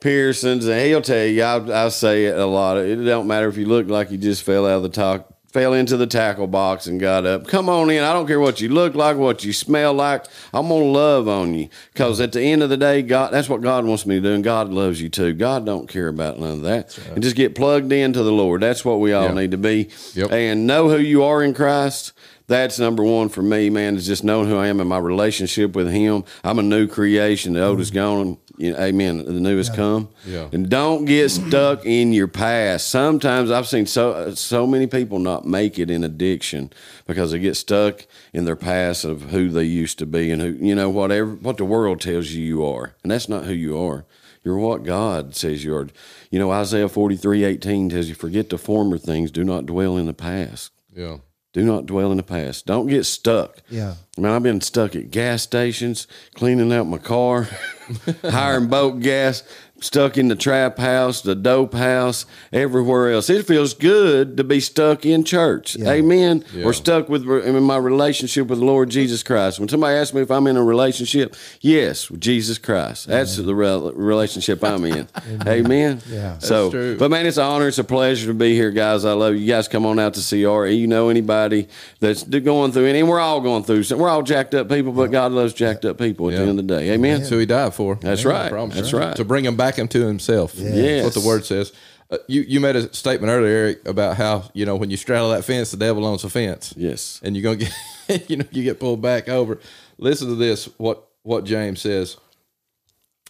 piercings, 0.00 0.66
and 0.66 0.80
he'll 0.80 1.00
tell 1.00 1.24
you. 1.24 1.42
I, 1.42 1.86
I 1.86 1.88
say 1.88 2.26
it 2.26 2.36
a 2.36 2.46
lot. 2.46 2.76
It 2.76 2.96
don't 2.96 3.26
matter 3.26 3.48
if 3.48 3.56
you 3.56 3.66
look 3.66 3.88
like 3.88 4.10
you 4.10 4.18
just 4.18 4.42
fell 4.42 4.66
out 4.66 4.76
of 4.76 4.82
the 4.82 4.88
talk, 4.88 5.31
fell 5.52 5.74
into 5.74 5.96
the 5.96 6.06
tackle 6.06 6.46
box 6.46 6.86
and 6.86 6.98
got 6.98 7.26
up. 7.26 7.46
Come 7.46 7.68
on 7.68 7.90
in. 7.90 8.02
I 8.02 8.12
don't 8.12 8.26
care 8.26 8.40
what 8.40 8.60
you 8.60 8.70
look 8.70 8.94
like, 8.94 9.16
what 9.16 9.44
you 9.44 9.52
smell 9.52 9.92
like. 9.92 10.24
I'm 10.52 10.68
gonna 10.68 10.84
love 10.84 11.28
on 11.28 11.54
you 11.54 11.68
because 11.92 12.20
at 12.20 12.32
the 12.32 12.40
end 12.40 12.62
of 12.62 12.70
the 12.70 12.76
day, 12.76 13.02
God, 13.02 13.32
that's 13.32 13.48
what 13.48 13.60
God 13.60 13.84
wants 13.84 14.06
me 14.06 14.16
to 14.16 14.20
do, 14.20 14.32
and 14.32 14.42
God 14.42 14.70
loves 14.70 15.00
you 15.00 15.08
too. 15.08 15.34
God 15.34 15.66
don't 15.66 15.88
care 15.88 16.08
about 16.08 16.38
none 16.40 16.52
of 16.52 16.62
that, 16.62 16.98
and 17.08 17.22
just 17.22 17.36
get 17.36 17.54
plugged 17.54 17.92
into 17.92 18.22
the 18.22 18.32
Lord. 18.32 18.62
That's 18.62 18.84
what 18.84 19.00
we 19.00 19.12
all 19.12 19.28
Yeah. 19.28 19.34
need 19.34 19.50
to 19.50 19.58
be, 19.58 19.88
Yep. 20.14 20.32
and 20.32 20.66
know 20.66 20.88
who 20.88 20.98
you 20.98 21.22
are 21.22 21.42
in 21.42 21.52
Christ. 21.54 22.12
That's 22.48 22.78
number 22.78 23.02
one 23.02 23.28
for 23.28 23.40
me, 23.40 23.70
man, 23.70 23.96
is 23.96 24.06
just 24.06 24.24
knowing 24.24 24.48
who 24.48 24.56
I 24.56 24.66
am 24.66 24.80
and 24.80 24.88
my 24.88 24.98
relationship 24.98 25.74
with 25.76 25.90
Him. 25.90 26.24
I'm 26.44 26.58
a 26.58 26.62
new 26.62 26.86
creation. 26.86 27.54
The 27.54 27.64
old 27.64 27.80
is 27.80 27.90
mm-hmm. 27.90 27.96
gone. 27.96 28.36
You 28.58 28.72
know, 28.72 28.78
amen. 28.78 29.24
The 29.24 29.32
new 29.32 29.56
has 29.56 29.70
come. 29.70 30.08
Yeah. 30.26 30.48
And 30.52 30.68
don't 30.68 31.04
get 31.04 31.30
stuck 31.30 31.86
in 31.86 32.12
your 32.12 32.28
past. 32.28 32.88
Sometimes 32.88 33.50
I've 33.50 33.66
seen 33.66 33.86
so 33.86 34.34
so 34.34 34.66
many 34.66 34.86
people 34.86 35.18
not 35.18 35.46
make 35.46 35.78
it 35.78 35.90
in 35.90 36.04
addiction 36.04 36.72
because 37.06 37.32
they 37.32 37.38
get 37.38 37.56
stuck 37.56 38.06
in 38.32 38.44
their 38.44 38.56
past 38.56 39.04
of 39.04 39.30
who 39.30 39.48
they 39.48 39.64
used 39.64 39.98
to 40.00 40.06
be 40.06 40.30
and 40.30 40.42
who 40.42 40.50
you 40.50 40.74
know 40.74 40.90
whatever 40.90 41.30
what 41.30 41.56
the 41.56 41.64
world 41.64 42.00
tells 42.00 42.30
you 42.30 42.44
you 42.44 42.64
are, 42.64 42.94
and 43.02 43.10
that's 43.10 43.28
not 43.28 43.44
who 43.44 43.54
you 43.54 43.78
are. 43.78 44.04
You're 44.44 44.58
what 44.58 44.84
God 44.84 45.36
says 45.36 45.64
you 45.64 45.74
are. 45.76 45.88
You 46.30 46.38
know 46.38 46.50
Isaiah 46.50 46.88
forty 46.88 47.16
three 47.16 47.44
eighteen 47.44 47.88
tells 47.88 48.08
you, 48.08 48.14
"Forget 48.14 48.50
the 48.50 48.58
former 48.58 48.98
things. 48.98 49.30
Do 49.30 49.44
not 49.44 49.66
dwell 49.66 49.96
in 49.96 50.06
the 50.06 50.14
past." 50.14 50.72
Yeah. 50.94 51.18
Do 51.52 51.62
not 51.64 51.84
dwell 51.84 52.10
in 52.10 52.16
the 52.16 52.22
past. 52.22 52.64
Don't 52.64 52.86
get 52.86 53.04
stuck. 53.04 53.58
Yeah. 53.68 53.94
I 54.16 54.20
mean, 54.20 54.32
I've 54.32 54.42
been 54.42 54.62
stuck 54.62 54.96
at 54.96 55.10
gas 55.10 55.42
stations, 55.42 56.06
cleaning 56.34 56.72
out 56.72 56.86
my 56.86 56.96
car, 56.98 57.48
hiring 58.22 58.68
boat 58.68 59.00
gas, 59.00 59.42
stuck 59.82 60.16
in 60.16 60.28
the 60.28 60.36
trap 60.36 60.78
house, 60.78 61.20
the 61.22 61.34
dope 61.34 61.74
house, 61.74 62.24
everywhere 62.52 63.12
else. 63.12 63.28
It 63.28 63.46
feels 63.46 63.74
good 63.74 64.36
to 64.36 64.44
be 64.44 64.60
stuck 64.60 65.04
in 65.04 65.24
church. 65.24 65.76
Amen. 65.80 66.44
Yeah. 66.54 66.64
Or 66.64 66.72
stuck 66.72 67.08
with 67.08 67.26
in 67.28 67.62
my 67.62 67.76
relationship 67.76 68.46
with 68.46 68.58
the 68.60 68.64
Lord 68.64 68.90
Jesus 68.90 69.22
Christ. 69.22 69.58
When 69.58 69.68
somebody 69.68 69.96
asks 69.96 70.14
me 70.14 70.22
if 70.22 70.30
I'm 70.30 70.46
in 70.46 70.56
a 70.56 70.62
relationship, 70.62 71.34
yes, 71.60 72.10
with 72.10 72.20
Jesus 72.20 72.58
Christ. 72.58 73.06
That's 73.06 73.36
the 73.36 73.54
rel 73.54 73.92
relationship 73.92 74.62
I'm 74.64 74.84
in. 74.84 75.08
Amen. 75.46 76.00
Yeah. 76.08 76.38
So, 76.38 76.70
true. 76.70 76.96
but 76.98 77.10
man, 77.10 77.26
it's 77.26 77.36
an 77.36 77.44
honor. 77.44 77.68
It's 77.68 77.78
a 77.78 77.84
pleasure 77.84 78.28
to 78.28 78.34
be 78.34 78.54
here, 78.54 78.70
guys. 78.70 79.04
I 79.04 79.12
love 79.12 79.34
you. 79.34 79.40
You 79.40 79.48
guys 79.48 79.68
come 79.68 79.84
on 79.86 79.98
out 79.98 80.14
to 80.14 80.20
CR. 80.20 80.66
You 80.66 80.86
know 80.86 81.08
anybody 81.08 81.68
that's 82.00 82.22
going 82.24 82.72
through 82.72 82.86
any, 82.86 83.00
and 83.00 83.08
we're 83.08 83.20
all 83.20 83.40
going 83.40 83.64
through. 83.64 83.84
We're 83.96 84.08
all 84.08 84.22
jacked 84.22 84.54
up 84.54 84.68
people, 84.68 84.92
but 84.92 85.10
God 85.10 85.32
loves 85.32 85.52
jacked 85.52 85.84
up 85.84 85.98
people 85.98 86.30
at 86.30 86.36
the 86.36 86.40
end 86.42 86.50
of 86.50 86.56
the 86.56 86.62
day. 86.62 86.90
Amen. 86.92 87.18
That's 87.18 87.30
who 87.30 87.38
he 87.38 87.46
died 87.46 87.74
for. 87.74 87.96
That's 87.96 88.24
Yeah, 88.24 88.48
right. 88.48 88.70
That's 88.70 88.92
right. 88.92 89.16
To 89.16 89.24
bring 89.24 89.44
him 89.44 89.56
back 89.56 89.71
into 89.78 90.06
himself. 90.06 90.54
Yes. 90.54 91.02
That's 91.04 91.16
what 91.16 91.22
the 91.22 91.28
word 91.28 91.44
says. 91.44 91.72
Uh, 92.10 92.18
you 92.28 92.42
you 92.42 92.60
made 92.60 92.76
a 92.76 92.92
statement 92.94 93.30
earlier, 93.30 93.52
Eric, 93.52 93.88
about 93.88 94.16
how 94.16 94.50
you 94.52 94.66
know 94.66 94.76
when 94.76 94.90
you 94.90 94.96
straddle 94.98 95.30
that 95.30 95.44
fence, 95.44 95.70
the 95.70 95.78
devil 95.78 96.04
owns 96.04 96.22
the 96.22 96.28
fence. 96.30 96.74
Yes. 96.76 97.20
and 97.24 97.34
you're 97.34 97.42
gonna 97.42 97.70
get 98.08 98.28
you 98.30 98.36
know 98.36 98.44
you 98.50 98.62
get 98.62 98.78
pulled 98.78 99.00
back 99.00 99.28
over. 99.28 99.58
Listen 99.98 100.28
to 100.28 100.34
this. 100.34 100.66
What 100.78 101.08
what 101.22 101.44
James 101.44 101.80
says 101.80 102.18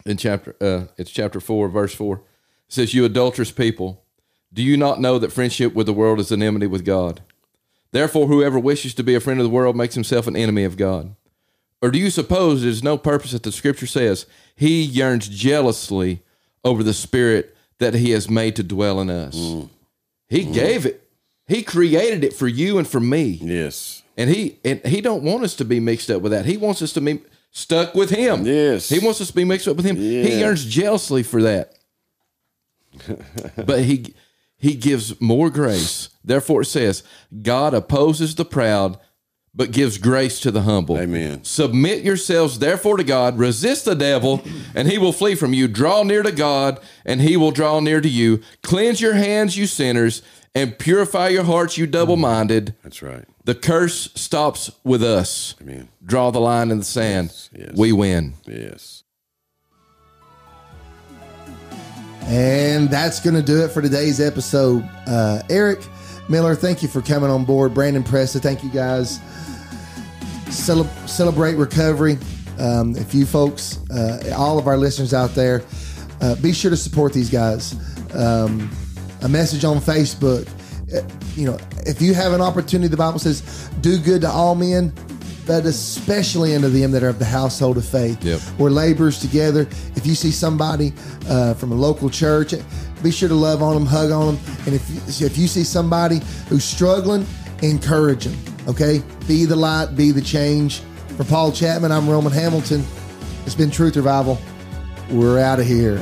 in 0.04 0.16
chapter 0.16 0.56
uh, 0.60 0.86
it's 0.96 1.10
chapter 1.10 1.40
four, 1.40 1.68
verse 1.68 1.94
four. 1.94 2.16
It 2.66 2.72
says, 2.72 2.94
"You 2.94 3.04
adulterous 3.04 3.52
people, 3.52 4.04
do 4.52 4.62
you 4.62 4.76
not 4.76 5.00
know 5.00 5.18
that 5.18 5.32
friendship 5.32 5.74
with 5.74 5.86
the 5.86 5.92
world 5.92 6.18
is 6.18 6.32
enmity 6.32 6.66
with 6.66 6.84
God? 6.84 7.22
Therefore, 7.92 8.26
whoever 8.26 8.58
wishes 8.58 8.94
to 8.94 9.04
be 9.04 9.14
a 9.14 9.20
friend 9.20 9.38
of 9.38 9.44
the 9.44 9.50
world 9.50 9.76
makes 9.76 9.94
himself 9.94 10.26
an 10.26 10.36
enemy 10.36 10.64
of 10.64 10.76
God." 10.76 11.14
Or 11.80 11.90
do 11.90 11.98
you 11.98 12.10
suppose 12.10 12.62
there's 12.62 12.82
no 12.84 12.96
purpose 12.96 13.32
that 13.32 13.42
the 13.42 13.50
scripture 13.50 13.88
says 13.88 14.26
he 14.54 14.82
yearns 14.82 15.28
jealously 15.28 16.22
over 16.64 16.82
the 16.82 16.94
spirit 16.94 17.56
that 17.78 17.94
he 17.94 18.10
has 18.10 18.30
made 18.30 18.56
to 18.56 18.62
dwell 18.62 19.00
in 19.00 19.10
us? 19.10 19.36
Mm. 19.36 19.68
He 20.28 20.46
mm. 20.46 20.54
gave 20.54 20.86
it. 20.86 21.08
He 21.46 21.62
created 21.62 22.24
it 22.24 22.32
for 22.32 22.48
you 22.48 22.78
and 22.78 22.86
for 22.86 23.00
me 23.00 23.38
Yes. 23.42 24.02
and 24.16 24.30
he 24.30 24.58
and 24.64 24.80
he 24.86 25.00
don't 25.00 25.22
want 25.22 25.44
us 25.44 25.54
to 25.56 25.64
be 25.64 25.80
mixed 25.80 26.10
up 26.10 26.22
with 26.22 26.32
that. 26.32 26.46
He 26.46 26.56
wants 26.56 26.80
us 26.82 26.92
to 26.94 27.00
be 27.00 27.20
stuck 27.50 27.94
with 27.94 28.10
him. 28.10 28.46
Yes. 28.46 28.88
He 28.88 28.98
wants 28.98 29.20
us 29.20 29.28
to 29.28 29.34
be 29.34 29.44
mixed 29.44 29.68
up 29.68 29.76
with 29.76 29.84
him. 29.84 29.96
He 29.96 30.38
yearns 30.38 30.64
jealously 30.64 31.22
for 31.22 31.42
that. 31.42 31.74
but 33.66 33.80
he 33.82 34.14
he 34.56 34.74
gives 34.74 35.20
more 35.20 35.50
grace. 35.50 36.10
Therefore 36.24 36.62
it 36.62 36.66
says, 36.66 37.02
God 37.42 37.74
opposes 37.74 38.34
the 38.34 38.44
proud, 38.44 38.98
but 39.54 39.70
gives 39.70 39.98
grace 39.98 40.40
to 40.40 40.50
the 40.50 40.62
humble. 40.62 40.98
Amen. 40.98 41.44
Submit 41.44 42.02
yourselves 42.02 42.58
therefore 42.58 42.96
to 42.96 43.04
God, 43.04 43.38
resist 43.38 43.84
the 43.84 43.94
devil, 43.94 44.42
and 44.74 44.88
he 44.88 44.96
will 44.98 45.12
flee 45.12 45.34
from 45.34 45.52
you. 45.52 45.68
Draw 45.68 46.04
near 46.04 46.22
to 46.22 46.32
God, 46.32 46.80
and 47.04 47.20
he 47.20 47.36
will 47.36 47.50
draw 47.50 47.80
near 47.80 48.00
to 48.00 48.08
you. 48.08 48.40
Cleanse 48.62 49.00
your 49.00 49.14
hands, 49.14 49.56
you 49.56 49.66
sinners, 49.66 50.22
and 50.54 50.78
purify 50.78 51.28
your 51.28 51.44
hearts, 51.44 51.76
you 51.76 51.86
double 51.86 52.16
minded. 52.16 52.74
That's 52.82 53.02
right. 53.02 53.24
The 53.44 53.54
curse 53.54 54.10
stops 54.14 54.70
with 54.84 55.02
us. 55.02 55.54
Amen. 55.60 55.88
Draw 56.04 56.30
the 56.30 56.40
line 56.40 56.70
in 56.70 56.78
the 56.78 56.84
sand. 56.84 57.32
yes. 57.52 57.72
We 57.76 57.92
win. 57.92 58.34
Yes. 58.46 59.02
And 62.26 62.88
that's 62.88 63.18
going 63.20 63.34
to 63.34 63.42
do 63.42 63.64
it 63.64 63.68
for 63.72 63.82
today's 63.82 64.20
episode. 64.20 64.88
Uh, 65.06 65.42
Eric 65.50 65.80
Miller, 66.28 66.54
thank 66.54 66.82
you 66.82 66.88
for 66.88 67.02
coming 67.02 67.30
on 67.30 67.44
board. 67.44 67.74
Brandon 67.74 68.04
Presta, 68.04 68.40
thank 68.40 68.62
you 68.62 68.70
guys. 68.70 69.18
Cele- 70.52 70.88
celebrate 71.06 71.54
recovery. 71.54 72.18
Um, 72.58 72.94
if 72.96 73.14
you 73.14 73.26
folks, 73.26 73.78
uh, 73.90 74.34
all 74.36 74.58
of 74.58 74.66
our 74.66 74.76
listeners 74.76 75.12
out 75.14 75.34
there, 75.34 75.62
uh, 76.20 76.36
be 76.36 76.52
sure 76.52 76.70
to 76.70 76.76
support 76.76 77.12
these 77.12 77.30
guys. 77.30 77.74
Um, 78.14 78.70
a 79.22 79.28
message 79.28 79.64
on 79.64 79.78
Facebook. 79.78 80.46
Uh, 80.94 81.00
You 81.34 81.46
know, 81.46 81.58
if 81.86 82.02
you 82.02 82.12
have 82.12 82.34
an 82.34 82.42
opportunity, 82.42 82.88
the 82.88 82.96
Bible 82.96 83.18
says, 83.18 83.42
do 83.80 83.96
good 83.98 84.20
to 84.20 84.28
all 84.28 84.54
men, 84.54 84.92
but 85.46 85.64
especially 85.64 86.54
unto 86.54 86.68
them 86.68 86.90
that 86.92 87.02
are 87.02 87.08
of 87.08 87.18
the 87.18 87.24
household 87.24 87.78
of 87.78 87.86
faith. 87.86 88.22
Yep. 88.22 88.40
We're 88.58 88.68
laborers 88.70 89.18
together. 89.18 89.66
If 89.96 90.06
you 90.06 90.14
see 90.14 90.30
somebody 90.30 90.92
uh, 91.28 91.54
from 91.54 91.72
a 91.72 91.74
local 91.74 92.10
church, 92.10 92.52
be 93.02 93.10
sure 93.10 93.30
to 93.30 93.34
love 93.34 93.62
on 93.62 93.74
them, 93.74 93.86
hug 93.86 94.10
on 94.10 94.34
them. 94.34 94.44
And 94.66 94.74
if 94.74 94.88
you, 94.90 95.26
if 95.26 95.38
you 95.38 95.46
see 95.48 95.64
somebody 95.64 96.20
who's 96.48 96.64
struggling, 96.64 97.24
encourage 97.62 98.26
them. 98.26 98.36
Okay? 98.68 99.02
Be 99.26 99.44
the 99.44 99.56
light, 99.56 99.96
be 99.96 100.10
the 100.10 100.22
change. 100.22 100.80
For 101.16 101.24
Paul 101.24 101.52
Chapman, 101.52 101.92
I'm 101.92 102.08
Roman 102.08 102.32
Hamilton. 102.32 102.84
It's 103.44 103.54
been 103.54 103.70
Truth 103.70 103.96
Revival. 103.96 104.38
We're 105.10 105.38
out 105.38 105.60
of 105.60 105.66
here. 105.66 106.00